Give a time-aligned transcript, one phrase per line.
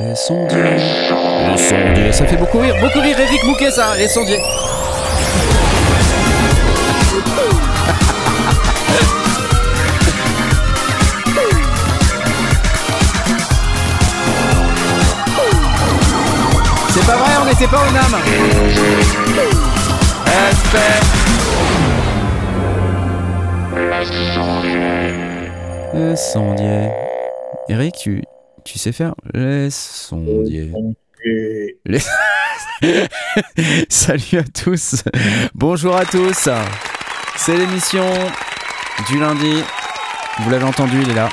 [0.00, 0.62] Les sondiers.
[0.62, 2.12] Les sondiers.
[2.12, 2.76] Ça fait beaucoup rire.
[2.80, 3.96] Beaucoup rire Eric Mouquet, ça.
[3.96, 4.38] Les sondiers.
[16.90, 18.14] C'est pas vrai, on n'était pas au NAM.
[20.26, 21.00] Respect.
[25.94, 26.90] Les sondiers.
[27.68, 28.24] Eric, tu,
[28.78, 30.70] tu sais faire les sondiers.
[31.84, 31.98] Les-
[33.88, 35.02] Salut à tous.
[35.52, 36.48] Bonjour à tous.
[37.36, 38.04] C'est l'émission
[39.10, 39.64] du lundi.
[40.44, 41.28] Vous l'avez entendu, il est là.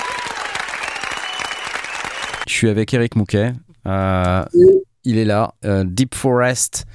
[2.47, 3.53] Je suis avec Eric Mouquet.
[3.85, 4.43] Euh,
[5.03, 5.53] il est là.
[5.65, 6.85] euh, Deep Forest.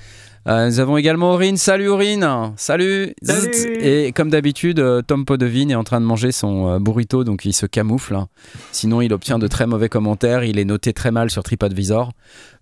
[0.49, 1.57] Euh, nous avons également Aurine.
[1.59, 2.53] Salut Aurine.
[2.57, 3.15] Salut.
[3.23, 3.51] Salut.
[3.81, 7.45] Et comme d'habitude, euh, Tom Podevine est en train de manger son euh, burrito, donc
[7.45, 8.15] il se camoufle.
[8.15, 8.29] hein.
[8.73, 10.43] Sinon, il obtient de très mauvais commentaires.
[10.45, 12.12] Il est noté très mal sur TripAdvisor.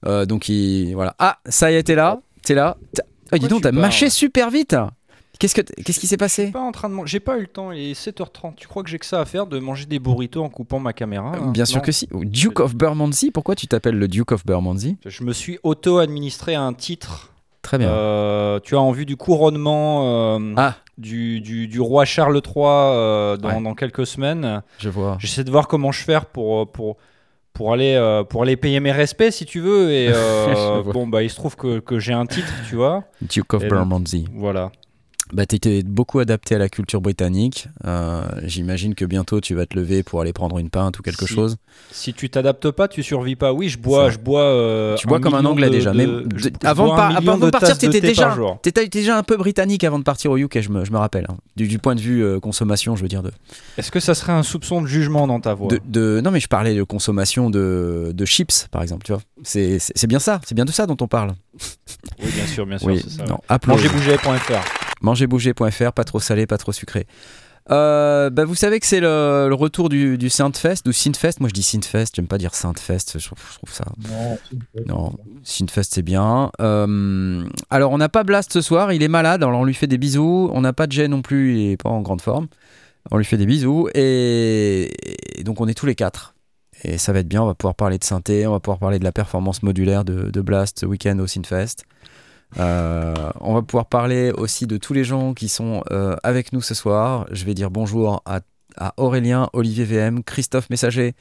[0.07, 1.15] Euh, donc il voilà.
[1.21, 2.21] Ah, ça y est, t'es là.
[2.43, 2.77] T'es là.
[3.33, 4.75] Oh, dis donc, t'as mâché super vite.
[5.39, 6.51] Qu'est-ce que t- qu'est-ce qui s'est passé?
[6.51, 7.13] Pas en train de manger.
[7.13, 8.55] J'ai pas eu le temps, il est 7h30.
[8.57, 10.93] Tu crois que j'ai que ça à faire de manger des burritos en coupant ma
[10.93, 11.53] caméra hein?
[11.53, 11.83] Bien sûr Non.
[11.85, 12.09] que si.
[12.13, 13.31] Duke of Bermondsey.
[13.31, 14.97] Pourquoi tu t'appelles le Duke of Bermondsey?
[15.07, 17.31] Je me suis auto-administré un titre,
[17.69, 17.91] Très bien.
[17.91, 22.55] euh, tu as en vue du couronnement euh, Ah, du, du- du roi Charles III
[22.67, 23.63] euh, dans, Ouais.
[23.63, 24.63] dans quelques semaines.
[24.79, 25.17] je vois.
[25.21, 26.97] J'essaie de voir comment je faire pour, pour,
[27.53, 29.91] pour, aller, pour aller payer mes respects si tu veux.
[29.93, 30.11] Et
[30.95, 33.05] bon, bah, il se trouve que, que j'ai un titre, tu vois.
[33.21, 34.25] Duke of Bermondsey.
[34.33, 34.71] Voilà.
[35.33, 37.69] Bah, t'étais beaucoup adapté à la culture britannique.
[37.85, 41.27] Euh, J'imagine que bientôt tu vas te lever pour aller prendre une pinte ou quelque
[41.27, 41.35] Si.
[41.35, 41.57] chose.
[41.91, 43.53] Si tu t'adaptes pas, tu survis pas.
[43.53, 44.41] Oui, je bois, je bois.
[44.43, 45.93] euh, tu bois comme un anglais de- déjà.
[45.93, 49.85] de- Mais de- avant, de par- avant partir, t'étais déjà, t'étais déjà un peu britannique
[49.85, 50.61] avant de partir au UK.
[50.61, 51.27] Je me, je me rappelle.
[51.29, 51.37] hein.
[51.57, 53.31] Du, du point de vue euh, consommation, je veux dire de,
[53.77, 55.69] Est-ce que ça serait un soupçon de jugement dans ta voix?
[55.87, 59.05] De, non mais je parlais de consommation de, de chips par exemple.
[59.05, 59.21] Tu vois.
[59.45, 60.41] C'est bien ça.
[60.47, 61.35] C'est bien de ça dont on parle.
[62.23, 63.05] Oui, bien sûr, bien sûr, Oui.
[63.07, 63.25] ça.
[63.25, 63.39] Non.
[65.03, 67.07] mangerbouger.fr, pas trop salé, pas trop sucré.
[67.71, 71.35] Euh, bah, vous savez que c'est le, le retour du, du Synthfest, ou Synthfest.
[71.41, 73.85] Moi je dis Synthfest, j'aime pas dire Synthfest, je trouve, je trouve ça.
[74.87, 75.13] Non,
[75.45, 76.51] Synthfest c'est bien.
[76.61, 79.87] Euh, alors on n'a pas Blast ce soir, il est malade, alors on lui fait
[79.87, 80.49] des bisous.
[80.55, 82.49] On n'a pas de Jay non plus, il est pas en grande forme.
[83.11, 84.91] On lui fait des bisous et,
[85.39, 86.35] et donc on est tous les quatre.
[86.85, 88.99] Et ça va être bien, on va pouvoir parler de synthé, on va pouvoir parler
[88.99, 91.85] de la performance modulaire de, de Blast ce week-end au Synthfest.
[92.59, 96.63] Euh, on va pouvoir parler aussi de tous les gens qui sont euh, avec nous
[96.63, 97.27] ce soir.
[97.31, 98.41] Je vais dire bonjour à,
[98.97, 101.15] Aurélien, Olivier VM, Christophe Messager,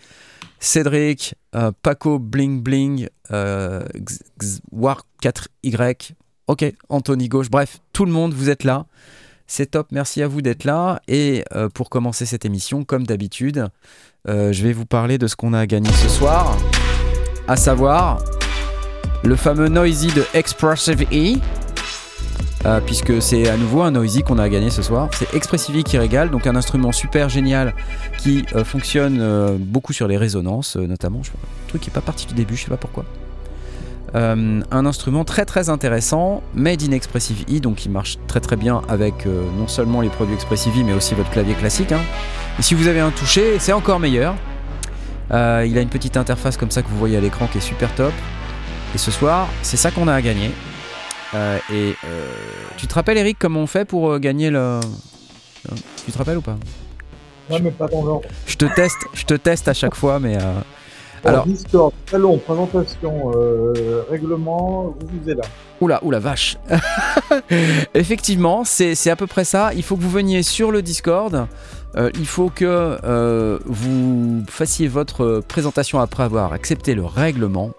[0.60, 6.12] Cédric, euh, Paco Bling Bling, euh, X- X- War 4Y,
[6.48, 8.86] ok, Anthony Gauche, bref, tout le monde, vous êtes là.
[9.48, 11.02] C'est top, merci à vous d'être là.
[11.08, 13.68] Et pour commencer cette émission, comme d'habitude,
[14.28, 16.58] je vais vous parler de ce qu'on a gagné ce soir,
[17.48, 18.20] à savoir
[19.24, 21.38] le fameux Noisy de Expressive E.
[22.66, 25.10] euh, puisque c'est à nouveau un Noisy qu'on a gagné ce soir.
[25.14, 27.74] C'est Expressive E qui régale, donc un instrument super génial
[28.18, 31.22] qui euh, fonctionne euh, beaucoup sur les résonances, notamment.
[31.24, 33.06] Je, un truc qui n'est pas parti du début, je sais pas pourquoi.
[34.14, 38.82] Un instrument très très intéressant, made in Expressive E, donc qui marche très très bien
[38.90, 41.92] avec non seulement les produits Expressive E, mais aussi votre clavier classique.
[41.92, 42.00] hein.
[42.58, 44.34] Et si vous avez un toucher, c'est encore meilleur.
[45.30, 47.94] Il a une petite interface comme ça que vous voyez à l'écran qui est super
[47.94, 48.14] top.
[48.96, 50.52] Et ce soir, c'est ça qu'on a à gagner.
[51.34, 52.26] Euh, et euh,
[52.78, 54.80] tu te rappelles, Eric, comment on fait pour euh, gagner le.
[56.06, 56.56] Tu te rappelles ou pas?
[57.50, 58.28] Ouais, mais pas dans l'ordre.
[58.46, 60.38] Je te teste, je te teste à chaque fois, mais.
[61.26, 63.32] Alors- Discord, long, présentation,
[64.10, 65.44] règlement, vous vous êtes là.
[65.82, 66.58] Oula, oula, vache.
[67.94, 69.72] Effectivement, c'est c'est à peu près ça.
[69.76, 71.48] Il faut que vous veniez sur le Discord.
[71.96, 77.72] Euh, il faut que euh, vous fassiez votre présentation après avoir accepté le règlement.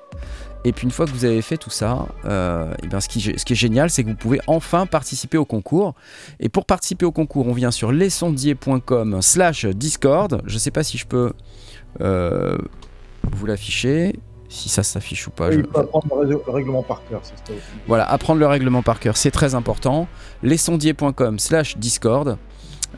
[0.64, 3.20] Et puis une fois que vous avez fait tout ça, euh, eh bien, ce, qui,
[3.20, 5.94] ce qui est génial, c'est que vous pouvez enfin participer au concours.
[6.40, 10.42] Et pour participer au concours, on vient sur lesondiers.com slash Discord.
[10.46, 11.32] Je ne sais pas si je peux
[12.00, 12.58] euh,
[13.30, 14.18] vous l'afficher,
[14.48, 15.52] si ça s'affiche ou pas.
[15.52, 17.34] je- apprendre le, règlement par cœur, ça
[17.86, 20.08] voilà, apprendre le règlement par cœur, c'est très important.
[20.42, 22.36] Lesondiers.com slash Discord.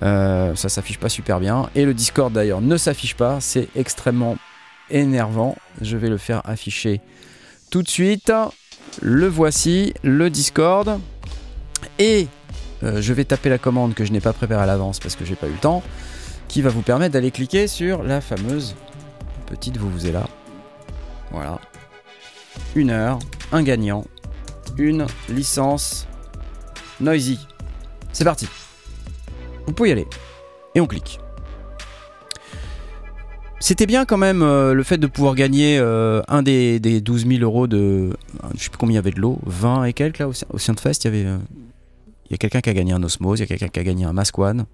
[0.02, 1.68] Euh, ça s'affiche pas super bien.
[1.74, 3.38] Et le Discord d'ailleurs ne s'affiche pas.
[3.40, 4.36] C'est extrêmement
[4.90, 5.56] énervant.
[5.82, 7.00] Je vais le faire afficher
[7.70, 8.32] tout de suite.
[9.00, 10.98] Le voici, le Discord.
[11.98, 12.28] Et
[12.82, 15.24] euh, je vais taper la commande que je n'ai pas préparée à l'avance parce que
[15.24, 15.82] j'ai pas eu le temps.
[16.48, 18.74] Qui va vous permettre d'aller cliquer sur la fameuse
[19.46, 20.28] petite vous vous êtes là.
[21.30, 21.60] Voilà.
[22.74, 23.18] Une heure,
[23.52, 24.04] un gagnant,
[24.78, 26.06] une licence
[27.00, 27.38] Noisy.
[28.12, 28.48] C'est parti.
[29.66, 30.06] Vous pouvez y aller.
[30.74, 31.20] Et on clique.
[33.60, 37.26] C'était bien quand même euh, le fait de pouvoir gagner euh, un des, des 12
[37.26, 38.10] 000 euros de.
[38.56, 40.58] Je sais plus combien il y avait de l'eau, 20 et quelques là au, au
[40.58, 41.04] Fest.
[41.04, 41.26] Il y avait.
[41.26, 41.36] euh,
[42.30, 43.82] il y a quelqu'un qui a gagné un Osmose, il y a quelqu'un qui a
[43.82, 44.64] gagné un Mask One,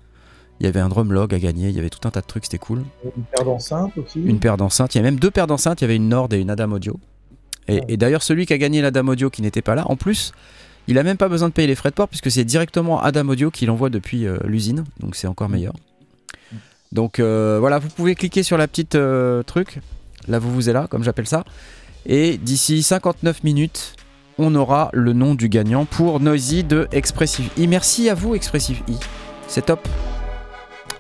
[0.61, 2.45] il y avait un Drumlog à gagner, il y avait tout un tas de trucs,
[2.45, 2.85] c'était cool.
[3.17, 4.21] Une paire d'enceintes aussi.
[4.21, 6.29] Une paire d'enceintes, il y avait même deux paires d'enceintes, il y avait une Nord
[6.33, 7.01] et une Adam Audio.
[7.67, 10.33] Et, et d'ailleurs, celui qui a gagné l'Adam Audio qui n'était pas là, en plus,
[10.87, 13.27] il a même pas besoin de payer les frais de port puisque c'est directement Adam
[13.31, 15.73] Audio qui l'envoie depuis l'usine, donc c'est encore meilleur.
[16.97, 19.81] Donc euh, voilà, vous pouvez cliquer sur la petite euh, truc,
[20.29, 21.45] là vous vous êtes là, comme j'appelle ça,
[22.07, 23.97] et d'ici 59 minutes,
[24.39, 27.67] on aura le nom du gagnant pour Noisy de Expressive E.
[27.67, 28.95] Merci à vous Expressive E,
[29.47, 29.87] c'est top.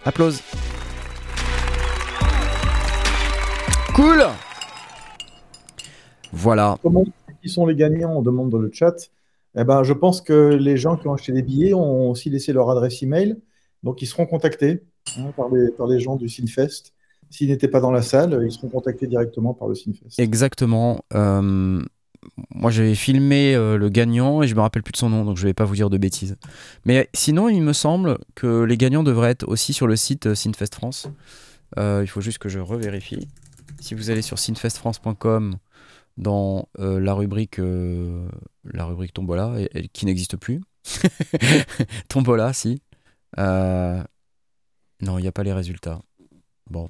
[0.04, 0.42] Applause.
[3.94, 4.22] Cool.
[6.30, 6.76] Voilà.
[6.82, 7.06] Comment
[7.40, 8.96] qui sont les gagnants On demande dans le chat.
[9.58, 12.52] Eh ben, je pense que les gens qui ont acheté des billets ont aussi laissé
[12.52, 13.38] leur adresse email,
[13.82, 14.82] donc ils seront contactés
[15.18, 16.92] hein, par, les, par les gens du Sinfest.
[17.28, 20.18] S'ils n'étaient pas dans la salle, ils seront contactés directement par le Sinfest.
[20.18, 21.00] Exactement.
[21.14, 21.82] Euh,
[22.50, 25.36] moi, j'avais filmé euh, le gagnant et je me rappelle plus de son nom, donc
[25.36, 26.36] je vais pas vous dire de bêtises.
[26.84, 30.34] Mais sinon, il me semble que les gagnants devraient être aussi sur le site euh,
[30.34, 31.08] Sinfest France.
[31.78, 33.28] Euh, il faut juste que je revérifie.
[33.80, 35.56] Si vous allez sur sinfestfrance.com
[36.16, 39.56] dans la rubrique la rubrique Tombola,
[39.92, 40.62] qui n'existe plus.
[42.08, 42.80] Tombola, si.
[45.02, 46.00] Euh, non, il n'y a pas les résultats.
[46.70, 46.88] Bon.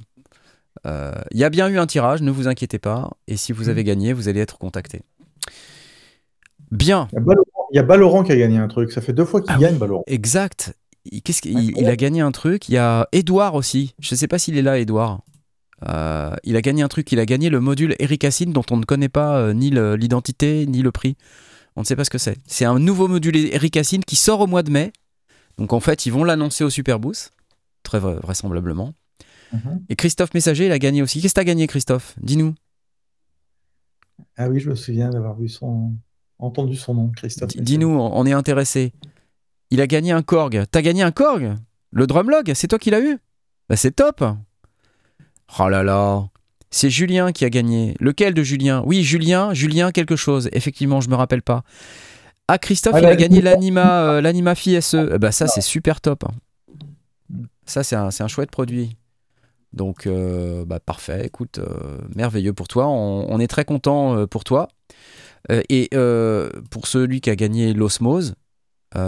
[0.86, 3.10] Euh, Il y a bien eu un tirage, ne vous inquiétez pas.
[3.26, 5.02] Et si vous avez gagné, vous allez être contacté.
[6.70, 7.16] Bien, Il
[7.76, 8.90] y a Balorant- qui a gagné un truc.
[8.92, 10.04] Ça fait deux fois qu'il Ah gagne, Balorant.
[10.06, 10.74] exact.
[11.04, 12.68] Il, qu'est-ce qu'il- il- il a gagné un truc.
[12.68, 13.94] Il y a Edouard aussi.
[14.00, 15.22] Je ne sais pas s'il est là, Edouard.
[15.88, 17.10] Euh, il a gagné un truc.
[17.12, 19.94] Il a gagné le module Eric Assine dont on ne connaît pas euh, ni le-
[19.96, 21.16] l'identité ni le prix.
[21.76, 22.38] On ne sait pas ce que c'est.
[22.46, 24.92] C'est un nouveau module Eric Assine qui sort au mois de mai.
[25.58, 27.30] Donc en fait, ils vont l'annoncer au Superboost,
[27.86, 28.92] très vra- vraisemblablement.
[29.52, 29.84] Mhm.
[29.88, 31.20] Et Christophe Messager, il a gagné aussi.
[31.22, 32.14] Qu'est-ce que t'as gagné, Christophe?
[32.20, 32.54] Dis-nous.
[34.36, 35.92] Ah oui, je me souviens d'avoir vu son...
[36.38, 37.50] entendu son nom, Christophe.
[37.50, 38.92] Dis- Dis-nous, on est intéressé.
[39.70, 40.64] Il a gagné un Korg.
[40.70, 41.54] T'as gagné un Korg?
[41.92, 43.18] Le Drumlog, c'est toi qui l'as eu?
[43.68, 44.22] Bah c'est top
[45.58, 46.28] Oh là là
[46.70, 47.94] C'est Julien qui a gagné.
[48.00, 48.82] Lequel de Julien?
[48.86, 50.48] Oui, Julien, Julien quelque chose.
[50.52, 51.62] Effectivement, je me rappelle pas.
[52.48, 55.10] Ah, Christophe, Ah, il a la- gagné l'Anima euh, l'Anima Phi SE.
[55.14, 56.24] Eh Bah ça, c'est super top.
[57.66, 58.96] Ça, c'est un, chouette produit.
[59.72, 61.26] Donc, euh, bah, parfait.
[61.26, 62.86] Écoute, euh, merveilleux pour toi.
[62.86, 64.68] On, on est très content euh, pour toi.
[65.50, 65.90] Et
[66.70, 68.34] pour celui qui a gagné l'Osmose,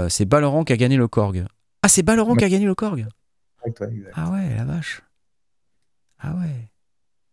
[0.09, 1.45] c'est Balorant qui a gagné le Korg.
[1.83, 3.07] Ah, c'est Balorant qui a gagné le Korg
[3.65, 3.73] ouais.
[4.15, 5.03] Ah ouais, la vache.
[6.21, 6.71] Ah ouais.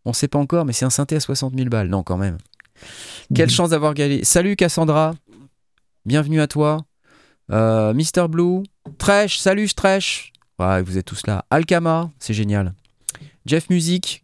[0.06, 1.88] On sait pas encore, mais c'est un synthé à 60 000 balles.
[1.88, 2.38] Non, quand même.
[3.34, 3.52] Quelle Mhm.
[3.52, 4.24] chance d'avoir gagné.
[4.24, 5.14] Salut Cassandra.
[6.06, 6.86] Bienvenue à toi.
[7.52, 8.64] Euh, Mister Blue.
[8.98, 10.32] Tresh, salut Tresh.
[10.60, 11.46] Ouais, vous êtes tous là.
[11.50, 12.74] Alkama, c'est génial.
[13.46, 14.24] Jeff Music.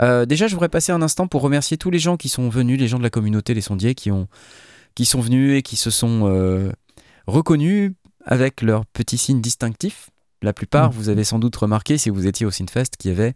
[0.00, 2.78] Euh, déjà, je voudrais passer un instant pour remercier tous les gens qui sont venus,
[2.78, 4.26] les gens de la communauté, les sondiers, qui, ont,
[4.94, 6.72] qui sont venus et qui se sont euh,
[7.26, 7.92] reconnus
[8.24, 10.10] avec leur petit signe distinctif.
[10.40, 10.96] La plupart, Mhm.
[10.96, 13.34] vous avez sans doute remarqué, si vous étiez au Synfest, qu'il y avait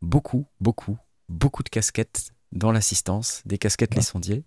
[0.00, 0.98] beaucoup, beaucoup,
[1.28, 4.42] beaucoup de casquettes dans l'assistance, des casquettes les sondiers.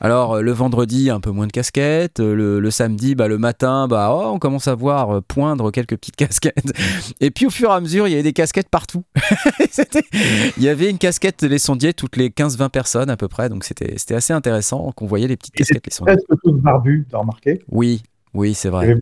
[0.00, 2.18] Alors, euh, le vendredi, un peu moins de casquettes.
[2.20, 5.70] euh, Le, le samedi, bah, le matin, bah, oh, on commence à voir euh, poindre
[5.70, 6.72] quelques petites casquettes.
[7.20, 9.04] Et puis, au fur et à mesure, il y avait des casquettes partout.
[10.56, 13.48] Il y avait une casquette les sondiers toutes les 15-20 personnes à peu près.
[13.48, 16.14] Donc, c'était c'était assez intéressant qu'on voyait les petites Et casquettes les sondiers.
[16.16, 17.62] Presque tous barbus, t'as remarqué?
[17.70, 18.02] Oui,
[18.34, 18.96] oui, c'est vrai.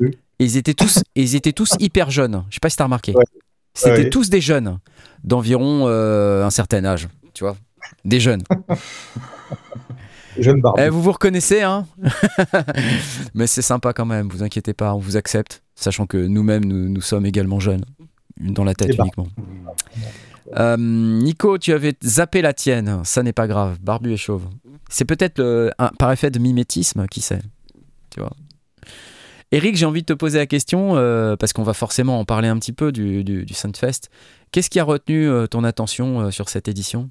[0.00, 2.44] Et ils étaient tous, ils étaient tous hyper jeunes.
[2.50, 3.14] Je sais pas si t'as remarqué.
[3.14, 3.24] Ouais.
[3.74, 4.10] C'était Ouais.
[4.10, 4.78] tous des jeunes
[5.24, 7.56] d'environ euh, un certain âge, tu vois.
[8.04, 8.42] Des jeunes.
[10.38, 10.82] Jeune barbu.
[10.82, 11.86] Eh, vous vous reconnaissez, hein
[13.34, 16.90] Mais c'est sympa quand même, vous inquiétez pas, on vous accepte, sachant que nous-mêmes, nous,
[16.90, 17.84] nous sommes également jeunes,
[18.38, 19.04] dans la tête Et bah.
[19.04, 19.28] uniquement.
[20.58, 24.44] Euh, Nico, tu avais zappé la tienne, ça n'est pas grave, barbu et chauve.
[24.90, 27.40] C'est peut-être le- un- par effet de mimétisme, qui sait
[28.10, 28.32] Tu vois
[29.52, 32.48] Eric, j'ai envie de te poser la question, euh, parce qu'on va forcément en parler
[32.48, 34.10] un petit peu du, du, du Sunfest.
[34.52, 37.10] Qu'est-ce qui a retenu euh, ton attention sur cette édition?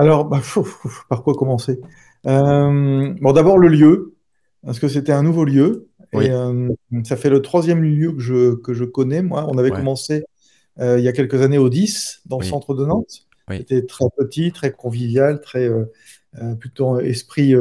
[0.00, 0.40] Alors, bah,
[1.10, 1.78] par quoi commencer?
[2.26, 4.14] Euh, Bon, d'abord le lieu,
[4.64, 5.88] parce que c'était un nouveau lieu.
[6.14, 6.24] Oui.
[6.26, 6.68] Et euh,
[7.04, 9.44] ça fait le troisième lieu que je, que je connais, moi.
[9.48, 9.76] On avait Ouais.
[9.76, 10.24] commencé
[10.80, 12.44] euh, il y a quelques années au 10, dans Oui.
[12.46, 13.26] le centre de Nantes.
[13.50, 13.58] Oui.
[13.58, 15.68] C'était très petit, très convivial, très
[16.58, 17.54] plutôt esprit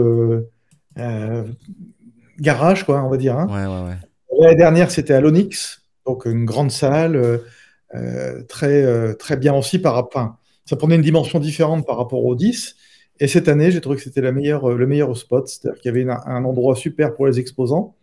[2.40, 3.38] garage, quoi, on va dire.
[3.38, 3.48] hein.
[3.48, 3.98] Ouais, ouais, ouais.
[4.40, 7.42] L'année dernière, c'était à l'Onyx, donc une grande salle,
[8.48, 10.38] très, très bien aussi par rapport.
[10.70, 12.76] Ça prenait une dimension différente par rapport au 10.
[13.20, 15.90] Et cette année, j'ai trouvé que c'était la meilleure, euh, le meilleur spot, c'est-à-dire qu'il
[15.90, 17.96] y avait une- un endroit super pour les exposants,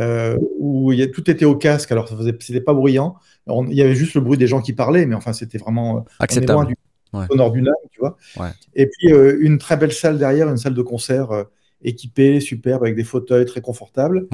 [0.00, 2.08] euh, où y a, tout était au casque, alors
[2.40, 3.14] c'était pas bruyant.
[3.46, 6.00] Il y avait juste le bruit des gens qui parlaient, mais enfin c'était vraiment euh,
[6.18, 6.66] acceptable.
[6.66, 6.74] Du,
[7.30, 8.16] Au nord du lac, tu vois.
[8.74, 11.44] Et puis euh, une très belle salle derrière, une salle de concert
[11.82, 14.26] équipée, superbe, avec des fauteuils très confortables.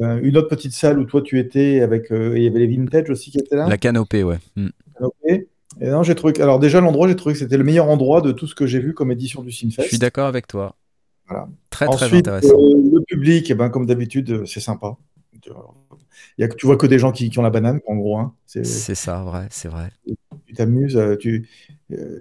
[0.00, 3.30] une autre petite salle où toi tu étais, avec il y avait les vintage aussi
[3.30, 3.68] qui étaient là.
[3.68, 4.38] La canopée, ouais.
[4.56, 4.68] Mm.
[4.96, 5.48] Canopée.
[5.80, 6.40] Et non, j'ai trouvé.
[6.40, 8.78] Alors déjà l'endroit, j'ai trouvé que c'était le meilleur endroit de tout ce que j'ai
[8.78, 9.84] vu comme édition du Cinefest.
[9.84, 10.76] Je suis d'accord avec toi.
[11.28, 11.48] Voilà.
[11.70, 12.54] Très très intéressant.
[12.54, 14.96] Euh, le public, eh ben, comme d'habitude, euh, c'est sympa.
[16.38, 18.18] Il y a, tu vois que des gens qui, qui ont la banane, en gros.
[18.18, 18.34] Hein.
[18.46, 19.90] C'est ça, vrai, c'est vrai.
[20.46, 21.46] Tu t'amuses, euh, tu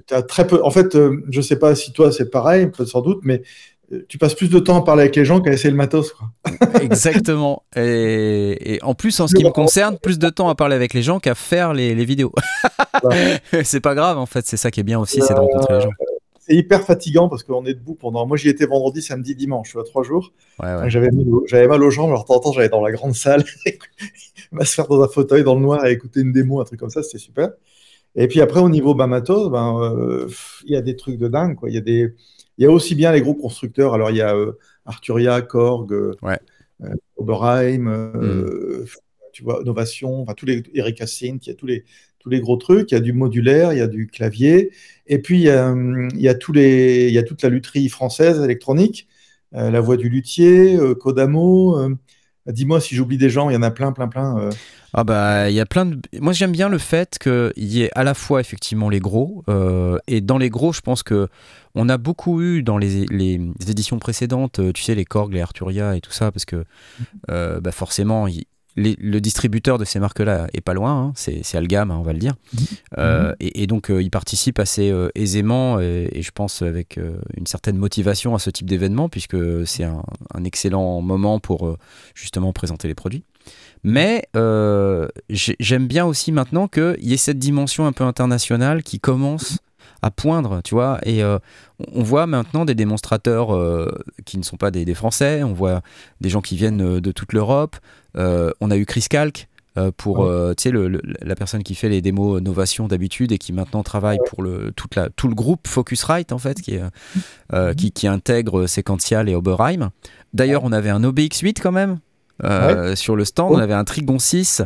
[0.09, 0.63] as très peu.
[0.63, 0.97] En fait,
[1.29, 3.43] je sais pas si toi c'est pareil, sans doute, mais
[4.07, 6.13] tu passes plus de temps à parler avec les gens qu'à essayer le matos.
[6.13, 6.29] Quoi.
[6.81, 7.63] Exactement.
[7.75, 11.01] Et, en plus, en ce qui me concerne, plus de temps à parler avec les
[11.01, 12.33] gens qu'à faire les, les vidéos.
[13.63, 14.45] c'est pas grave, en fait.
[14.45, 15.91] C'est ça qui est bien aussi, c'est de rencontrer les gens
[16.45, 18.25] c'est hyper fatigant parce qu'on est debout pendant.
[18.27, 20.33] Moi, j'y étais vendredi, samedi, dimanche, tu vois, trois jours.
[20.87, 21.09] J'avais
[21.67, 23.45] mal, aux jambes, alors de temps en temps, j'allais dans la grande salle,
[24.51, 27.01] m'asseoir dans un fauteuil dans le noir et écouter une démo, un truc comme ça,
[27.01, 27.51] c'était super.
[28.15, 30.27] Et puis après, au niveau Bamato, ben, euh,
[30.65, 31.69] il y a des trucs de dingue, quoi.
[31.69, 32.13] Il y a des,
[32.57, 33.93] il y a aussi bien les gros constructeurs.
[33.93, 34.53] Alors, il y a euh,
[34.85, 36.13] Arturia, Korg, euh,
[37.17, 38.85] Oberheim, mm.
[39.31, 41.85] tu vois, Innovation, enfin, tous les Eric il y a tous les,
[42.19, 42.91] tous les gros trucs.
[42.91, 44.71] Il y a du modulaire, il y a du clavier.
[45.07, 49.07] Et puis, il y a, tous les, il y a toute la lutherie française électronique,
[49.55, 51.89] euh, la voix du luthier, euh, Kodamo.
[52.47, 54.49] Euh, dis-moi si j'oublie des gens, il y en a plein, plein, plein.
[54.93, 55.99] Ah bah il y a plein de.
[56.19, 59.43] Moi j'aime bien le fait qu'il y ait à la fois effectivement les gros
[60.07, 61.27] et dans les gros je pense que
[61.73, 65.95] on a beaucoup eu dans les, les éditions précédentes, tu sais les Korg, les Arturia
[65.95, 66.63] et tout ça parce que
[67.01, 67.59] mm-hmm.
[67.59, 68.27] bah forcément
[68.75, 72.19] le distributeur de ces marques-là est pas loin, hein, c'est Algam, hein, on va le
[72.19, 72.33] dire.
[72.53, 72.65] Mhm.
[72.97, 73.35] Euh, mhm.
[73.39, 76.99] et, donc, euh, il participe assez euh, aisément et, je pense avec
[77.35, 79.37] une certaine motivation à ce type d'événement, puisque
[79.67, 80.03] c'est un,
[80.45, 81.77] excellent moment pour
[82.15, 83.23] justement présenter les produits.
[83.83, 84.23] Mais
[85.29, 89.57] j'aime bien aussi maintenant qu'il y ait cette dimension un peu internationale qui commence
[90.01, 90.99] à poindre, tu vois.
[91.05, 93.49] Et on voit maintenant des démonstrateurs
[94.25, 95.81] qui ne sont pas des, des, Français, on voit
[96.21, 97.75] des gens qui viennent de toute l'Europe.
[98.17, 100.53] Euh, on a eu Chris Calc euh, pour euh,
[101.21, 104.95] la personne qui fait les démos Novation d'habitude et qui maintenant travaille pour le, toute
[104.95, 106.83] la, tout le groupe Focusrite en fait qui, est,
[107.51, 107.75] mhm.
[107.75, 109.89] qui, intègre Sequential et Oberheim.
[110.33, 111.99] D'ailleurs on avait un OBX8 quand même
[112.95, 114.61] sur le stand, on avait un Trigon 6.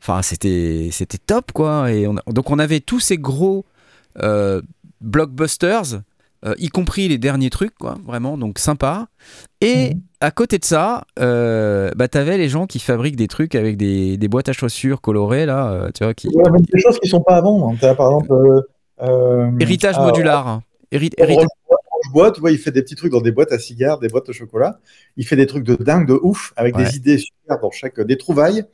[0.00, 3.64] Enfin c'était c'était top quoi et donc on avait tous ces gros
[5.00, 6.00] blockbusters
[6.44, 9.08] euh, y compris les derniers trucs, quoi, vraiment, donc sympa.
[9.60, 10.00] Et mhm.
[10.20, 14.16] à côté de ça, euh, bah, t'avais les gens qui fabriquent des trucs avec des,
[14.16, 16.14] des boîtes à chaussures colorées, là, euh, tu vois.
[16.14, 16.28] Qui...
[16.28, 17.68] Ouais, même des choses qui sont pas à vendre.
[17.68, 17.94] Hein.
[17.94, 18.64] Par exemple.
[19.02, 20.60] Euh, Héritage modular.
[22.12, 24.26] Bois, tu vois, il fait des petits trucs dans des boîtes à cigares, des boîtes
[24.26, 24.78] de chocolat.
[25.16, 28.18] Il fait des trucs de dingue, de ouf, avec des idées super dans chaque des
[28.18, 28.64] trouvailles.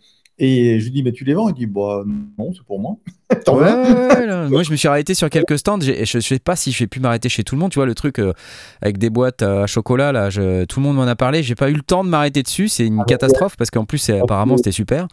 [0.43, 1.51] Et je lui dis, mais tu les vends?
[1.51, 2.03] Il dit, bah
[2.39, 2.97] non, c'est pour moi.
[3.47, 5.79] moi, je me suis arrêté sur quelques stands.
[5.83, 7.71] Je, je sais pas si je vais pu m'arrêter chez tout le monde.
[7.71, 8.33] Tu vois, le truc euh,
[8.81, 11.43] avec des boîtes à chocolat, là, je, tout le monde m'en a parlé.
[11.43, 12.69] J'ai pas eu le temps de m'arrêter dessus.
[12.69, 15.09] C'est une ah, catastrophe parce qu'en plus, apparemment, c'était super.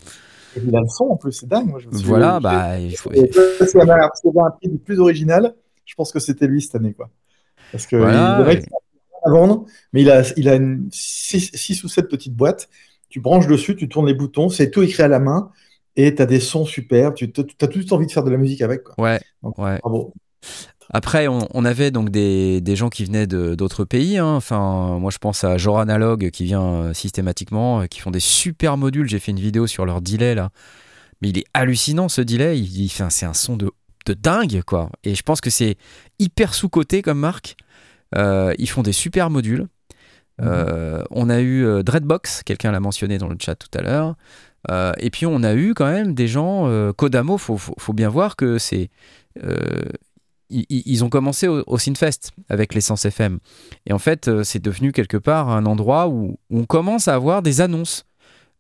[0.56, 1.68] Et il a le son en plus, c'est dingue.
[1.68, 2.80] Moi, je voilà, bah.
[2.80, 3.12] Il faut...
[3.12, 5.56] C'est un prix du plus original.
[5.86, 7.10] Je pense que c'était lui cette année, quoi.
[7.74, 8.64] Parce que voilà, il,
[9.26, 10.58] à vendre, mais il a, il a
[10.90, 12.70] 6 ou 7 petites boîtes
[13.10, 15.52] tu branches dessus, tu tournes les boutons, c'est tout écrit à la main
[15.96, 17.14] et tu as des sons super.
[17.14, 18.84] Tu as tout envie de faire de la musique avec.
[18.84, 18.96] Quoi.
[18.98, 19.20] Ouais.
[19.44, 19.80] ouais.
[19.80, 20.14] Bravo.
[20.90, 24.18] Après, on, avait donc des, des, gens qui venaient d'autres pays.
[24.18, 24.36] Hein.
[24.36, 28.22] Enfin, moi, je pense à Jor Analog qui vient euh, systématiquement, euh, qui font des
[28.22, 29.10] super modules.
[29.10, 30.50] J'ai fait une vidéo sur leur delay là,
[31.22, 32.58] mais il est hallucinant ce delay.
[32.58, 33.70] Il, il c'est un son de,
[34.06, 34.90] de, dingue quoi.
[35.04, 35.76] Et je pense que c'est
[36.20, 37.58] hyper sous coté comme marque.
[38.16, 39.68] Euh, ils font des super modules.
[40.42, 44.16] Euh, on a eu euh, Dreadbox, quelqu'un l'a mentionné dans le chat tout à l'heure.
[44.70, 48.36] Euh, et puis on a eu quand même des gens, Kodamo, faut, faut, bien voir
[48.36, 48.90] que c'est
[50.50, 53.40] ils, ont commencé au, au Synfest avec l'essence FM.
[53.86, 57.62] Et en fait, c'est devenu quelque part un endroit où, on commence à avoir des
[57.62, 58.06] annonces,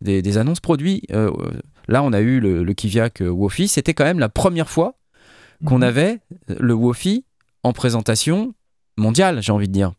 [0.01, 1.03] des, annonces produits.
[1.87, 3.67] là, on a eu le, le Kiviak Wofi.
[3.67, 4.97] C'était quand même la première fois
[5.65, 5.83] qu'on mhm.
[5.83, 7.25] avait le Wofi
[7.63, 8.53] en présentation
[8.97, 9.93] mondiale, j'ai envie de dire.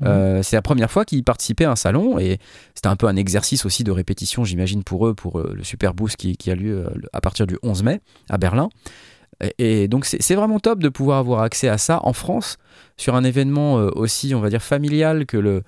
[0.00, 0.08] Mhm.
[0.08, 2.38] Euh, c'est la première fois qu'ils participaient à un salon et
[2.74, 5.94] c'était un peu un exercice aussi de répétition, j'imagine, pour eux, pour euh, le Super
[5.94, 8.68] Boost qui, a lieu euh, à partir du 11 mai à Berlin.
[9.58, 12.56] Et, donc c'est vraiment top de pouvoir avoir accès à ça en France
[12.96, 15.62] sur un événement aussi, on va dire, familial que le...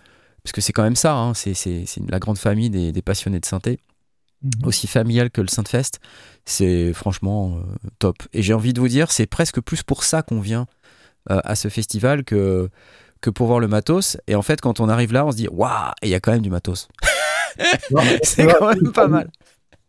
[0.44, 3.80] Parce que c'est quand même ça, hein, c'est la grande famille des, passionnés de synthé.
[4.42, 4.50] Mhm.
[4.68, 5.98] Aussi familial que le Synthfest,
[6.44, 7.58] c'est franchement
[7.98, 8.16] top.
[8.32, 10.68] Et j'ai envie de vous dire, c'est presque plus pour ça qu'on vient
[11.28, 12.70] à ce festival que
[13.20, 14.16] que pour voir le matos.
[14.26, 16.32] Et en fait, quand on arrive là, on se dit waouh, il y a quand
[16.32, 16.88] même du matos.
[18.22, 19.30] c'est quand même pas mal.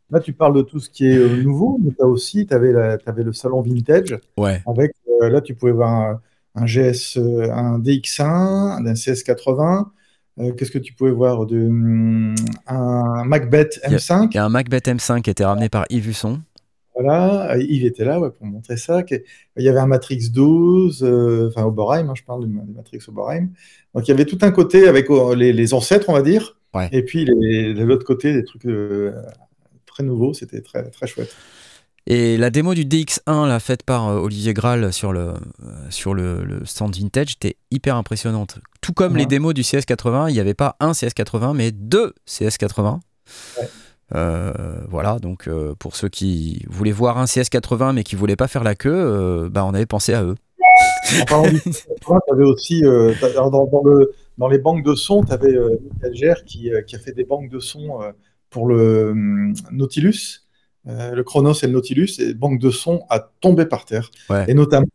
[0.10, 2.74] Là, tu parles de tout ce qui est euh, nouveau, mais tu as aussi avais,
[3.06, 4.18] avais le salon vintage.
[4.38, 4.64] Ouais.
[4.66, 6.22] Avec, euh, là, tu pouvais voir un,
[6.56, 9.88] un GS, euh, un DX1, un CS80.
[10.56, 12.36] Qu'est-ce que tu pouvais voir de, hum,
[12.68, 14.28] Un Macbeth M5.
[14.32, 16.42] Il y a un Macbeth M5 qui a été ramené par Yves Husson.
[17.00, 19.04] Voilà, Yves était là ouais, pour montrer ça.
[19.10, 21.04] Il y avait un Matrix 12,
[21.50, 23.50] enfin Oberheim, hein, je parle de Matrix Oberheim.
[23.94, 26.58] Donc il y avait tout un côté avec oh, les, les ancêtres, on va dire,
[26.74, 26.90] Ouais.
[26.92, 29.14] et puis les- de l'autre côté, des trucs euh,
[29.86, 31.34] très nouveaux, c'était très, très chouette.
[32.10, 35.34] Et la démo du DX1, là, faite par euh, Olivier Graal sur le, euh,
[35.90, 38.60] sur le, le stand vintage, était hyper impressionnante.
[38.82, 39.20] Tout comme Ouais.
[39.20, 43.00] les démos du CS80, il n'y avait pas un CS80, mais deux CS80.
[43.60, 43.68] Ouais.
[44.16, 44.54] Euh,
[44.90, 48.64] voilà, donc euh, pour ceux qui voulaient voir un CS80 mais qui voulaient pas faire
[48.64, 50.36] la queue, euh, bah, on avait pensé à eux.
[51.22, 54.96] En parlant du CS80, tu avais aussi, euh, dans, dans le, dans les banques de
[54.96, 55.56] son, tu avais
[56.02, 58.12] Michael qui, qui a fait des banques de son euh,
[58.50, 60.44] pour le hum, Nautilus,
[60.86, 64.10] le Chronos et le Nautilus, et banque de son a tombé par terre.
[64.30, 64.46] Ouais.
[64.48, 64.88] Et notamment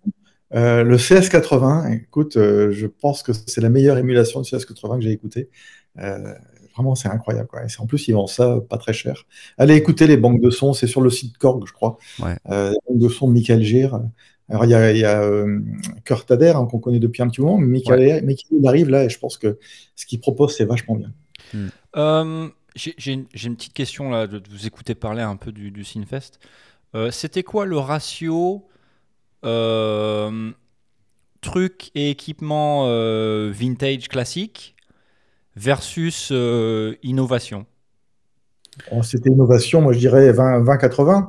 [0.53, 5.51] le CS80, écoute, je pense que c'est la meilleure émulation de CS80 que j'ai écoutée.
[5.99, 6.35] Euh,
[6.75, 7.49] vraiment, c'est incroyable.
[7.49, 7.65] Quoi.
[7.65, 9.25] Et c'est- en plus, ils vendent ça pas très cher.
[9.59, 11.99] Allez écouter les banques de son, c'est sur le site Korg, je crois.
[12.21, 12.37] Ouais.
[12.51, 14.01] Euh, les banques de son de Michael Gire.
[14.49, 15.61] Alors, il y a, y a euh,
[16.05, 19.09] Kurt hein, qu'on connaît depuis un petit moment, mais Michael, Michael, il arrive là, et
[19.09, 19.59] je pense que
[19.97, 21.13] ce qu'il propose, c'est vachement bien.
[21.97, 23.27] Euh, J'ai j'ai une,
[23.57, 26.39] petite question là, de de vous écouter parler un peu du, du Sinfest.
[26.95, 28.67] Euh, C'était quoi le ratio
[29.45, 30.53] euh,
[31.41, 34.77] truc et équipement euh, vintage classique
[35.57, 37.67] versus euh, innovation
[38.91, 41.27] Alors, C'était innovation, moi je dirais 20 20-80,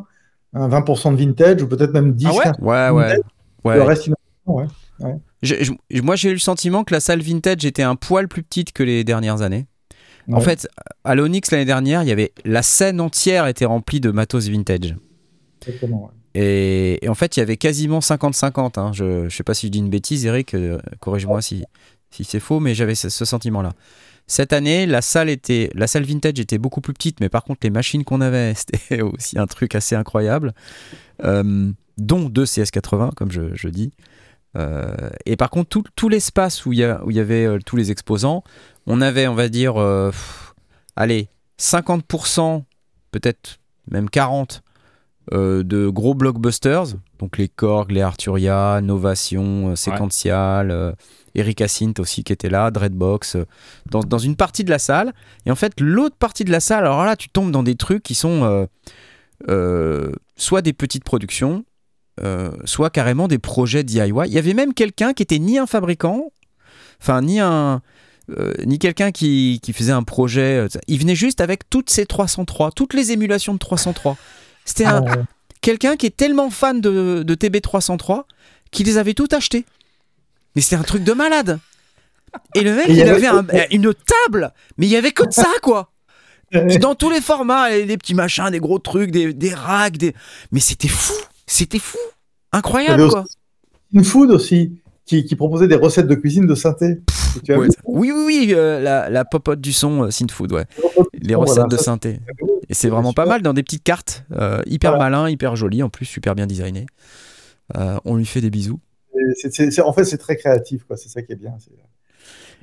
[0.54, 2.44] hein, 20% de vintage, ou peut-être même 10 Ah ouais?
[2.44, 2.56] 15.
[2.60, 3.20] Ouais, ouais.
[3.66, 3.76] ouais.
[3.76, 4.70] Le reste innovation,
[5.02, 5.16] ouais.
[5.42, 8.72] Je- moi, j'ai eu le sentiment que la salle vintage était un poil plus petite
[8.72, 9.68] que les dernières années.
[10.32, 10.70] En fait,
[11.04, 14.96] à l'Onyx l'année dernière, il y avait la scène entière était remplie de matos vintage.
[15.62, 16.12] Exactement, ouais.
[16.42, 18.80] Et, et en fait, il y avait quasiment 50-50.
[18.80, 18.92] hein.
[18.94, 21.66] Je ne sais pas si je dis une bêtise, Eric, euh, corrige-moi si,
[22.10, 23.74] si c'est faux, mais j'avais ce, ce sentiment-là.
[24.28, 27.62] Cette année, la salle, était, la salle vintage était beaucoup plus petite, mais par contre,
[27.64, 30.54] les machines qu'on avait, c'était aussi un truc assez incroyable,
[31.24, 33.92] Euh, dont deux CS80, comme je, je dis.
[34.58, 38.44] Euh, et par contre, tout, tout l'espace où il y, avait euh, tous les exposants,
[38.88, 40.56] on avait, on va dire, pff,
[40.96, 41.28] allez,
[41.60, 42.64] 50%,
[43.12, 43.60] peut-être
[43.90, 44.62] même 40%
[45.32, 50.96] euh, de gros blockbusters, donc les Korg, les Arturia, Novation, euh, Sequential,
[51.36, 53.46] Eric Asint aussi qui était là, Dreadbox, euh,
[53.90, 55.14] dans, dans une partie de la salle.
[55.46, 58.04] Et en fait, l'autre partie de la salle, alors là, tu tombes dans des trucs
[58.04, 58.66] qui sont euh,
[59.50, 61.66] euh, soit des petites productions,
[62.22, 64.12] euh, soit carrément des projets DIY.
[64.28, 66.32] Il y avait même quelqu'un qui était ni un fabricant,
[67.02, 67.82] enfin ni un...
[68.30, 70.68] euh, ni quelqu'un qui, qui faisait un projet.
[70.88, 74.18] Il venait juste avec toutes ces 303, toutes les émulations de 303.
[74.66, 75.12] C'était Ah, ouais.
[75.62, 78.24] quelqu'un qui est tellement fan de, de TB303
[78.72, 79.66] qu'il les avait toutes achetées.
[80.56, 81.60] Mais c'était un truc de malade.
[82.56, 83.28] Et le mec, Et il avait- avait
[83.62, 85.92] un- une table, mais il y avait que de ça, quoi.
[86.80, 90.14] Dans tous les formats, des petits machins, des gros trucs, des, des racks, des...
[90.52, 91.14] mais c'était fou,
[91.48, 91.98] c'était fou,
[92.52, 93.26] incroyable, quoi.
[93.92, 97.00] Une Food aussi, qui, qui proposait des recettes de cuisine de synthé.
[97.44, 100.12] Tu as Ouais, vu ça- Oui, oui, oui, euh, la, la popote du son, euh,
[100.12, 100.66] Synthfood, ouais.
[101.22, 102.20] Les Voilà, recettes de synthé.
[102.40, 105.10] c'est- Et c'est vraiment pas mal dans des petites cartes, euh, hyper Voilà.
[105.10, 106.86] malin, hyper joli, en plus super bien designé.
[107.76, 108.80] Euh, on lui fait des bisous.
[109.36, 110.98] C'est- en fait, c'est très créatif, quoi.
[110.98, 111.56] C'est ça qui est bien.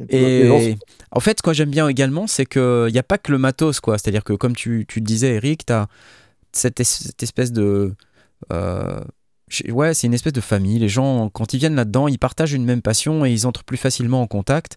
[0.08, 0.76] Et
[1.10, 3.80] en fait, ce que j'aime bien également, c'est qu'il n'y a pas que le matos,
[3.80, 3.98] quoi.
[3.98, 5.88] C'est-à-dire que, comme tu, tu le disais, Eric, tu as
[6.52, 7.94] cette, es- cette espèce de.
[8.52, 9.00] euh,
[9.68, 10.78] ouais, c'est une espèce de famille.
[10.78, 13.76] Les gens, quand ils viennent là-dedans, ils partagent une même passion et ils entrent plus
[13.76, 14.76] facilement en contact.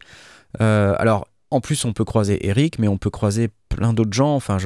[0.62, 4.36] Euh, alors, en plus, on peut croiser Eric, mais on peut croiser plein d'autres gens.
[4.36, 4.58] Enfin,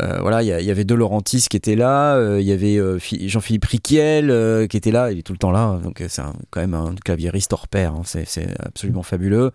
[0.00, 2.98] euh, voilà, il y, avait De Laurentiis qui était là, euh, il y avait euh,
[2.98, 6.22] Phi- Jean-Philippe Riquiel qui était là, il est tout le temps là, donc euh, c'est
[6.50, 9.50] quand même un claviériste hors pair, hein, c'est absolument fabuleux.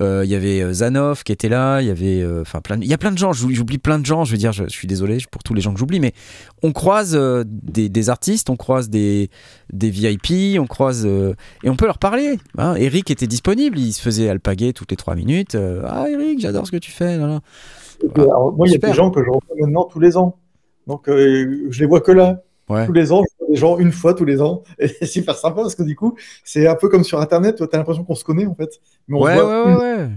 [0.00, 2.98] Il y avait Zanov qui était là, il y avait, enfin plein, il y a
[2.98, 3.32] plein de gens.
[3.32, 4.24] j'oublie- plein de gens.
[4.24, 6.12] Je veux dire, je, suis désolé pour tous les gens que j'oublie, mais
[6.62, 9.30] on croise des, artistes, on croise des,
[9.72, 12.38] des VIP, on croise et on peut leur parler.
[12.58, 12.74] hein.
[12.76, 15.56] Eric était disponible, il se faisait alpaguer toutes les trois minutes.
[15.86, 17.16] ah Eric, j'adore ce que tu fais.
[17.16, 17.40] là.
[18.02, 20.16] Et puis, alors, moi, il y a des gens que je revois maintenant tous les
[20.16, 20.38] ans.
[20.86, 22.42] Donc, euh, je les vois que là.
[22.68, 22.86] Ouais.
[22.86, 24.62] Tous les ans, je vois des gens une fois tous les ans.
[24.78, 27.56] Et c'est super sympa parce que du coup, c'est un peu comme sur Internet.
[27.56, 28.80] Tu as l'impression qu'on se connaît en fait.
[29.08, 30.08] Mais on Ouais, se voit ouais, ouais, ouais.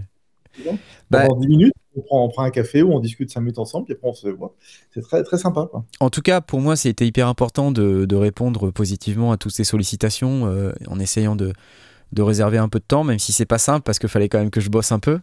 [0.63, 0.74] fois
[1.12, 1.74] Bah- pendant 10 minutes.
[1.96, 3.86] On prend, on prend un café ou on discute 5 minutes ensemble.
[3.86, 4.54] Puis après, on se voit.
[4.94, 5.68] C'est très, très sympa.
[5.70, 5.84] Quoi.
[6.00, 9.63] En tout cas, pour moi, c'était hyper important de, de répondre positivement à toutes ces
[9.63, 11.54] sollicitations euh, en essayant de,
[12.13, 14.40] de réserver un peu de temps, même si c'est pas simple parce qu'il fallait quand
[14.40, 15.20] même que je bosse un peu.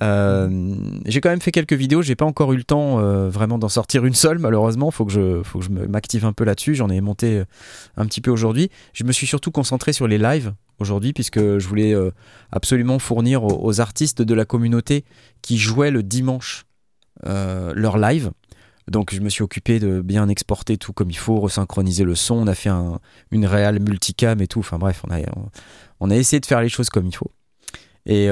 [0.00, 0.74] Euh,
[1.06, 3.68] j'ai quand même fait quelques vidéos, j'ai pas encore eu le temps euh, vraiment d'en
[3.68, 6.88] sortir une seule malheureusement, faut que je, faut que je m'active un peu là-dessus, j'en
[6.88, 7.42] ai monté
[7.96, 8.70] un petit peu aujourd'hui.
[8.92, 11.94] Je me suis surtout concentré sur les lives aujourd'hui puisque je voulais
[12.52, 15.04] absolument fournir aux, artistes de la communauté
[15.42, 16.64] qui jouaient le dimanche
[17.24, 18.30] leur live.
[18.88, 22.36] Donc je me suis occupé de bien exporter tout comme il faut, resynchroniser le son,
[22.36, 25.18] on a fait un, une réelle multicam et tout, enfin bref, on a,
[26.00, 27.30] on, a essayé de faire les choses comme il faut.
[28.06, 28.30] Et,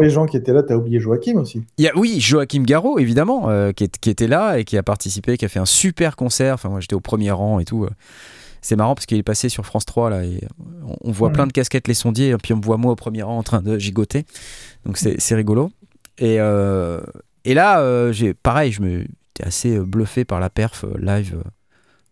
[0.00, 1.62] les gens qui étaient là, tu as oublié Joachim aussi.
[1.78, 5.36] Il y a, oui, Joachim Garraud, évidemment, euh, qui, était là et qui a participé,
[5.36, 6.54] qui a fait un super concert.
[6.54, 7.86] Enfin, moi, j'étais au premier rang et tout.
[8.62, 10.40] C'est marrant parce qu'il est passé sur France 3 là et
[11.02, 13.22] on, voit plein de casquettes les sondiers et puis on me voit moi au premier
[13.22, 14.26] rang en train de gigoter.
[14.84, 15.70] Donc c'est rigolo.
[16.18, 17.00] Et, euh,
[17.46, 21.42] et là, euh, j'ai pareil, je me j'étais assez bluffé par la perf live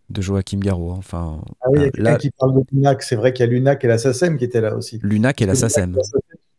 [0.09, 0.91] de Joachim Garraud.
[0.91, 0.95] Hein.
[0.97, 3.03] Enfin, ah oui, il y a quelqu'un qui parle de Lunac.
[3.03, 4.99] C'est vrai qu'il y a Lunac et la SACEM qui étaient là aussi.
[5.03, 5.95] Lunac et la SACEM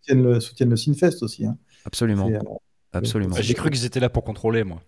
[0.00, 1.46] soutiennent le, soutiennent le Sinfest aussi.
[1.46, 1.56] Hein.
[1.84, 2.28] Absolument.
[2.28, 2.38] Euh,
[2.92, 3.36] Absolument.
[3.40, 4.82] J'ai cru qu'ils étaient là pour contrôler, moi.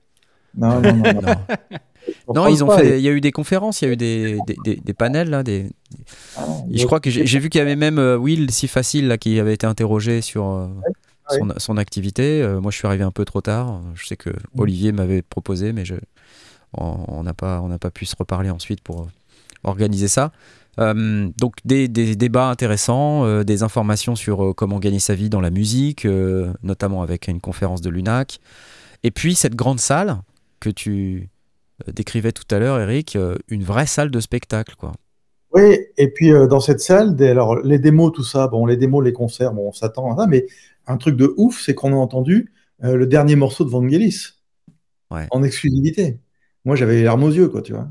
[0.54, 1.20] Non, non, non.
[2.34, 2.46] non.
[2.48, 2.98] ils ont fait.
[2.98, 5.42] Il y a eu des conférences, il y a eu des, des, des, panels là.
[5.42, 5.70] Des...
[6.36, 9.16] Ah, je crois que j'ai vu qu'il y avait même euh, Will si facile là
[9.16, 10.68] qui avait été interrogé sur euh,
[11.30, 12.46] son, son, activité.
[12.60, 13.80] moi, je suis arrivé un peu trop tard.
[13.94, 14.60] Je sais que mm.
[14.60, 15.94] Olivier m'avait proposé, mais je
[16.74, 19.08] on n'a pas on n'a pas pu se reparler ensuite pour
[19.64, 20.32] organiser ça.
[20.78, 25.40] Euh, donc des, débats intéressants, euh, des informations sur euh, comment gagner sa vie dans
[25.40, 26.06] la musique,
[26.62, 28.38] notamment avec une conférence de l'UNAC.
[29.02, 30.18] Et puis cette grande salle
[30.60, 31.28] que tu
[31.92, 34.76] décrivais tout à l'heure, Eric, une vraie salle de spectacle.
[34.76, 34.92] quoi.
[35.52, 39.12] Oui, et puis dans cette salle, alors, les démos, tout ça, bon, les démos, les
[39.12, 40.46] concerts, bon, on s'attend à ça, mais
[40.86, 44.34] un truc de ouf, c'est qu'on a entendu le dernier morceau de Vangelis
[45.10, 46.20] en exclusivité.
[46.64, 47.88] Moi, j'avais les larmes aux yeux, quoi, tu vois.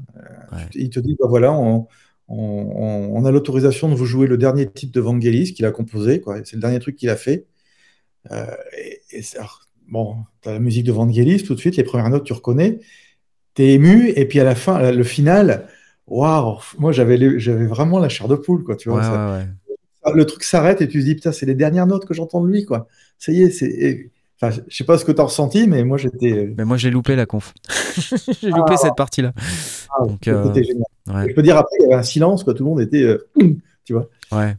[0.73, 1.87] Il te dit, bah, voilà, on,
[2.31, 6.21] on, a l'autorisation de vous jouer le dernier titre de Vangelis qu'il a composé.
[6.43, 7.45] C'est le dernier truc qu'il a fait.
[8.31, 8.45] Euh,
[9.11, 9.21] et,
[9.89, 12.79] bon, tu as la musique de Vangelis tout de suite, les premières notes, tu reconnais.
[13.55, 15.67] Tu es ému, et puis à la fin, le final,
[16.07, 17.17] waouh, moi j'avais
[17.65, 18.63] vraiment la chair de poule.
[18.63, 19.43] Quoi, tu vois,
[20.13, 22.49] Le truc s'arrête et tu te dis, putain, c'est les dernières notes que j'entends de
[22.49, 22.65] lui.
[22.65, 22.87] Quoi.
[23.17, 24.11] Ça y est, c'est.
[24.43, 26.51] Enfin, je sais pas ce que tu as ressenti, mais moi j'étais.
[26.57, 27.53] Mais moi j'ai loupé la conf.
[28.41, 28.77] j'ai loupé ah.
[28.77, 29.33] cette partie-là.
[29.89, 31.29] Ah, euh, génial.
[31.29, 32.55] Je peux dire après, il y avait un silence, quoi.
[32.55, 33.27] Tout le monde était, euh,
[33.85, 34.09] tu vois.
[34.31, 34.55] Ouais.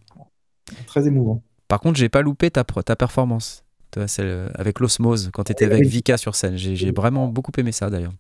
[0.86, 1.42] Très émouvant.
[1.66, 3.64] Par contre, j'ai pas loupé ta, ta performance.
[4.06, 6.56] Celle euh, avec l'osmose quand tu étais avec Vika sur scène.
[6.56, 8.14] J'ai vraiment beaucoup aimé ça d'ailleurs.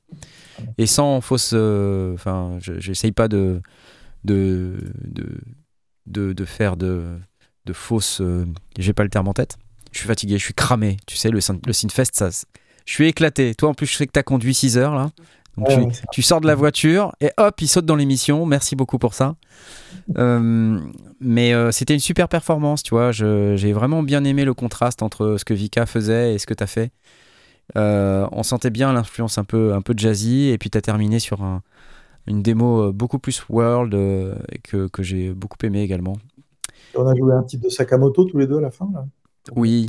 [0.78, 1.52] Et sans fausse.
[1.52, 3.62] Enfin, j'essaye pas de
[4.24, 4.74] de,
[6.06, 7.04] de, de, faire de,
[7.64, 8.20] de fausses.
[8.78, 9.56] j'ai pas le terme en tête
[9.92, 10.96] je suis fatigué, je suis cramé.
[11.06, 12.30] Tu sais, le, le Synfest, ça,
[12.84, 13.54] je suis éclaté.
[13.54, 15.10] Toi, en plus, je sais que tu as conduit 6 heures là.
[15.58, 18.46] Donc tu, sors de la voiture et hop, il saute dans l'émission.
[18.46, 19.36] Merci beaucoup pour ça.
[20.16, 20.80] Euh,
[21.20, 23.12] mais euh, c'était une super performance, tu vois.
[23.12, 26.62] J'ai vraiment bien aimé le contraste entre ce que Vika faisait et ce que tu
[26.62, 26.90] as fait.
[27.76, 31.18] Euh, on sentait bien l'influence un peu, un peu jazzy et puis tu as terminé
[31.18, 31.62] sur un,
[32.26, 33.92] une démo beaucoup plus world
[34.64, 36.16] que, que j'ai beaucoup aimé également.
[36.94, 39.04] On a joué un type de Sakamoto tous les deux à la fin là
[39.56, 39.88] oui.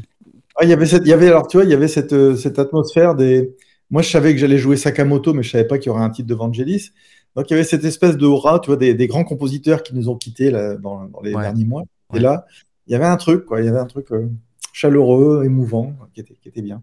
[0.56, 2.14] Ah, il y avait cette, il y avait alors tu vois, il y avait cette,
[2.14, 3.56] euh, cette atmosphère des.
[3.90, 6.10] Moi, je savais que j'allais jouer Sakamoto, mais je savais pas qu'il y aurait un
[6.10, 6.92] titre de Vangelis.
[7.36, 9.96] Donc, il y avait cette espèce de aura, tu vois, des, des grands compositeurs qui
[9.96, 11.84] nous ont quittés là, dans, dans, les derniers mois.
[12.14, 12.46] Et là,
[12.88, 13.62] il y avait un truc, quoi.
[13.62, 14.28] Il y avait un truc euh,
[14.72, 16.82] chaleureux, émouvant, qui était, qui était bien.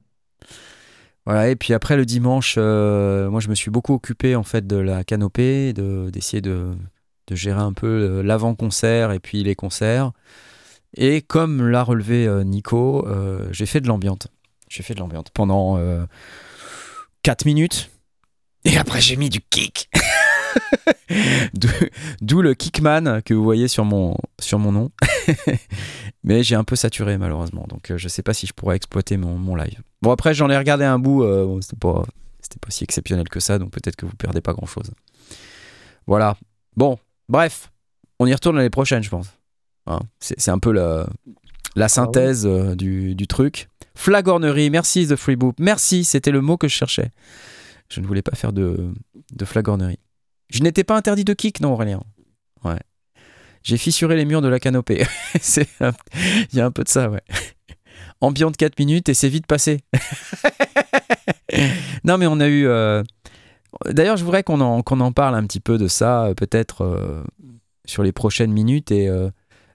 [1.27, 4.67] Voilà, et puis après le dimanche, euh, moi je me suis beaucoup occupé en fait
[4.67, 6.73] de la canopée, d'essayer de,
[7.27, 10.13] de, gérer un peu l'avant-concert et puis les concerts.
[10.97, 14.29] Et comme l'a relevé euh, Nico, euh, j'ai fait de l'ambiante.
[14.69, 15.77] J'ai fait de l'ambiante pendant
[17.23, 17.91] 4 euh, minutes.
[18.65, 19.91] Et après, j'ai mis du kick.
[22.21, 24.91] D'où le kickman que vous voyez sur mon, sur mon nom.
[26.25, 27.65] Mais j'ai un peu saturé malheureusement.
[27.69, 29.81] Donc je sais pas si je pourrais exploiter mon, live.
[30.03, 31.25] Bon, après, j'en ai regardé un bout.
[31.63, 32.05] C'était pas,
[32.61, 33.59] pas si exceptionnel que ça.
[33.59, 34.91] Donc peut-être que vous perdez pas grand chose.
[36.07, 36.37] Voilà.
[36.77, 36.99] Bon,
[37.29, 37.71] bref.
[38.19, 39.29] On y retourne l'année prochaine, je pense.
[39.87, 41.09] Hein, c'est un peu la,
[41.77, 43.69] la synthèse euh, du, du, truc.
[43.95, 45.57] Flagornerie, merci The Free Boop.
[45.59, 47.11] Merci, c'était le mot que je cherchais.
[47.89, 48.93] Je ne voulais pas faire de,
[49.33, 49.99] de flagornerie.
[50.49, 52.03] Je n'étais pas interdit de kick, non, Aurélien?
[52.65, 52.79] Ouais.
[53.63, 55.05] J'ai fissuré les murs de la canopée.
[55.57, 57.23] Il y a un peu de ça, ouais.
[58.21, 59.81] Ambiante 4 minutes et c'est vite passé.
[62.05, 62.67] non, mais on a eu.
[62.67, 63.03] Euh,
[63.87, 67.25] d'ailleurs, je voudrais qu'on en, qu'on en parle un petit peu de ça, euh, peut-être
[67.87, 68.91] sur les prochaines minutes.
[68.91, 69.09] Et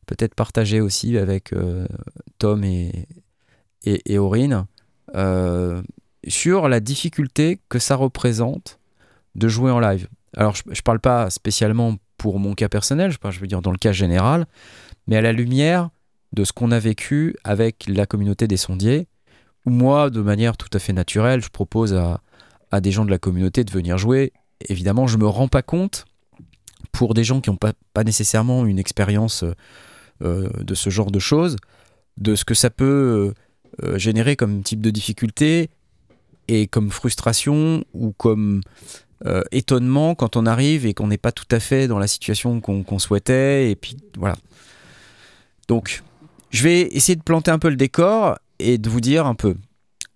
[0.06, 1.88] peut-être partager aussi avec euh,
[2.38, 3.08] Tom et,
[3.84, 4.66] et, Aurine
[5.16, 5.82] euh,
[6.28, 8.80] sur la difficulté que ça représente
[9.36, 10.08] de jouer en live.
[10.36, 13.72] Alors, je ne parle pas spécialement pour mon cas personnel, je, je veux dire dans
[13.72, 14.48] le cas général,
[15.08, 15.90] mais à la lumière
[16.34, 19.08] de ce qu'on a vécu avec la communauté des sondiers,
[19.66, 22.22] où moi, de manière tout à fait naturelle, je propose à,
[22.72, 24.34] à des gens de la communauté de venir jouer.
[24.68, 26.06] Évidemment, je me rends pas compte
[26.92, 29.54] pour des gens qui n'ont pas, pas nécessairement une expérience euh,
[30.22, 31.58] de ce genre de choses,
[32.18, 33.34] de ce que ça peut
[33.84, 35.70] euh, générer comme type de difficulté
[36.48, 38.62] et comme frustration ou comme
[39.26, 42.62] euh, étonnement quand on arrive et qu'on n'est pas tout à fait dans la situation
[42.62, 43.70] qu'on souhaitait.
[43.72, 44.38] Et puis voilà.
[45.68, 46.04] Donc,
[46.52, 49.56] je vais essayer de planter un peu le décor et de vous dire un peu.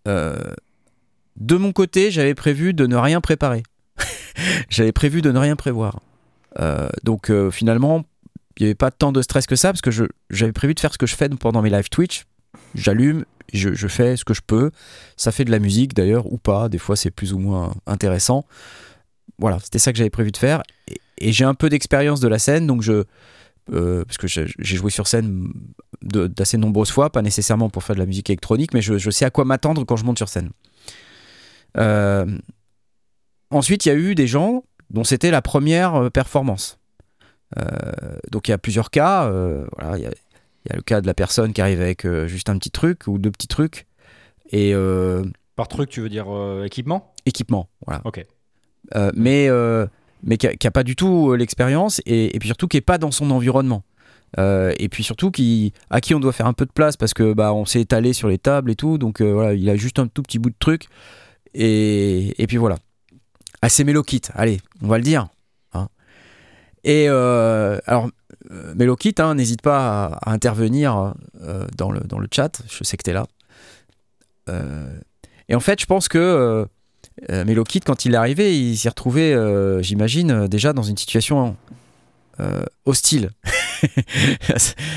[0.06, 3.64] de mon côté, j'avais prévu de ne rien préparer.
[4.70, 6.00] j'avais prévu de ne rien prévoir.
[7.04, 8.06] donc finalement,
[8.60, 9.90] il n'y avait pas tant de stress que ça parce que
[10.30, 12.26] j'avais prévu de faire ce que je fais pendant mes live Twitch.
[12.76, 14.72] J'allume, je, fais ce que je peux.
[15.16, 16.68] Ça fait de la musique d'ailleurs ou pas.
[16.68, 18.46] Des fois, c'est plus ou moins intéressant.
[19.38, 20.64] Voilà, c'était ça que j'avais prévu de faire.
[21.20, 23.04] Et, j'ai un peu d'expérience de la scène, donc je.
[23.72, 25.54] Euh, parce que j'ai joué sur scène
[26.02, 29.26] d'assez nombreuses fois, pas nécessairement pour faire de la musique électronique, mais je, je sais
[29.26, 30.50] à quoi m'attendre quand je monte sur scène.
[31.78, 32.26] Euh,
[33.52, 36.79] ensuite, il y a eu des gens dont c'était la première euh, performance.
[37.58, 39.26] Euh, donc il y a plusieurs cas.
[39.26, 42.50] Euh, voilà, il y, a, le cas de la personne qui arrive avec euh, juste
[42.50, 43.88] un petit truc ou deux petits trucs.
[44.52, 44.74] Et,
[45.56, 46.28] Par truc, tu veux dire
[46.64, 47.14] équipement?
[47.26, 48.02] Équipement, voilà.
[48.06, 48.26] Ok.
[49.16, 49.50] mais
[50.22, 53.30] mais qui n'a pas du tout l'expérience et, puis surtout qui n'est pas dans son
[53.32, 53.84] environnement.
[54.38, 57.34] et puis surtout qui, à qui on doit faire un peu de place parce que
[57.34, 60.08] bah, on s'est étalé sur les tables et tout, donc voilà, il a juste un
[60.08, 60.88] tout petit bout de truc.
[61.54, 62.78] Et, et puis voilà.
[63.62, 65.28] Assez mélokit, allez, on va le dire.
[66.84, 68.10] Et euh, alors,
[68.52, 72.62] euh, Melokit, hein, n'hésite pas à, intervenir euh, dans, le, dans le chat.
[72.70, 73.26] Je sais que tu es là.
[75.48, 76.66] et en fait, je pense que
[77.30, 79.36] Melokit, quand il est arrivé, il s'est retrouvé,
[79.82, 81.56] j'imagine, déjà dans une situation
[82.86, 83.30] hostile.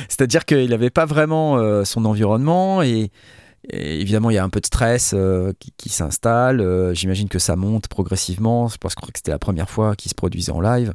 [0.09, 3.11] C'est-à-dire qu'il n'avait pas vraiment son environnement et,
[3.69, 5.15] évidemment, il y a un peu de stress
[5.77, 6.95] qui, s'installe.
[6.95, 8.69] J'imagine que ça monte progressivement.
[8.69, 10.95] Je pense que c'était la première fois qu'il se produisait en live.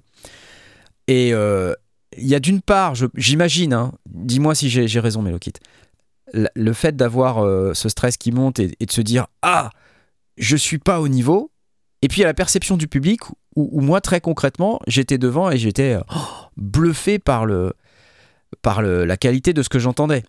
[1.07, 1.73] Et euh,
[2.17, 5.53] il y a d'une part, j'imagine, hein, dis-moi si j'ai raison, Mélokit,
[6.33, 9.69] le fait d'avoir euh, ce stress qui monte et, de se dire Ah,
[10.37, 11.51] je suis pas au niveau.
[12.01, 13.21] Et puis a la perception du public
[13.55, 16.01] où, moi, très concrètement, j'étais devant et j'étais euh,
[16.57, 17.73] bluffé par, le,
[18.61, 20.23] par la qualité de ce que j'entendais.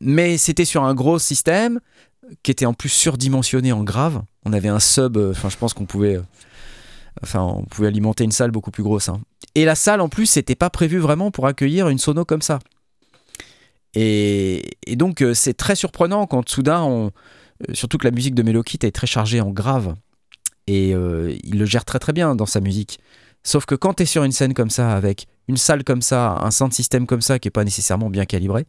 [0.00, 1.78] Mais c'était sur un gros système
[2.42, 4.22] qui était en plus surdimensionné en grave.
[4.44, 6.18] On avait un sub, enfin, je pense qu'on pouvait
[7.34, 9.08] on pouvait alimenter une salle beaucoup plus grosse.
[9.08, 9.20] Hein.
[9.54, 12.58] Et la salle, en plus, n'était pas prévue vraiment pour accueillir une sono comme ça.
[13.94, 17.10] Et, donc, euh, c'est très surprenant quand soudain, euh,
[17.72, 19.94] surtout que la musique de Melokit est très chargée en grave.
[20.66, 22.98] Et euh, il le gère très très bien dans sa musique.
[23.44, 26.38] Sauf que quand tu es sur une scène comme ça, avec une salle comme ça,
[26.40, 28.66] un sound système comme ça qui est pas nécessairement bien calibré,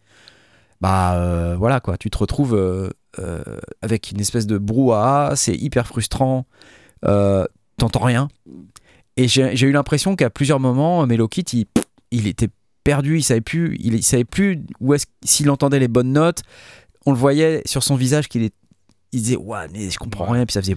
[0.82, 2.92] bah voilà quoi, tu te retrouves
[3.82, 6.46] avec une espèce de brouhaha, c'est hyper frustrant
[7.78, 8.28] t'entends rien.
[9.18, 11.66] Et j'ai eu l'impression qu'à plusieurs moments, Melokit, il,
[12.12, 12.50] il était
[12.84, 16.42] perdu, il savait plus, il, savait plus où est-ce s'il entendait les bonnes notes.
[17.06, 18.50] On le voyait sur son visage qu'il
[19.12, 20.76] il disait ouais mais je comprends rien, puis ça faisait.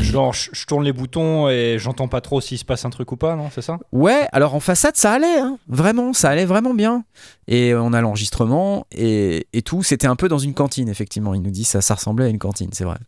[0.00, 3.16] Genre je, tourne les boutons et j'entends pas trop s'il se passe un truc ou
[3.16, 3.78] pas, non C'est ça?
[3.92, 5.58] Ouais, alors en façade ça allait, hein.
[5.68, 7.04] vraiment, ça allait vraiment bien.
[7.48, 11.34] Et on a l'enregistrement et, et, tout, c'était un peu dans une cantine effectivement.
[11.34, 12.98] Il nous dit ça, ça ressemblait à une cantine, c'est vrai.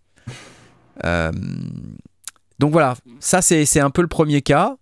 [1.04, 1.30] Euh,
[2.58, 4.76] donc voilà, ça c'est un peu le premier cas.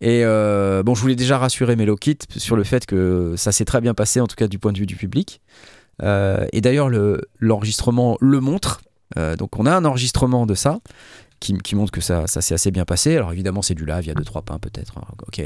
[0.00, 3.80] Et euh, bon, je voulais déjà rassurer Melokit sur le fait que ça s'est très
[3.80, 5.40] bien passé, en tout cas du point de vue du public.
[6.02, 6.90] Euh, et d'ailleurs,
[7.40, 8.82] l'enregistrement le, montre.
[9.16, 10.80] Euh, donc on a un enregistrement de ça
[11.40, 13.16] qui, montre que ça, s'est assez bien passé.
[13.16, 15.42] Alors évidemment, c'est du live, il y a deux trois pains peut-être, hein, ok,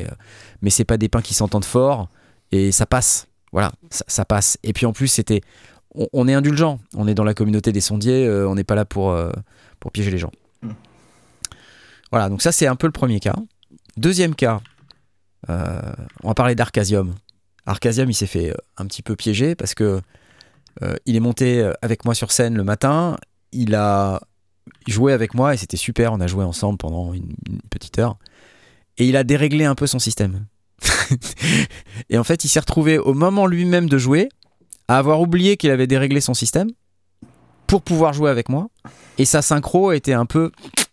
[0.62, 2.08] mais c'est pas des pains qui s'entendent fort
[2.52, 3.28] et ça passe.
[3.52, 4.58] Voilà, ça, passe.
[4.62, 5.40] Et puis en plus, c'était,
[6.12, 6.78] on, est indulgent.
[6.96, 8.28] On est dans la communauté des sondiers.
[8.28, 9.12] on n'est pas là pour
[9.92, 10.30] piéger les gens.
[12.10, 13.36] Voilà, donc ça c'est un peu le premier cas.
[13.96, 14.60] Deuxième cas,
[15.48, 15.80] euh,
[16.22, 17.14] on va parler d'Arcasium.
[17.66, 20.00] Arcasium, il s'est fait euh, un petit peu piéger parce que
[20.82, 23.16] euh, il est monté avec moi sur scène le matin.
[23.52, 24.20] Il a
[24.86, 26.12] joué avec moi et c'était super.
[26.12, 27.34] On a joué ensemble pendant une,
[27.70, 28.16] petite heure.
[28.98, 30.46] Et il a déréglé un peu son système.
[32.10, 34.28] et en fait, il s'est retrouvé au moment lui-même de jouer
[34.88, 36.68] à avoir oublié qu'il avait déréglé son système
[37.66, 38.68] pour pouvoir jouer avec moi.
[39.18, 40.50] Et sa synchro était un peu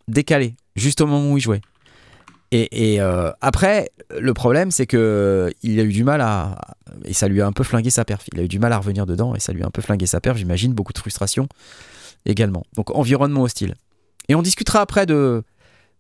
[0.08, 1.62] décalée juste au moment où il jouait.
[2.52, 6.58] Et, euh, après, le problème, c'est que il a eu du mal à.
[7.04, 8.24] Et ça lui a un peu flingué sa perf.
[8.34, 10.06] Il a eu du mal à revenir dedans et ça lui a un peu flingué
[10.06, 10.38] sa perf.
[10.38, 11.50] J'imagine beaucoup de frustration
[12.26, 12.64] également.
[12.76, 13.76] Donc, environnement hostile.
[14.30, 15.44] Et on discutera après de,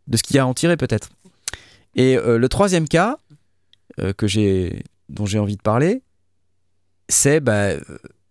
[0.07, 1.09] de ce qu'il y a à en tirer, peut-être.
[1.95, 3.17] Et euh, le troisième cas
[3.99, 6.01] euh, que j'ai, dont j'ai envie de parler,
[7.09, 7.71] c'est bah,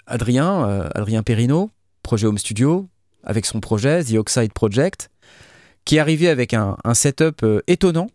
[0.07, 1.71] Adrien, Adrien Perrino,
[2.03, 2.89] projet Home Studio,
[3.25, 5.11] avec son projet, The Oxide Project,
[5.87, 8.09] qui est arrivé avec un, setup étonnant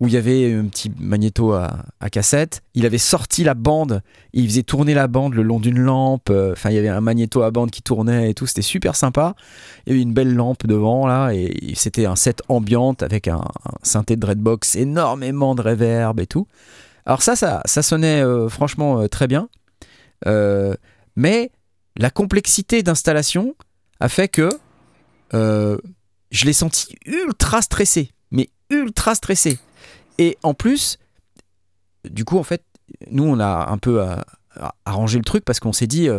[0.00, 2.62] où il y avait un petit magnéto à, cassette.
[2.74, 6.30] Il avait sorti la bande, il faisait tourner la bande le long d'une lampe.
[6.30, 8.46] Euh, enfin, il y avait un magnéto à bande qui tournait et tout.
[8.46, 9.34] C'était super sympa.
[9.86, 13.44] Il y avait une belle lampe devant là et c'était un set ambiante avec un,
[13.82, 16.46] synthé de Dreadbox, énormément de reverb et tout.
[17.06, 19.48] Alors ça, ça, ça sonnait euh, franchement euh, très bien.
[21.16, 21.50] mais
[21.96, 23.54] la complexité d'installation
[24.00, 24.50] a fait que
[26.34, 29.58] je l'ai senti ultra stressé, mais ultra stressé.
[30.18, 30.98] Et en plus,
[32.04, 32.62] du coup, en fait,
[33.08, 34.16] nous, on a un peu euh,
[34.84, 36.18] arrangé le truc parce qu'on s'est dit, euh,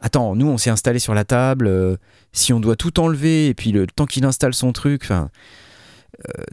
[0.00, 1.96] attends, nous, on s'est installé sur la table, euh,
[2.32, 5.28] si on doit tout enlever, et puis le temps qu'il installe son truc, enfin...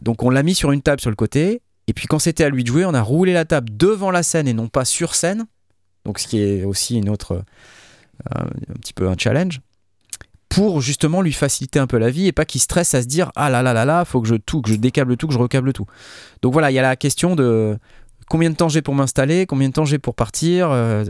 [0.00, 2.50] donc on l'a mis sur une table sur le côté, et puis quand c'était à
[2.50, 5.14] lui de jouer, on a roulé la table devant la scène et non pas sur
[5.14, 5.46] scène,
[6.04, 7.42] donc ce qui est aussi une autre...
[8.30, 8.44] un
[8.78, 9.62] petit peu un challenge
[10.50, 13.30] pour justement lui faciliter un peu la vie et pas qu'il stresse à se dire
[13.36, 15.38] ah là là là là faut que je tout que je décable tout que je
[15.38, 15.86] recable tout.
[16.42, 17.78] Donc voilà il y a la question de
[18.28, 21.04] combien de temps j'ai pour m'installer combien de temps j'ai pour partir euh,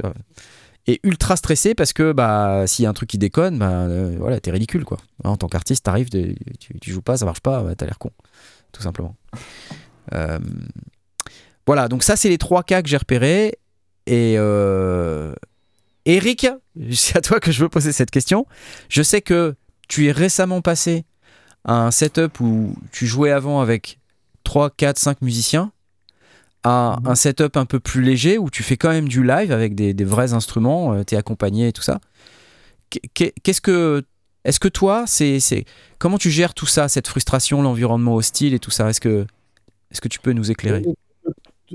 [0.86, 4.14] et ultra stressé parce que bah s'il y a un truc qui déconne bah euh,
[4.18, 4.98] voilà t'es ridicule quoi.
[5.24, 8.10] En tant qu'artiste t'arrives tu, tu joues pas ça marche pas bah, t'as l'air con
[8.72, 9.16] tout simplement.
[10.12, 10.40] Euh,
[11.68, 13.58] voilà donc ça c'est les trois cas que j'ai repérés
[14.06, 14.34] et
[16.06, 16.46] Eric,
[16.92, 18.46] c'est à toi que je veux poser cette question.
[18.88, 19.54] Je sais que
[19.88, 21.04] tu es récemment passé
[21.64, 23.98] à un setup où tu jouais avant avec
[24.44, 25.72] 3, 4, 5 musiciens
[26.62, 27.08] à mhm.
[27.08, 30.04] un setup un peu plus léger où tu fais quand même du live avec des,
[30.04, 32.00] vrais instruments, euh, tu es accompagné et tout ça.
[33.14, 34.04] Qu'est-ce que.
[34.42, 35.38] Est-ce que toi, c'est,
[35.98, 38.88] comment tu gères tout ça, cette frustration, l'environnement hostile et tout ça?
[38.88, 39.26] Est-ce que,
[39.90, 40.82] est que tu peux nous éclairer?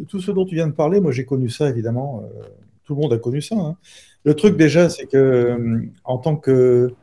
[0.08, 2.24] Tout ce dont tu viens de parler, moi j'ai connu ça évidemment.
[2.24, 2.44] Euh,
[2.84, 3.56] tout le monde a connu ça.
[3.56, 3.78] Hein.
[4.26, 6.94] Le truc déjà, c'est que euh, en tant que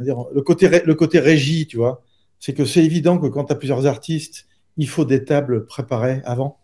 [0.00, 2.02] dire, le côté le côté régie, tu vois,
[2.40, 6.22] c'est que c'est évident que quand tu as plusieurs artistes, il faut des tables préparées
[6.24, 6.58] avant.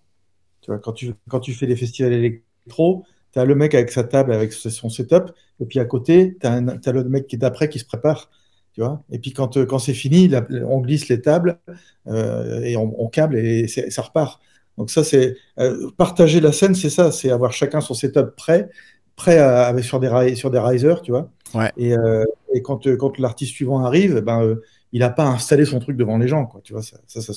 [0.63, 3.91] Tu vois, quand tu quand tu fais des festivals électro, tu as le mec avec
[3.91, 7.37] sa table avec son setup et puis à côté, tu as, as, le mec qui
[7.37, 8.31] d'après qui se prépare.
[8.73, 10.31] Tu vois et puis quand, quand c'est fini,
[10.67, 11.61] on glisse les tables
[12.09, 14.41] euh, et on, câble et ça repart.
[14.79, 18.69] Donc ça, c'est euh, partager la scène, c'est ça, c'est avoir chacun son setup prêt,
[19.17, 21.31] prêt à, sur des sur des risers, tu vois.
[21.55, 21.71] Ouais.
[21.77, 24.57] Et, euh, et quand, euh, quand l'artiste suivant arrive, ben
[24.93, 26.61] il n'a pas installé son truc devant les gens, quoi.
[26.63, 26.83] Tu vois.
[26.83, 27.33] Ça, ça,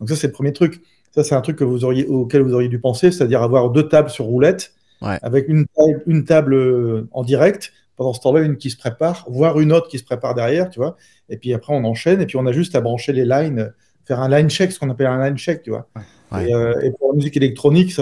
[0.00, 0.82] donc ça, c'est le premier truc.
[1.14, 3.88] Ça, c'est un truc que vous auriez, auquel vous auriez dû penser, c'est-à-dire avoir deux
[3.88, 5.66] tables sur roulette, avec une,
[6.06, 7.72] une table en direct.
[7.96, 10.78] Pendant ce temps-là, une qui se prépare, voire une autre qui se prépare derrière, tu
[10.78, 10.96] vois.
[11.28, 13.72] Et puis après, on enchaîne, et puis on a juste à brancher les lines,
[14.06, 15.86] faire un line check, ce qu'on appelle un line check, tu vois.
[16.32, 17.92] Euh, et, pour la musique électronique,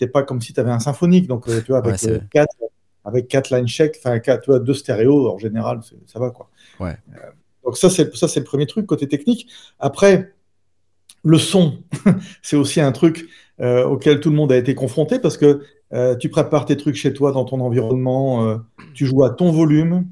[0.00, 1.26] n'était pas comme si tu avais un symphonique.
[1.26, 2.54] Donc, euh, tu vois, avec, euh, quatre,
[3.04, 6.50] avec quatre line check, enfin, tu vois, deux stéréos, en général, ça va, quoi.
[6.78, 6.96] Ouais.
[7.64, 9.48] donc, ça, c'est le premier truc, côté technique.
[9.78, 10.32] Après,
[11.22, 11.78] le son,
[12.42, 15.60] c'est aussi un truc auquel tout le monde a été confronté parce que
[16.18, 18.58] tu prépares tes trucs chez toi, dans ton environnement,
[18.94, 20.06] tu joues à ton volume,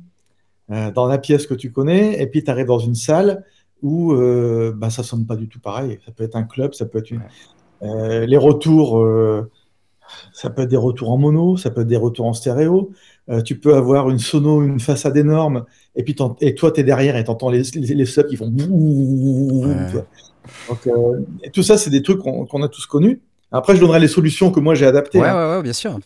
[0.68, 3.44] dans la pièce que tu connais, et puis tu arrives dans une salle
[3.82, 5.98] où euh, bah, ça sonne pas du tout pareil.
[6.04, 7.22] Ça peut être un club, ça peut être une...
[7.82, 9.50] Euh, les retours, euh,
[10.32, 12.90] ça peut être des retours en mono, ça peut être des retours en stéréo.
[13.28, 15.64] Euh, tu peux avoir une sono, une façade énorme,
[15.96, 18.50] et puis et toi tu es derrière et tu entends les, les, subs qui font.
[20.68, 20.88] Donc,
[21.52, 23.20] tout ça, c'est des trucs qu'on a tous connus.
[23.52, 25.20] Après, je donnerai les solutions que moi j'ai adaptées.
[25.20, 25.50] Ouais, hein.
[25.50, 25.98] ouais, ouais, bien sûr.